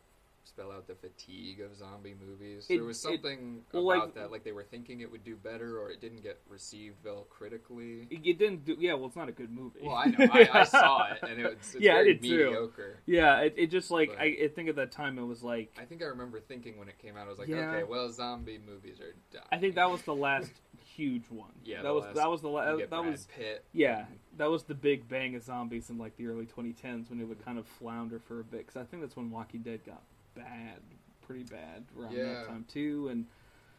spell 0.45 0.71
out 0.71 0.87
the 0.87 0.95
fatigue 0.95 1.61
of 1.61 1.75
zombie 1.75 2.15
movies? 2.19 2.65
It- 2.69 2.75
there 2.77 2.83
was 2.83 2.97
it- 2.97 3.01
something 3.01 3.63
well, 3.71 3.91
about 3.91 4.05
like- 4.05 4.13
that, 4.15 4.31
like 4.31 4.43
they 4.43 4.51
were 4.51 4.63
thinking 4.63 5.01
it 5.01 5.11
would 5.11 5.23
do 5.23 5.35
better, 5.35 5.77
or 5.79 5.91
it 5.91 6.01
didn't 6.01 6.23
get 6.23 6.41
received 6.49 7.05
well 7.05 7.27
critically. 7.29 8.07
It, 8.09 8.25
it 8.25 8.39
didn't 8.39 8.65
do. 8.65 8.75
Yeah, 8.79 8.95
well, 8.95 9.05
it's 9.07 9.15
not 9.15 9.29
a 9.29 9.33
good 9.33 9.51
movie. 9.51 9.81
Well, 9.83 9.95
I 9.95 10.05
know, 10.05 10.25
I, 10.31 10.49
I 10.61 10.63
saw 10.63 11.11
it, 11.13 11.19
and 11.21 11.39
it 11.39 11.43
was 11.43 11.53
it's 11.53 11.75
Yeah, 11.79 11.93
very 11.93 12.15
too. 12.17 12.21
mediocre. 12.45 12.99
Yeah, 13.05 13.41
it, 13.41 13.53
it 13.57 13.67
just 13.67 13.91
like 13.91 14.09
But- 14.09 14.19
I, 14.19 14.37
I 14.45 14.47
think 14.47 14.69
at 14.69 14.75
that 14.77 14.91
time 14.91 15.19
it 15.19 15.23
was 15.23 15.43
like 15.43 15.71
I 15.77 15.85
think 15.85 16.01
I 16.01 16.05
remember 16.05 16.39
thinking 16.39 16.79
when 16.79 16.89
it 16.89 16.97
came 16.97 17.15
out, 17.15 17.27
I 17.27 17.29
was 17.29 17.37
like, 17.37 17.47
Yeah. 17.47 17.69
okay, 17.75 17.83
well, 17.83 18.09
zombie 18.11 18.57
movies 18.65 18.99
are. 18.99 19.13
done 19.31 19.43
I 19.51 19.59
think 19.59 19.75
that 19.75 19.89
was 19.91 20.01
the 20.01 20.15
last 20.15 20.51
huge 20.99 21.29
one. 21.29 21.51
Yeah, 21.63 21.77
that 21.77 21.83
the 21.83 21.93
was 21.93 22.03
last- 22.05 22.15
that 22.15 22.29
was 22.29 22.41
the 22.41 22.49
last 22.49 22.77
that 22.79 22.89
Brad 22.89 23.05
was 23.11 23.27
Pitt. 23.35 23.63
yeah 23.73 24.05
that 24.37 24.49
was 24.49 24.63
the 24.63 24.75
big 24.75 25.07
bang 25.07 25.35
of 25.35 25.43
zombies 25.43 25.89
in 25.89 25.97
like 25.97 26.15
the 26.17 26.27
early 26.27 26.45
2010s 26.45 27.09
when 27.09 27.19
it 27.19 27.25
would 27.25 27.43
kind 27.43 27.57
of 27.57 27.65
flounder 27.67 28.19
for 28.19 28.39
a 28.39 28.43
bit 28.43 28.65
because 28.67 28.75
I 28.77 28.83
think 28.85 29.01
that's 29.01 29.15
when 29.15 29.31
Walking 29.31 29.61
Dead 29.61 29.81
got 29.85 30.01
bad, 30.35 30.79
pretty 31.25 31.43
bad 31.43 31.85
around 31.97 32.13
Yeah. 32.13 32.23
that 32.25 32.47
time 32.47 32.65
too. 32.67 33.07
And 33.09 33.25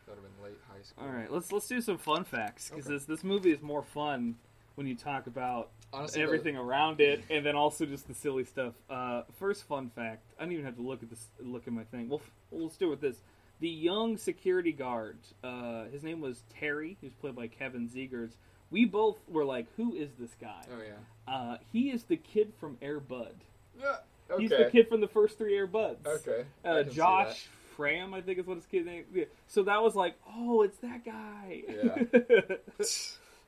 That 0.07 0.17
would 0.17 0.25
have 0.25 0.37
been 0.37 0.45
late 0.45 0.59
high 0.69 0.83
school. 0.83 1.05
all 1.05 1.11
right, 1.13 1.31
let's 1.31 1.53
let's 1.53 1.69
do 1.69 1.81
some 1.81 1.99
fun 1.99 2.25
facts 2.25 2.71
because 2.71 2.87
Okay. 2.87 2.95
this 2.95 3.05
this 3.05 3.25
movie 3.25 3.51
is 3.53 3.61
more 3.63 3.83
fun 3.83 4.37
when 4.77 4.87
you 4.87 4.95
talk 4.95 5.27
about 5.27 5.71
Honestly, 5.93 6.23
everything 6.23 6.57
around 6.57 7.01
it 7.01 7.25
and 7.31 7.45
then 7.45 7.57
also 7.57 7.85
just 7.85 8.07
the 8.07 8.15
silly 8.15 8.45
stuff. 8.45 8.75
Uh, 8.89 9.23
first 9.39 9.65
fun 9.65 9.91
fact: 9.91 10.23
I 10.39 10.45
don't 10.45 10.53
even 10.53 10.65
have 10.65 10.77
to 10.77 10.83
look 10.83 11.03
at 11.03 11.11
this. 11.11 11.27
Look 11.41 11.67
at 11.67 11.73
my 11.73 11.83
thing. 11.85 12.09
Well, 12.09 12.21
f- 12.23 12.31
well 12.51 12.63
let's 12.63 12.77
do 12.77 12.87
it 12.87 12.91
with 12.91 13.01
this. 13.01 13.23
The 13.61 13.69
young 13.69 14.17
security 14.17 14.73
guard, 14.73 15.19
uh, 15.45 15.85
his 15.93 16.03
name 16.03 16.21
was 16.21 16.43
Terry. 16.59 16.97
He 17.01 17.07
was 17.07 17.15
played 17.15 17.37
by 17.37 17.47
Kevin 17.47 17.89
Zegers. 17.89 18.33
We 18.71 18.87
both 18.87 19.19
were 19.29 19.45
like, 19.45 19.67
"Who 19.77 19.95
is 19.95 20.11
this 20.19 20.35
guy?" 20.41 20.65
Oh 20.73 20.83
yeah. 20.83 21.33
Uh, 21.33 21.59
he 21.73 21.91
is 21.91 22.05
the 22.05 22.17
kid 22.17 22.53
from 22.59 22.79
Air 22.81 23.01
Bud. 23.01 23.35
Yeah. 23.79 23.97
Okay. 24.31 24.43
He's 24.43 24.51
the 24.51 24.69
kid 24.71 24.89
from 24.89 25.01
the 25.01 25.09
first 25.09 25.39
three 25.39 25.57
Air 25.57 25.67
Buds. 25.67 26.07
Okay. 26.07 26.45
Uh, 26.65 26.85
Josh 26.85 27.49
Framm, 27.77 28.15
I 28.15 28.21
think 28.21 28.39
is 28.39 28.47
what 28.47 28.57
his 28.57 28.67
kid 28.67 28.87
name. 28.87 29.05
Yeah. 29.13 29.25
So 29.47 29.65
that 29.65 29.83
was 29.83 29.95
like, 29.95 30.15
oh, 30.29 30.63
it's 30.63 30.79
that 30.79 31.05
guy. 31.05 31.63
Yeah. 31.69 32.57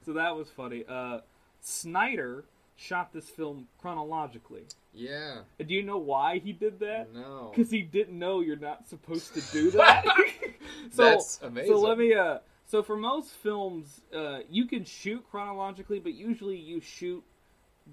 so 0.05 0.13
that 0.13 0.37
was 0.37 0.49
funny. 0.49 0.85
Uh, 0.89 1.21
Snyder 1.61 2.45
shot 2.83 3.12
this 3.12 3.28
film 3.28 3.68
chronologically. 3.80 4.64
Yeah. 4.95 5.39
And 5.59 5.68
do 5.68 5.74
you 5.74 5.83
know 5.83 5.99
why 5.99 6.39
he 6.39 6.53
did 6.53 6.80
that? 6.80 7.12
No. 7.14 7.53
Because 7.55 7.70
he 7.70 7.83
didn't 7.83 8.18
know 8.18 8.41
you're 8.41 8.57
not 8.57 8.87
supposed 8.89 9.35
to 9.35 9.41
do 9.53 9.70
that. 9.72 10.05
so, 10.93 11.05
That's 11.05 11.41
amazing. 11.43 11.72
so 11.72 11.80
let 11.80 11.99
me. 11.99 12.12
Uh, 12.14 12.39
so 12.66 12.83
for 12.83 12.97
most 12.97 13.30
films, 13.30 14.01
uh, 14.14 14.41
you 14.51 14.66
can 14.66 14.85
shoot 14.85 15.24
chronologically, 15.30 15.99
but 15.99 16.14
usually 16.14 16.57
you 16.57 16.80
shoot 16.80 17.22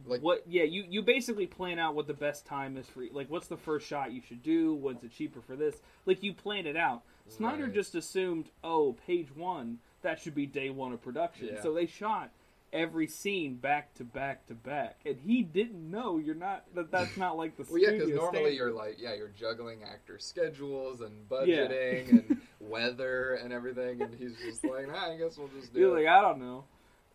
Like 0.05 0.21
what? 0.21 0.43
Yeah, 0.47 0.63
you 0.63 0.85
you 0.89 1.01
basically 1.01 1.47
plan 1.47 1.79
out 1.79 1.95
what 1.95 2.07
the 2.07 2.13
best 2.13 2.45
time 2.45 2.77
is 2.77 2.87
for. 2.87 3.03
Like, 3.11 3.29
what's 3.29 3.47
the 3.47 3.57
first 3.57 3.87
shot 3.87 4.11
you 4.11 4.21
should 4.27 4.43
do? 4.43 4.73
What's 4.73 5.03
it 5.03 5.11
cheaper 5.11 5.41
for 5.41 5.55
this? 5.55 5.75
Like, 6.05 6.21
you 6.23 6.33
plan 6.33 6.65
it 6.67 6.75
out. 6.77 7.03
Snyder 7.27 7.65
Right. 7.65 7.73
just 7.73 7.93
assumed, 7.93 8.49
oh, 8.63 8.93
page 9.05 9.27
one, 9.35 9.77
that 10.01 10.19
should 10.19 10.33
be 10.33 10.45
day 10.47 10.69
one 10.71 10.93
of 10.93 11.01
production. 11.01 11.49
Yeah. 11.53 11.61
So 11.61 11.73
they 11.73 11.85
shot 11.85 12.31
every 12.71 13.07
scene 13.07 13.55
back 13.55 13.93
to 13.95 14.03
back 14.03 14.45
to 14.47 14.53
back, 14.53 14.99
and 15.05 15.17
he 15.25 15.41
didn't 15.43 15.89
know 15.89 16.17
you're 16.17 16.35
not 16.35 16.65
that. 16.75 16.91
That's 16.91 17.17
not 17.17 17.37
like 17.37 17.57
the 17.57 17.63
Well, 17.69 17.81
yeah, 17.81 17.91
because 17.91 18.09
normally 18.09 18.31
standard. 18.37 18.53
you're 18.55 18.71
like, 18.71 18.95
yeah, 18.99 19.13
you're 19.15 19.29
juggling 19.29 19.83
actor 19.83 20.17
schedules 20.19 21.01
and 21.01 21.27
budgeting 21.29 22.09
and 22.09 22.41
weather 22.59 23.35
and 23.35 23.51
everything, 23.53 24.01
and 24.01 24.13
he's 24.15 24.35
just 24.37 24.63
like, 24.63 24.87
nah, 24.87 25.11
I 25.11 25.17
guess 25.17 25.37
we'll 25.37 25.49
just 25.59 25.73
do 25.73 25.95
it. 25.95 26.01
like, 26.05 26.07
I 26.07 26.21
don't 26.21 26.39
know. 26.39 26.63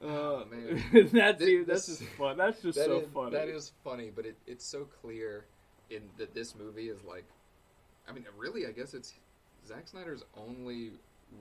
Oh, 0.03 0.45
man. 0.51 0.83
that's 1.13 1.39
Thi- 1.43 1.53
even- 1.53 1.67
that's 1.67 1.87
this- 1.87 1.99
just 1.99 2.11
fun. 2.13 2.37
That's 2.37 2.61
just 2.61 2.77
That 2.79 2.87
so 2.87 2.99
is- 3.01 3.09
funny. 3.15 3.31
That 3.31 3.49
is 3.49 3.73
funny, 3.85 4.11
but 4.15 4.27
it, 4.27 4.37
it's 4.47 4.65
so 4.67 4.87
clear 5.01 5.45
in 5.91 6.03
that 6.19 6.35
this 6.35 6.55
movie 6.55 6.89
is 6.89 7.03
like, 7.05 7.25
I 8.09 8.13
mean, 8.13 8.25
really, 8.37 8.67
I 8.67 8.73
guess 8.73 8.93
it's 8.95 9.15
Zack 9.67 9.87
Snyder's 9.89 10.25
only 10.37 10.91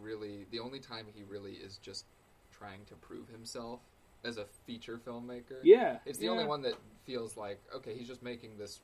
really 0.01 0.45
the 0.51 0.59
only 0.59 0.79
time 0.79 1.05
he 1.13 1.23
really 1.23 1.53
is 1.53 1.77
just 1.77 2.05
trying 2.57 2.79
to 2.87 2.95
prove 2.95 3.27
himself 3.29 3.79
as 4.23 4.37
a 4.37 4.45
feature 4.65 4.99
filmmaker. 5.05 5.59
yeah, 5.63 5.97
It's 6.05 6.17
the 6.19 6.25
yeah. 6.25 6.31
only 6.31 6.45
one 6.45 6.61
that 6.63 6.75
feels 7.05 7.35
like 7.37 7.59
okay, 7.75 7.93
he's 7.97 8.07
just 8.07 8.23
making 8.23 8.57
this 8.57 8.79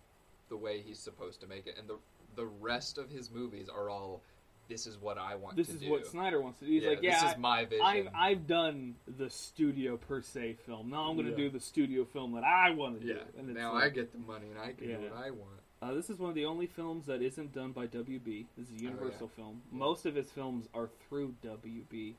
the 0.50 0.58
way 0.58 0.82
he's 0.82 1.00
supposed 1.00 1.42
to 1.42 1.48
make 1.48 1.68
it, 1.68 1.76
and 1.78 1.88
the 1.88 1.98
the 2.36 2.46
rest 2.46 2.98
of 2.98 3.10
his 3.10 3.32
movies 3.32 3.70
are 3.70 3.90
all 3.90 4.22
this 4.68 4.86
is 4.86 4.98
what 5.02 5.18
I 5.18 5.34
want 5.36 5.56
This 5.56 5.68
to 5.70 5.74
is 5.74 5.80
do. 5.80 5.90
what 5.90 6.06
Snyder 6.06 6.40
wants 6.40 6.60
to 6.60 6.66
do. 6.66 6.72
He's 6.72 6.84
yeah, 6.84 6.90
like, 6.90 7.00
yeah, 7.02 7.22
this 7.24 7.32
is 7.32 7.38
my 7.40 7.66
vision. 7.66 7.84
I've 7.86 8.08
I've 8.14 8.48
done 8.48 8.96
the 9.18 9.28
studio 9.30 9.98
per 9.98 10.22
se 10.22 10.58
film. 10.66 10.92
Now 10.92 11.10
I'm 11.10 11.16
going 11.16 11.26
to 11.26 11.32
Yeah. 11.32 11.38
do 11.38 11.50
the 11.50 11.60
studio 11.60 12.06
film 12.06 12.34
that 12.34 12.44
I 12.44 12.70
want 12.70 13.02
to 13.02 13.08
yeah, 13.08 13.14
do. 13.16 13.20
And 13.40 13.54
now 13.56 13.74
like, 13.74 13.86
I 13.86 13.90
get 13.90 14.12
the 14.12 14.20
money 14.20 14.46
and 14.52 14.60
I 14.60 14.74
can 14.74 14.88
Yeah. 14.90 14.98
do 14.98 15.04
what 15.06 15.14
I 15.26 15.32
want. 15.32 15.60
Uh, 15.82 15.94
this 15.96 16.10
is 16.12 16.20
one 16.20 16.30
of 16.30 16.36
the 16.36 16.46
only 16.46 16.68
films 16.68 17.08
that 17.08 17.22
isn't 17.24 17.52
done 17.54 17.72
by 17.72 17.88
WB. 17.88 18.46
This 18.58 18.68
is 18.68 18.74
a 18.74 18.76
Oh, 18.76 18.78
yeah. 18.78 18.90
Universal 18.90 19.30
film. 19.30 19.62
Yeah. 19.72 19.80
Most 19.80 20.06
of 20.06 20.14
his 20.14 20.30
films 20.30 20.68
are 20.76 20.90
through 21.08 21.34
WB. 21.44 22.14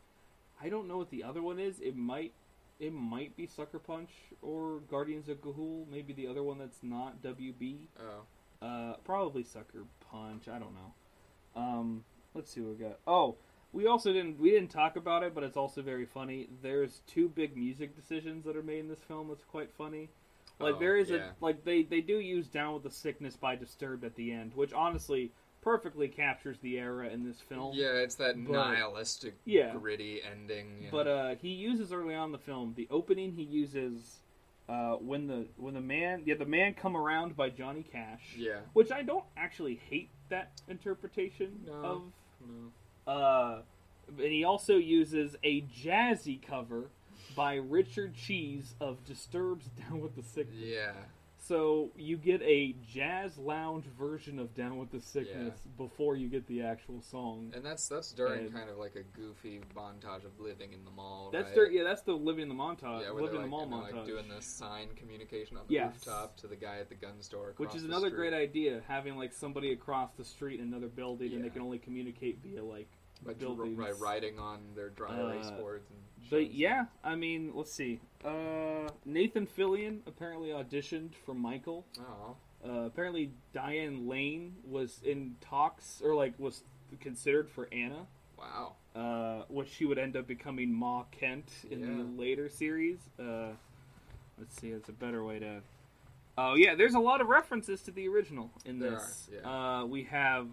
I 0.60 0.68
don't 0.70 0.88
know 0.88 0.96
what 0.98 1.10
the 1.10 1.22
other 1.22 1.42
one 1.42 1.60
is. 1.60 1.78
It 1.78 1.94
might 1.96 2.32
it 2.80 2.92
might 2.92 3.36
be 3.36 3.46
Sucker 3.46 3.78
Punch 3.78 4.10
or 4.42 4.80
Guardians 4.90 5.28
of 5.28 5.40
Ga'Hoole. 5.42 5.86
Maybe 5.88 6.12
the 6.12 6.26
other 6.26 6.42
one 6.42 6.58
that's 6.58 6.82
not 6.82 7.22
WB. 7.22 7.76
Oh, 8.00 8.66
Uh, 8.66 8.96
probably 9.04 9.44
Sucker 9.44 9.84
Punch. 10.10 10.48
I 10.48 10.58
don't 10.58 10.74
know. 10.74 11.60
Um, 11.60 12.04
let's 12.34 12.50
see 12.50 12.60
what 12.60 12.78
we 12.78 12.84
got. 12.84 12.98
Oh, 13.06 13.36
we 13.72 13.86
also 13.86 14.12
didn't 14.12 14.40
we 14.40 14.50
didn't 14.50 14.70
talk 14.70 14.96
about 14.96 15.22
it, 15.22 15.34
but 15.34 15.44
it's 15.44 15.56
also 15.56 15.82
very 15.82 16.04
funny. 16.06 16.48
There's 16.62 17.02
two 17.06 17.28
big 17.28 17.56
music 17.56 17.94
decisions 17.94 18.44
that 18.44 18.56
are 18.56 18.62
made 18.62 18.80
in 18.80 18.88
this 18.88 19.00
film. 19.00 19.28
That's 19.28 19.44
quite 19.44 19.70
funny. 19.72 20.08
Like 20.58 20.74
Oh, 20.74 20.78
there 20.78 20.96
is 20.96 21.10
yeah. 21.10 21.16
a 21.16 21.44
like 21.44 21.64
they 21.64 21.82
they 21.84 22.00
do 22.00 22.18
use 22.18 22.48
"Down 22.48 22.74
with 22.74 22.82
the 22.82 22.90
Sickness" 22.90 23.36
by 23.36 23.56
Disturbed 23.56 24.04
at 24.04 24.14
the 24.16 24.32
end, 24.32 24.54
which 24.54 24.72
honestly 24.72 25.32
perfectly 25.62 26.08
captures 26.08 26.58
the 26.60 26.78
era 26.78 27.08
in 27.08 27.24
this 27.24 27.40
film. 27.40 27.74
yeah, 27.74 27.92
it's 27.94 28.14
that 28.16 28.34
But- 28.46 28.52
nihilistic, 28.52 29.34
Yeah. 29.44 29.74
gritty 29.74 30.22
ending. 30.22 30.82
you 30.82 30.88
But 30.90 31.06
uh, 31.06 31.34
he 31.36 31.48
uses 31.50 31.92
early 31.92 32.14
on 32.14 32.26
in 32.26 32.32
the 32.32 32.38
film 32.38 32.74
the 32.76 32.88
opening. 32.90 33.32
He 33.32 33.42
uses 33.42 34.20
uh, 34.68 34.94
when 34.96 35.26
the 35.26 35.46
when 35.56 35.74
the 35.74 35.80
man 35.80 36.22
yeah 36.24 36.36
the 36.36 36.44
man 36.46 36.74
come 36.74 36.96
around 36.96 37.36
by 37.36 37.50
Johnny 37.50 37.82
Cash. 37.82 38.34
yeah, 38.36 38.60
which 38.72 38.92
I 38.92 39.02
don't 39.02 39.24
actually 39.36 39.74
hate 39.90 40.10
that 40.28 40.60
interpretation 40.68 41.64
No. 41.66 41.72
of. 41.72 42.02
no. 42.46 43.12
Uh, 43.12 43.62
and 44.08 44.32
he 44.32 44.44
also 44.44 44.76
uses 44.76 45.36
a 45.44 45.62
jazzy 45.62 46.40
cover 46.40 46.90
by 47.36 47.54
Richard 47.56 48.14
Cheese 48.14 48.74
of 48.80 49.04
Disturbed's 49.04 49.66
Down 49.88 50.00
with 50.00 50.14
the 50.16 50.22
Sickness. 50.22 50.58
Yeah. 50.60 50.92
So 51.42 51.90
you 51.96 52.16
get 52.18 52.42
a 52.42 52.74
jazz 52.86 53.38
lounge 53.38 53.86
version 53.98 54.38
of 54.38 54.54
Down 54.54 54.76
with 54.78 54.90
the 54.92 55.00
Sickness 55.00 55.58
before 55.78 56.14
you 56.14 56.28
get 56.28 56.46
the 56.46 56.62
actual 56.62 57.00
song. 57.00 57.50
And 57.56 57.64
that's 57.64 57.88
that's 57.88 58.12
during 58.12 58.40
And- 58.44 58.52
kind 58.54 58.68
of 58.68 58.76
like 58.76 58.94
a 58.94 59.02
goofy 59.02 59.60
montage 59.74 60.24
of 60.26 60.38
living 60.38 60.72
in 60.74 60.84
the 60.84 60.90
mall. 60.90 61.30
That's 61.32 61.56
right? 61.56 61.72
yeah, 61.72 61.82
that's 61.82 62.02
the 62.02 62.12
living 62.12 62.42
in 62.42 62.48
the 62.48 62.54
montage, 62.54 63.02
yeah, 63.02 63.10
living 63.10 63.26
they're 63.32 63.36
in 63.36 63.42
the 63.42 63.46
mall 63.48 63.66
montage, 63.66 63.92
like 63.94 64.06
doing 64.06 64.28
the 64.28 64.42
sign 64.42 64.88
communication 64.96 65.56
on 65.56 65.66
the 65.66 65.72
Yes. 65.74 65.94
rooftop 65.94 66.36
to 66.38 66.46
the 66.46 66.56
guy 66.56 66.78
at 66.78 66.88
the 66.90 66.94
gun 66.94 67.20
store. 67.22 67.54
which 67.56 67.74
is 67.74 67.82
the 67.82 67.88
another 67.88 68.08
street 68.10 68.30
great 68.30 68.34
idea. 68.34 68.82
Having 68.86 69.16
like 69.16 69.32
somebody 69.32 69.72
across 69.72 70.12
the 70.12 70.24
street 70.24 70.60
in 70.60 70.66
another 70.68 70.88
building, 70.88 71.32
and 71.32 71.42
they 71.44 71.48
can 71.50 71.62
only 71.62 71.78
communicate 71.78 72.38
via 72.42 72.62
like 72.62 72.88
By, 73.24 73.32
buildings. 73.32 73.78
by 73.78 73.90
riding 73.92 74.38
on 74.38 74.60
their 74.74 74.90
dry 74.90 75.08
Uh, 75.18 75.58
boards. 75.58 75.90
And 75.90 75.98
But 76.28 76.52
yeah, 76.52 76.86
I 77.02 77.14
mean, 77.16 77.52
let's 77.54 77.72
see. 77.72 78.00
Uh, 78.24 78.88
Nathan 79.04 79.46
Fillion 79.46 80.00
apparently 80.06 80.48
auditioned 80.50 81.14
for 81.24 81.34
Michael. 81.34 81.84
Oh, 81.98 82.36
Uh, 82.64 82.84
apparently, 82.86 83.30
Diane 83.54 84.06
Lane 84.06 84.54
was 84.68 85.00
in 85.04 85.36
talks 85.40 86.02
or 86.04 86.14
like 86.14 86.34
was 86.38 86.62
considered 87.00 87.48
for 87.48 87.68
Anna, 87.72 88.06
wow. 88.38 88.74
uh, 88.94 89.44
which 89.48 89.68
she 89.70 89.86
would 89.86 89.98
end 89.98 90.14
up 90.16 90.26
becoming 90.26 90.72
Ma 90.72 91.04
Kent 91.10 91.48
in 91.70 91.96
the 91.96 92.04
later 92.22 92.48
series. 92.50 92.98
Uh, 93.18 93.52
let's 94.38 94.60
see, 94.60 94.68
it's 94.68 94.88
a 94.90 94.92
better 94.92 95.24
way 95.24 95.38
to. 95.38 95.62
Oh 96.36 96.54
yeah, 96.54 96.74
there's 96.74 96.94
a 96.94 96.98
lot 97.00 97.20
of 97.20 97.28
references 97.28 97.80
to 97.82 97.90
the 97.90 98.06
original 98.08 98.50
in 98.66 98.78
There 98.78 98.90
this. 98.90 99.28
are, 99.32 99.34
yeah. 99.40 99.80
uh, 99.80 99.84
we 99.86 100.04
have 100.04 100.46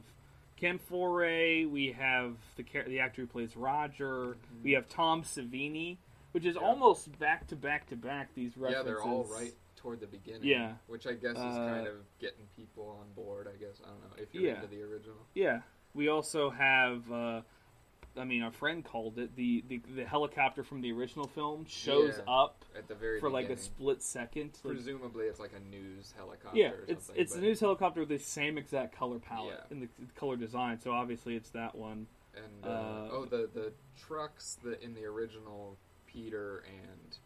Ken 0.57 0.79
Foree, 0.91 1.69
we 1.69 1.91
have 1.93 2.35
the 2.55 2.65
the 2.87 2.99
actor 2.99 3.21
who 3.21 3.27
plays 3.27 3.55
Roger, 3.55 4.37
we 4.63 4.71
have 4.73 4.89
Tom 4.89 5.23
Savini, 5.23 5.97
which 6.31 6.45
is 6.45 6.55
Mm-hmm. 6.55 6.63
Yeah. 6.65 6.69
almost 6.69 7.17
back 7.19 7.47
to 7.47 7.55
back 7.55 7.87
to 7.89 7.95
back. 7.95 8.33
These 8.35 8.53
Yeah, 8.59 8.81
they're 8.83 9.01
all 9.01 9.23
right 9.25 9.53
toward 9.75 9.99
the 9.99 10.07
beginning. 10.07 10.43
Yeah. 10.43 10.73
Which 10.87 11.05
I 11.07 11.13
guess 11.13 11.31
is 11.31 11.37
Uh, 11.37 11.67
kind 11.73 11.87
of 11.87 11.95
getting 12.19 12.47
people 12.55 12.97
on 12.99 13.13
board, 13.13 13.47
I 13.47 13.57
guess. 13.57 13.79
I 13.85 13.89
don't 13.89 14.01
know. 14.01 14.21
If 14.23 14.33
you're 14.33 14.43
Yeah. 14.43 14.55
into 14.55 14.67
the 14.67 14.81
original. 14.81 15.17
Yeah, 15.35 15.61
we 15.93 16.07
also 16.09 16.49
have. 16.49 17.11
Uh, 17.11 17.41
I 18.17 18.23
mean, 18.23 18.41
our 18.41 18.51
friend 18.51 18.83
called 18.83 19.17
it 19.19 19.35
the, 19.35 19.63
the 19.67 19.81
the 19.95 20.03
helicopter 20.05 20.63
from 20.63 20.81
the 20.81 20.91
original 20.91 21.27
film 21.27 21.65
shows 21.67 22.15
Yeah. 22.17 22.33
up 22.33 22.65
At 22.77 22.87
the 22.87 22.95
very 22.95 23.19
for 23.19 23.29
like 23.29 23.49
a 23.49 23.57
split 23.57 24.01
second. 24.01 24.57
Presumably 24.63 25.25
it's 25.25 25.39
like 25.39 25.53
a 25.55 25.69
news 25.69 26.13
helicopter 26.17 26.57
yeah, 26.57 26.71
it's 26.87 27.11
it's 27.15 27.35
a 27.35 27.39
news 27.39 27.59
helicopter 27.59 28.01
with 28.01 28.09
the 28.09 28.19
same 28.19 28.57
exact 28.57 28.95
color 28.95 29.19
palette 29.19 29.59
Yeah. 29.69 29.75
and 29.75 29.81
the 29.83 29.89
color 30.15 30.35
design. 30.35 30.79
So 30.79 30.91
obviously 30.91 31.35
it's 31.35 31.49
that 31.51 31.75
one. 31.75 32.07
And 32.35 32.65
uh, 32.65 32.67
uh, 32.67 33.09
oh, 33.11 33.25
the 33.25 33.49
the 33.53 33.73
trucks 33.97 34.57
that 34.63 34.81
in 34.81 34.93
the 34.93 35.05
original 35.05 35.77
Peter 36.05 36.63
and 36.67 37.17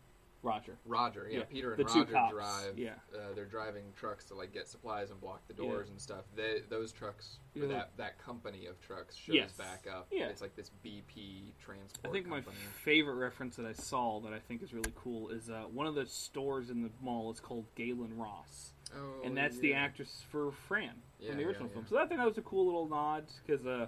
Roger. 0.43 0.77
Roger, 0.85 1.27
yeah, 1.29 1.39
Yeah, 1.39 1.43
Peter 1.45 1.73
and 1.73 1.87
two 1.87 2.03
Roger 2.05 2.33
drive. 2.33 2.77
yeah. 2.77 2.93
uh, 3.13 3.33
they're 3.35 3.45
driving 3.45 3.83
trucks 3.95 4.25
to 4.25 4.33
like 4.35 4.51
get 4.53 4.67
supplies 4.67 5.11
and 5.11 5.19
block 5.21 5.41
the 5.47 5.53
Yeah. 5.53 5.69
doors 5.69 5.89
and 5.89 5.99
stuff. 6.01 6.25
They 6.35 6.61
those 6.69 6.91
trucks, 6.91 7.39
or 7.55 7.61
Yeah. 7.63 7.67
that 7.67 7.97
that 7.97 8.17
company 8.17 8.65
of 8.65 8.79
trucks 8.81 9.15
shows 9.15 9.35
Yes. 9.35 9.57
back 9.57 9.85
up. 9.87 10.07
Yeah. 10.11 10.27
it's 10.29 10.41
like 10.41 10.55
this 10.55 10.71
BP 10.83 11.53
transport. 11.59 12.07
I 12.07 12.11
think 12.11 12.27
my 12.27 12.41
favorite 12.83 13.15
reference 13.15 13.55
that 13.57 13.65
I 13.65 13.73
saw 13.73 14.19
that 14.21 14.33
I 14.33 14.39
think 14.39 14.63
is 14.63 14.73
really 14.73 14.93
cool 14.95 15.29
is 15.29 15.49
uh, 15.49 15.63
one 15.71 15.85
of 15.87 15.95
the 15.95 16.05
stores 16.07 16.69
in 16.69 16.81
the 16.81 16.89
mall 17.01 17.31
is 17.31 17.39
called 17.39 17.65
Gaylen 17.75 18.17
Ross. 18.17 18.73
oh, 18.95 19.21
and 19.23 19.37
that's 19.37 19.57
the 19.59 19.73
actress 19.73 20.23
for 20.31 20.51
Fran 20.51 21.01
Yeah, 21.19 21.27
from 21.29 21.37
the 21.37 21.41
yeah, 21.43 21.47
original 21.49 21.67
yeah. 21.67 21.73
film. 21.75 21.85
So 21.87 21.97
I 21.97 22.05
think 22.07 22.19
that 22.19 22.27
was 22.27 22.37
a 22.37 22.41
cool 22.41 22.65
little 22.65 22.87
nod 22.89 23.25
because 23.45 23.65
uh, 23.65 23.87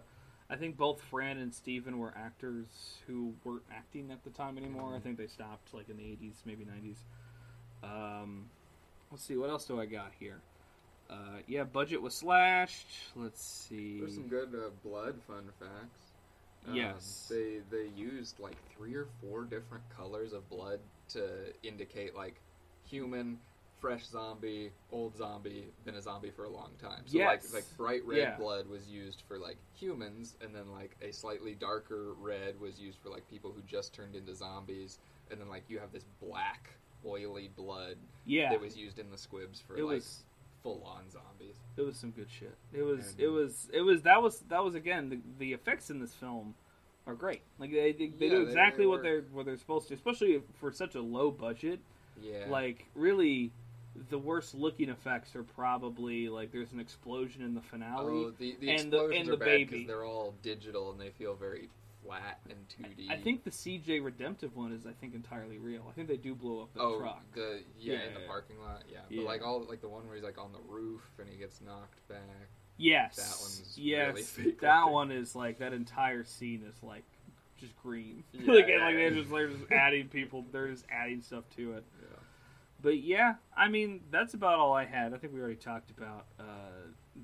I 0.50 0.56
think 0.56 0.78
both 0.78 1.02
Fran 1.02 1.38
and 1.38 1.54
Steven 1.54 1.98
were 1.98 2.14
actors 2.16 2.98
who 3.08 3.34
weren't 3.44 3.64
acting 3.72 4.12
at 4.12 4.24
the 4.24 4.30
time 4.30 4.58
anymore. 4.58 4.94
I 4.96 5.00
think 5.00 5.18
they 5.18 5.28
stopped 5.28 5.74
like 5.74 5.90
in 5.90 5.98
the 5.98 6.04
'80s, 6.04 6.36
maybe 6.46 6.66
'90s. 6.66 6.98
Um, 7.84 8.46
let's 9.12 9.24
see, 9.24 9.36
what 9.38 9.50
else 9.50 9.66
do 9.66 9.80
I 9.80 9.86
got 9.86 10.12
here? 10.20 10.42
Uh, 11.10 11.40
yeah, 11.48 11.64
budget 11.64 12.02
was 12.02 12.14
slashed. 12.16 12.88
Let's 13.16 13.44
see. 13.44 14.00
There's 14.00 14.16
some 14.16 14.28
good 14.28 14.54
uh, 14.56 14.70
blood 14.88 15.16
fun 15.28 15.44
facts. 15.60 16.00
Um, 16.68 16.76
Yes. 16.76 17.28
they 17.30 17.60
they 17.70 17.88
used 17.96 18.40
like 18.40 18.56
three 18.78 18.96
or 18.96 19.08
four 19.22 19.44
different 19.44 19.84
colors 19.96 20.34
of 20.34 20.48
blood 20.50 20.80
to 21.10 21.54
indicate 21.64 22.16
like 22.16 22.36
human, 22.90 23.38
fresh 23.84 24.06
zombie, 24.06 24.72
old 24.94 25.14
zombie, 25.18 25.66
been 25.84 25.96
a 25.96 26.02
zombie 26.02 26.32
for 26.32 26.46
a 26.46 26.50
long 26.50 26.72
time. 26.82 27.02
So 27.06 27.18
Yes. 27.18 27.52
like 27.54 27.64
like 27.64 27.78
bright 27.78 28.06
red 28.06 28.18
Yeah. 28.18 28.38
blood 28.38 28.66
was 28.70 28.88
used 28.90 29.22
for 29.28 29.38
like 29.38 29.58
humans, 29.76 30.38
and 30.40 30.56
then 30.56 30.72
like 30.72 30.96
a 31.02 31.12
slightly 31.12 31.54
darker 31.54 32.14
red 32.14 32.58
was 32.62 32.80
used 32.80 32.98
for 33.00 33.10
like 33.10 33.30
people 33.30 33.52
who 33.52 33.62
just 33.64 33.94
turned 33.94 34.16
into 34.16 34.34
zombies, 34.34 35.00
and 35.30 35.40
then 35.42 35.50
like 35.50 35.64
you 35.70 35.80
have 35.80 35.92
this 35.92 36.06
black 36.22 36.70
oily 37.06 37.50
blood 37.58 37.98
yeah, 38.26 38.50
that 38.52 38.62
was 38.62 38.78
used 38.78 39.00
in 39.00 39.10
the 39.12 39.18
squibs 39.18 39.60
for 39.60 39.76
it 39.76 39.84
like 39.84 39.96
was 39.96 40.24
full 40.62 40.82
on 40.86 41.10
zombies. 41.10 41.58
it 41.76 41.82
was 41.82 41.98
some 41.98 42.12
good 42.12 42.30
shit. 42.32 42.56
It 42.72 42.84
was 42.84 43.12
And- 43.12 43.20
it 43.20 43.28
was 43.28 43.70
it 43.74 43.82
was 43.82 44.04
that 44.04 44.22
was 44.22 44.40
that 44.48 44.64
was 44.64 44.76
again 44.76 45.10
the, 45.10 45.20
the 45.40 45.52
effects 45.52 45.90
in 45.90 46.00
this 46.00 46.14
film 46.14 46.56
are 47.06 47.16
great. 47.16 47.42
Like 47.60 47.72
they 47.72 47.92
they, 47.92 48.08
they 48.08 48.28
Yeah, 48.28 48.32
do 48.32 48.38
they- 48.46 48.52
exactly 48.52 48.86
they 48.86 48.88
what 48.88 49.00
work. 49.00 49.04
they're 49.04 49.22
what 49.34 49.46
they're 49.46 49.58
supposed 49.58 49.90
to, 49.90 49.94
especially 49.94 50.42
for 50.54 50.72
such 50.72 50.96
a 50.96 51.02
low 51.02 51.32
budget. 51.32 51.82
Yeah. 52.22 52.46
Like 52.48 52.86
really, 52.96 53.52
the 54.10 54.18
worst 54.18 54.56
looking 54.56 54.90
effects 54.90 55.36
are 55.36 55.44
probably 55.44 56.30
like 56.30 56.52
there's 56.52 56.72
an 56.72 56.80
explosion 56.80 57.44
in 57.44 57.54
the 57.54 57.62
finale. 57.62 58.12
Oh, 58.12 58.34
the, 58.38 58.56
the 58.60 58.70
and 58.72 58.92
the- 58.92 58.98
explosions 58.98 59.20
and 59.20 59.30
are 59.30 59.32
the 59.32 59.38
bad 59.38 59.46
baby. 59.46 59.66
because 59.66 59.88
they're 59.88 60.06
all 60.06 60.34
digital 60.42 60.92
and 60.92 61.00
they 61.00 61.10
feel 61.12 61.36
very 61.36 61.70
flat 62.04 62.40
and 62.50 62.58
2D. 62.70 63.10
I 63.10 63.18
think 63.18 63.44
the 63.44 63.50
CJ 63.52 64.04
Redemptive 64.04 64.56
one 64.56 64.74
is 64.74 64.86
I 64.86 64.92
think 64.92 65.14
entirely 65.16 65.58
real. 65.58 65.86
I 65.90 65.94
think 65.94 66.08
they 66.08 66.18
do 66.18 66.36
blow 66.36 66.64
up 66.64 66.74
the 66.74 66.82
oh, 66.82 67.00
truck. 67.00 67.22
the 67.34 67.62
yeah, 67.80 67.94
Yeah, 67.94 68.08
in 68.08 68.14
the 68.14 68.20
yeah. 68.22 68.28
parking 68.28 68.60
lot, 68.60 68.84
yeah. 68.92 69.00
Yeah. 69.10 69.22
But 69.22 69.26
like 69.26 69.46
all 69.46 69.66
like 69.70 69.82
the 69.82 69.88
one 69.90 70.06
where 70.08 70.16
he's 70.16 70.24
like 70.24 70.38
on 70.38 70.52
the 70.52 70.60
roof 70.68 71.02
and 71.20 71.30
he 71.30 71.38
gets 71.38 71.62
knocked 71.62 72.06
back. 72.10 72.20
Yes, 72.78 73.16
That 73.18 73.38
one's 73.40 73.74
yes, 73.78 74.08
really 74.10 74.22
fake 74.52 74.62
that 74.62 74.90
one 74.90 75.12
is 75.12 75.36
like 75.36 75.60
that 75.60 75.74
entire 75.74 76.24
scene 76.24 76.64
is 76.68 76.82
like 76.84 77.04
just 77.60 77.76
green. 77.82 78.24
Like 78.34 78.48
like 78.48 78.68
they're 78.68 79.12
just 79.12 79.30
they're 79.30 79.48
just 79.48 79.72
adding 79.72 80.08
people. 80.08 80.44
They're 80.52 80.70
just 80.70 80.86
adding 80.92 81.22
stuff 81.22 81.44
to 81.58 81.74
it. 81.74 81.84
Yeah. 82.02 82.18
But 82.84 83.00
yeah, 83.02 83.36
I 83.58 83.70
mean 83.70 84.02
that's 84.12 84.36
about 84.36 84.60
all 84.60 84.74
I 84.74 84.86
had. 84.86 85.14
I 85.14 85.18
think 85.18 85.34
we 85.34 85.40
already 85.40 85.56
talked 85.56 85.90
about 85.90 86.26
uh, 86.40 86.44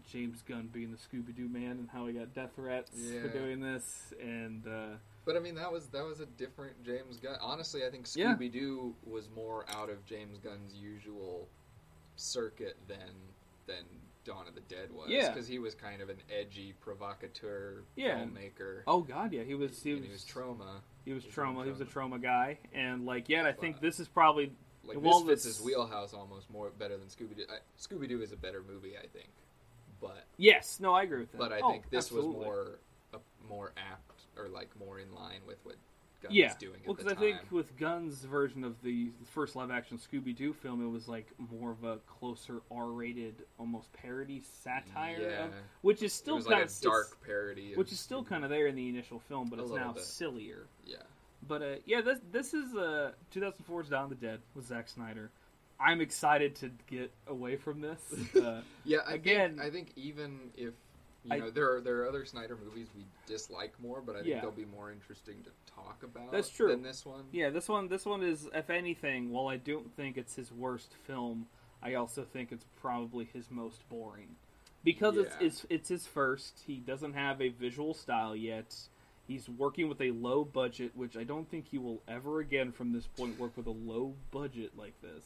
James 0.10 0.42
Gunn 0.42 0.70
being 0.74 0.92
the 0.92 0.98
Scooby 0.98 1.36
Doo 1.36 1.48
man 1.50 1.72
and 1.72 1.90
how 1.92 2.08
he 2.08 2.14
got 2.14 2.34
death 2.34 2.52
threats 2.56 2.92
for 3.22 3.28
doing 3.28 3.60
this, 3.60 4.14
and 4.22 4.66
uh, 4.66 4.96
But 5.26 5.36
I 5.36 5.40
mean 5.40 5.56
that 5.56 5.72
was 5.72 5.88
that 5.88 6.04
was 6.06 6.22
a 6.22 6.26
different 6.26 6.82
James 6.84 7.18
Gunn. 7.18 7.36
Honestly, 7.42 7.86
I 7.86 7.90
think 7.92 8.06
Scooby 8.06 8.52
Doo 8.52 8.96
was 9.06 9.30
more 9.36 9.66
out 9.70 9.90
of 9.90 10.04
James 10.06 10.38
Gunn's 10.40 10.74
usual 10.74 11.48
circuit 12.16 12.78
than 12.88 12.98
than 13.68 13.84
Dawn 14.26 14.48
of 14.48 14.56
the 14.56 14.62
Dead 14.62 14.90
was. 14.94 15.10
Yeah. 15.10 15.30
because 15.32 15.48
he 15.48 15.60
was 15.60 15.76
kind 15.76 16.02
of 16.02 16.10
an 16.10 16.18
edgy 16.30 16.74
provocateur 16.82 17.84
Yeah. 17.96 18.20
filmmaker. 18.20 18.82
oh 18.88 19.02
god, 19.02 19.32
yeah, 19.34 19.44
he 19.44 19.56
was 19.56 19.82
he 19.84 19.94
was, 19.94 20.04
he 20.06 20.10
was 20.12 20.24
Troma. 20.24 20.82
he 21.06 21.14
was 21.14 21.24
he 21.24 21.28
was 21.30 21.36
Troma. 21.36 21.60
in 21.60 21.64
He 21.66 21.72
was 21.72 21.82
a 21.82 21.86
Troma. 21.86 22.14
Troma 22.14 22.22
guy, 22.22 22.58
and 22.74 23.06
like 23.06 23.28
yeah, 23.30 23.46
I 23.46 23.52
think 23.52 23.76
But- 23.76 23.82
this 23.82 24.00
is 24.00 24.08
probably 24.08 24.52
Like 24.90 25.02
Well, 25.02 25.20
this 25.22 25.30
fits 25.30 25.44
this- 25.46 25.58
his 25.58 25.66
wheelhouse 25.66 26.14
almost 26.14 26.50
more 26.50 26.70
better 26.72 26.98
than 26.98 27.08
Scooby 27.08 27.38
Doo. 27.38 27.46
Scooby 27.80 28.08
Doo 28.10 28.22
is 28.22 28.32
a 28.32 28.38
better 28.38 28.64
movie, 28.68 28.98
I 28.98 29.06
think, 29.08 29.30
but 30.02 30.26
yes, 30.38 30.80
no, 30.80 30.94
I 30.94 31.04
agree 31.04 31.20
with 31.20 31.32
that. 31.34 31.38
but 31.38 31.54
I 31.54 31.60
Oh, 31.62 31.72
think 31.72 31.90
this 31.90 32.06
absolutely. 32.06 32.36
was 32.38 32.46
more 32.46 32.80
uh, 33.14 33.18
more 33.48 33.72
apt 33.78 34.22
or 34.38 34.48
like 34.50 34.70
more 34.80 35.00
in 35.00 35.14
line 35.14 35.42
with 35.46 35.58
what 35.64 35.76
Gunn 36.22 36.32
yeah, 36.34 36.54
doing 36.60 36.82
well, 36.86 36.96
because 36.96 37.10
I 37.12 37.16
think 37.16 37.38
with 37.50 37.78
Gunn's 37.78 38.24
version 38.26 38.66
of 38.66 38.82
the 38.82 39.10
first 39.24 39.56
live-action 39.56 39.98
Scooby-Doo 40.00 40.52
film, 40.52 40.84
it 40.86 40.90
was 40.90 41.08
like 41.08 41.28
more 41.52 41.72
of 41.72 41.84
a 41.86 41.98
closer 42.00 42.62
R-rated, 42.70 43.46
almost 43.58 43.94
parody 43.94 44.42
satire, 44.42 45.18
yeah, 45.22 45.46
of, 45.46 45.54
which 45.82 46.04
is 46.04 46.12
still 46.12 46.38
kind 46.42 46.48
like 46.60 46.66
of 46.66 46.82
dark 46.82 47.18
parody, 47.26 47.74
which 47.76 47.94
is 47.94 48.02
still 48.02 48.22
kind 48.24 48.44
of 48.44 48.50
there 48.50 48.68
in 48.68 48.76
the 48.76 48.90
initial 48.90 49.20
film, 49.20 49.48
but 49.50 49.60
it's 49.60 49.72
now 49.72 49.94
bit. 49.94 50.04
sillier. 50.04 50.68
yeah. 50.86 50.98
But 51.48 51.62
uh, 51.62 51.76
yeah, 51.86 52.02
this 52.02 52.20
this 52.32 52.54
is 52.54 52.76
uh, 52.76 53.12
2004's 53.34 53.90
Dawn 53.90 54.04
of 54.06 54.10
the 54.10 54.16
Dead 54.16 54.40
with 54.56 54.68
Zack 54.68 54.88
Snyder. 54.90 55.30
I'm 55.80 56.02
excited 56.02 56.56
to 56.58 56.72
get 56.90 57.12
away 57.28 57.56
from 57.56 57.82
this. 57.82 58.00
Uh, 58.36 58.62
Yeah, 58.84 59.00
I 59.08 59.14
Again- 59.14 59.56
think, 59.58 59.62
I 59.62 59.70
think 59.72 59.88
even 59.96 60.40
if 60.58 60.74
you 61.24 61.32
I- 61.32 61.40
know 61.40 61.50
there 61.50 61.76
are 61.76 61.82
there 61.82 62.02
are 62.04 62.08
other 62.08 62.26
Snyder 62.26 62.58
movies 62.64 62.88
we 62.96 63.04
dislike 63.26 63.74
more, 63.82 64.02
but 64.02 64.16
I 64.16 64.20
think 64.20 64.30
Yeah. 64.30 64.42
they'll 64.42 64.52
be 64.52 64.66
more 64.66 64.92
interesting 64.92 65.36
to 65.44 65.74
talk 65.74 66.04
about. 66.04 66.32
That's 66.32 66.50
true. 66.50 66.68
Than 66.70 66.84
this 66.84 67.06
one. 67.06 67.24
yeah, 67.32 67.50
this 67.50 67.68
one 67.70 67.88
this 67.88 68.06
one 68.06 68.22
is, 68.24 68.48
if 68.54 68.70
anything, 68.70 69.32
while 69.32 69.48
I 69.48 69.58
don't 69.58 69.90
think 69.96 70.18
it's 70.18 70.36
his 70.36 70.52
worst 70.52 70.94
film, 71.08 71.48
I 71.82 71.94
also 71.96 72.24
think 72.24 72.52
it's 72.52 72.66
probably 72.82 73.26
his 73.34 73.50
most 73.50 73.88
boring 73.90 74.36
because 74.84 75.16
it's, 75.18 75.36
Yeah. 75.40 75.48
it's 75.48 75.66
it's 75.70 75.90
his 75.90 76.06
first. 76.06 76.62
He 76.68 76.76
doesn't 76.80 77.14
have 77.14 77.42
a 77.42 77.50
visual 77.50 77.94
style 77.94 78.36
yet. 78.36 78.76
He's 79.30 79.48
working 79.48 79.88
with 79.88 80.02
a 80.02 80.10
low 80.10 80.44
budget, 80.44 80.92
which 80.96 81.16
I 81.16 81.24
don't 81.24 81.48
think 81.50 81.68
he 81.70 81.78
will 81.78 82.02
ever 82.08 82.40
again 82.40 82.72
from 82.72 82.92
this 82.94 83.06
point 83.06 83.40
work 83.40 83.56
with 83.56 83.68
a 83.68 83.72
low 83.72 84.16
budget 84.32 84.72
like 84.76 84.94
this. 85.04 85.24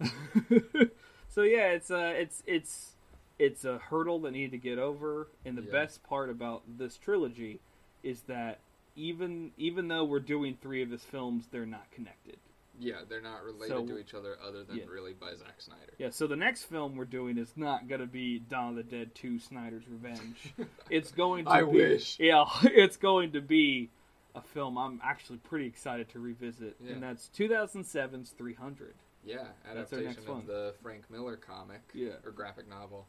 Sadly. 0.00 0.88
so 1.28 1.42
yeah, 1.42 1.66
it's 1.72 1.90
uh 1.90 2.14
it's 2.16 2.44
it's 2.46 2.92
it's 3.38 3.64
a 3.64 3.78
hurdle 3.78 4.20
that 4.20 4.30
needed 4.30 4.52
to 4.52 4.58
get 4.58 4.78
over, 4.78 5.26
and 5.44 5.58
the 5.58 5.62
Yeah. 5.62 5.72
best 5.72 6.04
part 6.04 6.30
about 6.30 6.62
this 6.78 6.96
trilogy 6.96 7.58
is 8.04 8.20
that 8.22 8.60
even 8.94 9.50
even 9.56 9.88
though 9.88 10.04
we're 10.04 10.20
doing 10.20 10.56
three 10.62 10.80
of 10.82 10.90
his 10.90 11.02
films, 11.02 11.46
they're 11.50 11.66
not 11.66 11.90
connected. 11.90 12.36
Yeah, 12.78 13.00
they're 13.08 13.20
not 13.20 13.42
related 13.44 13.68
So- 13.76 13.86
to 13.86 13.98
each 13.98 14.14
other 14.14 14.36
other 14.42 14.62
than 14.64 14.76
Yeah. 14.76 14.84
really 14.88 15.12
by 15.12 15.34
Zack 15.34 15.60
Snyder. 15.60 15.92
Yeah, 15.98 16.10
so 16.10 16.26
the 16.26 16.36
next 16.36 16.64
film 16.64 16.96
we're 16.96 17.04
doing 17.04 17.38
is 17.38 17.56
not 17.56 17.88
going 17.88 18.00
to 18.00 18.06
be 18.06 18.38
Dawn 18.38 18.70
of 18.70 18.76
the 18.76 18.82
Dead 18.84 19.14
2 19.14 19.38
Snyder's 19.38 19.88
Revenge. 19.88 20.54
It's 20.90 21.10
going 21.10 21.44
to 21.46 21.50
I 21.50 21.60
be 21.62 21.70
wish. 21.70 22.16
Yeah, 22.20 22.44
it's 22.62 22.96
going 22.96 23.32
to 23.32 23.40
be 23.40 23.90
a 24.34 24.40
film 24.42 24.78
I'm 24.78 25.00
actually 25.02 25.38
pretty 25.38 25.66
excited 25.66 26.08
to 26.10 26.20
revisit, 26.20 26.76
Yeah. 26.80 26.92
and 26.92 27.02
that's 27.02 27.28
2007's 27.36 28.30
300. 28.30 28.94
Yeah, 29.24 29.48
That's 29.64 29.92
our 29.92 29.98
next 30.00 30.18
adaptation 30.18 30.28
one. 30.30 30.40
of 30.42 30.46
the 30.46 30.74
Frank 30.82 31.10
Miller 31.10 31.36
comic 31.36 31.80
Yeah. 31.92 32.12
or 32.24 32.30
graphic 32.30 32.68
novel. 32.68 33.06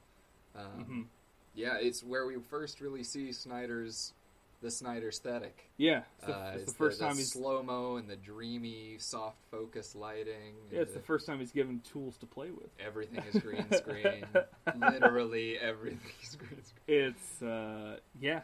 Um, 0.55 0.85
Mhm. 0.85 1.05
Yeah, 1.53 1.77
it's 1.77 2.03
where 2.03 2.25
we 2.25 2.39
first 2.39 2.81
really 2.81 3.03
see 3.03 3.31
Snyder's 3.31 4.13
the 4.61 4.71
Snyder 4.71 5.09
aesthetic. 5.09 5.69
Yeah, 5.77 6.03
it's 6.17 6.25
the, 6.25 6.35
Uh, 6.35 6.51
it's 6.55 6.71
the 6.71 6.77
first 6.77 6.99
time 6.99 7.15
he's 7.15 7.31
slow 7.31 7.63
mo 7.63 7.95
and 7.95 8.09
the 8.09 8.15
dreamy, 8.15 8.97
soft 8.99 9.37
focus 9.51 9.95
lighting. 9.95 10.55
yeah, 10.71 10.81
it's 10.81 10.93
the 10.93 10.99
first 10.99 11.25
time 11.25 11.39
he's 11.39 11.51
given 11.51 11.81
tools 11.91 12.17
to 12.17 12.25
play 12.25 12.51
with. 12.51 12.69
Everything 12.79 13.23
is 13.33 13.41
green 13.41 13.65
screen. 13.71 14.25
Literally 14.75 15.57
everything 15.57 16.11
is 16.21 16.35
green 16.35 16.63
screen. 16.63 16.83
It's 16.87 17.41
uh 17.41 17.97
yeah. 18.19 18.41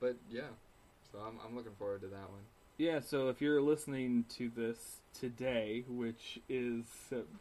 But 0.00 0.16
yeah, 0.30 0.42
so 1.12 1.18
I'm 1.18 1.38
I'm 1.44 1.56
looking 1.56 1.74
forward 1.78 2.00
to 2.02 2.08
that 2.08 2.30
one. 2.30 2.42
Yeah, 2.78 3.00
so 3.00 3.28
if 3.28 3.40
you're 3.40 3.60
listening 3.60 4.24
to 4.36 4.50
this 4.54 5.00
today, 5.12 5.84
which 5.88 6.38
is 6.48 6.84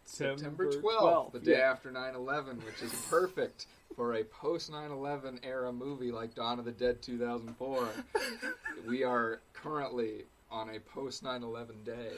September, 0.06 0.38
September 0.38 0.72
12th, 0.72 1.32
the 1.32 1.40
day 1.40 1.60
yeah. 1.60 1.72
after 1.72 1.92
9/11, 1.92 2.66
which 2.66 2.82
is 2.82 2.92
perfect 3.08 3.68
for 3.96 4.14
a 4.16 4.24
post 4.24 4.72
9/11 4.72 5.40
era 5.44 5.72
movie 5.72 6.12
like 6.12 6.36
Dawn 6.36 6.60
of 6.60 6.66
the 6.66 6.72
Dead 6.72 7.02
2004. 7.02 7.90
we 8.88 9.04
are 9.04 9.42
currently 9.54 10.26
on 10.52 10.70
a 10.70 10.80
post 10.80 11.24
9/11 11.24 11.84
day. 11.84 12.12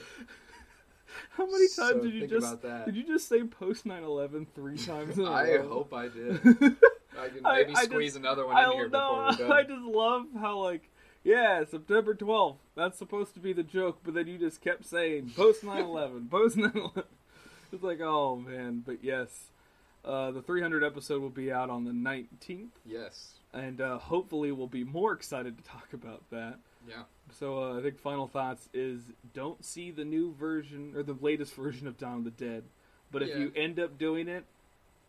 How 1.31 1.45
many 1.45 1.67
times 1.67 1.75
So 1.75 1.99
did 2.01 2.13
you 2.13 2.27
just 2.27 2.45
about 2.47 2.61
that. 2.63 2.85
did 2.85 2.95
you 2.95 3.03
just 3.03 3.27
say 3.27 3.43
post 3.43 3.85
9/11 3.85 4.47
three 4.53 4.77
times 4.77 5.17
in 5.17 5.25
a 5.25 5.31
I 5.31 5.55
row? 5.57 5.69
hope 5.69 5.93
I 5.93 6.07
did. 6.07 6.35
I 7.19 7.27
can 7.29 7.41
maybe 7.43 7.73
I 7.75 7.83
squeeze 7.85 8.11
just- 8.13 8.17
another 8.17 8.45
one 8.45 8.63
in 8.63 8.71
here 8.71 8.89
know. 8.89 9.27
before 9.31 9.47
we're 9.47 9.53
I 9.59 9.63
just 9.63 9.81
love 9.83 10.25
how 10.39 10.59
like 10.59 10.89
yeah, 11.21 11.65
September 11.69 12.15
12th. 12.15 12.55
That's 12.75 12.97
supposed 12.97 13.33
to 13.33 13.41
be 13.41 13.51
the 13.51 13.61
joke, 13.63 13.99
but 14.05 14.13
then 14.13 14.27
you 14.27 14.37
just 14.37 14.61
kept 14.61 14.85
saying 14.85 15.31
post 15.35 15.63
9/11, 15.63 16.29
post 16.29 16.55
9/11. 16.57 17.03
It's 17.71 17.83
like, 17.83 17.99
oh 18.01 18.35
man, 18.35 18.83
but 18.85 19.03
yes. 19.03 19.49
Uh, 20.05 20.31
the 20.31 20.41
300 20.41 20.83
episode 20.83 21.21
will 21.21 21.29
be 21.29 21.51
out 21.51 21.69
on 21.69 21.83
the 21.83 21.91
19th, 21.91 22.69
Yes. 22.85 23.33
and 23.53 23.81
uh, 23.81 23.97
hopefully 23.97 24.51
we'll 24.51 24.65
be 24.67 24.83
more 24.85 25.11
excited 25.11 25.57
to 25.57 25.63
talk 25.63 25.91
about 25.93 26.23
that. 26.31 26.57
Yeah. 26.87 27.03
So 27.37 27.61
uh, 27.61 27.77
I 27.79 27.81
think 27.81 27.99
final 27.99 28.27
thoughts 28.27 28.69
is 28.73 29.01
don't 29.33 29.63
see 29.63 29.91
the 29.91 30.05
new 30.05 30.33
version 30.33 30.93
or 30.95 31.03
the 31.03 31.17
latest 31.19 31.53
version 31.53 31.85
of 31.87 31.97
Dawn 31.97 32.19
of 32.19 32.23
the 32.23 32.31
Dead, 32.31 32.63
but 33.11 33.21
if 33.21 33.29
Yeah. 33.29 33.37
you 33.39 33.51
end 33.55 33.79
up 33.79 33.97
doing 33.97 34.27
it, 34.29 34.45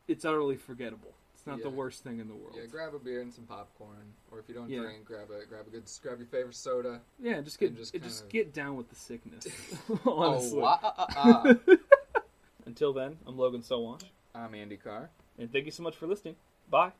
it's 0.09 0.25
utterly 0.25 0.57
forgettable. 0.57 1.15
It's 1.35 1.47
not 1.47 1.63
the 1.63 1.71
worst 1.71 2.03
thing 2.05 2.19
in 2.21 2.29
the 2.29 2.35
world. 2.35 2.55
Yeah, 2.59 2.67
grab 2.67 2.93
a 2.95 2.99
beer 2.99 3.23
and 3.23 3.33
some 3.33 3.45
popcorn, 3.45 4.13
or 4.31 4.41
if 4.41 4.49
you 4.49 4.55
don't 4.55 4.69
Yeah. 4.69 4.81
drink, 4.81 5.07
grab 5.07 5.31
a 5.31 5.47
grab 5.47 5.67
a 5.67 5.71
good 5.71 5.85
grab 6.03 6.19
your 6.19 6.27
favorite 6.27 6.55
soda. 6.57 7.01
Yeah, 7.19 7.41
just 7.41 7.59
get 7.59 7.75
just 7.77 7.95
just, 7.95 8.25
of- 8.25 8.29
get 8.29 8.53
down 8.53 8.77
with 8.77 8.91
the 8.91 8.97
sickness. 8.97 9.47
Honestly. 10.05 10.61
Oh, 10.61 10.65
ah, 10.67 11.07
ah. 11.17 11.55
Until 12.67 12.93
then, 12.93 13.17
I'm 13.27 13.39
Logan 13.39 13.63
Sowash, 13.63 14.03
I'm 14.35 14.55
Andy 14.55 14.77
Carr. 14.77 15.11
and 15.39 15.53
thank 15.53 15.67
you 15.67 15.71
so 15.73 15.83
much 15.83 15.97
for 15.97 16.07
listening. 16.07 16.37
Bye. 16.71 16.89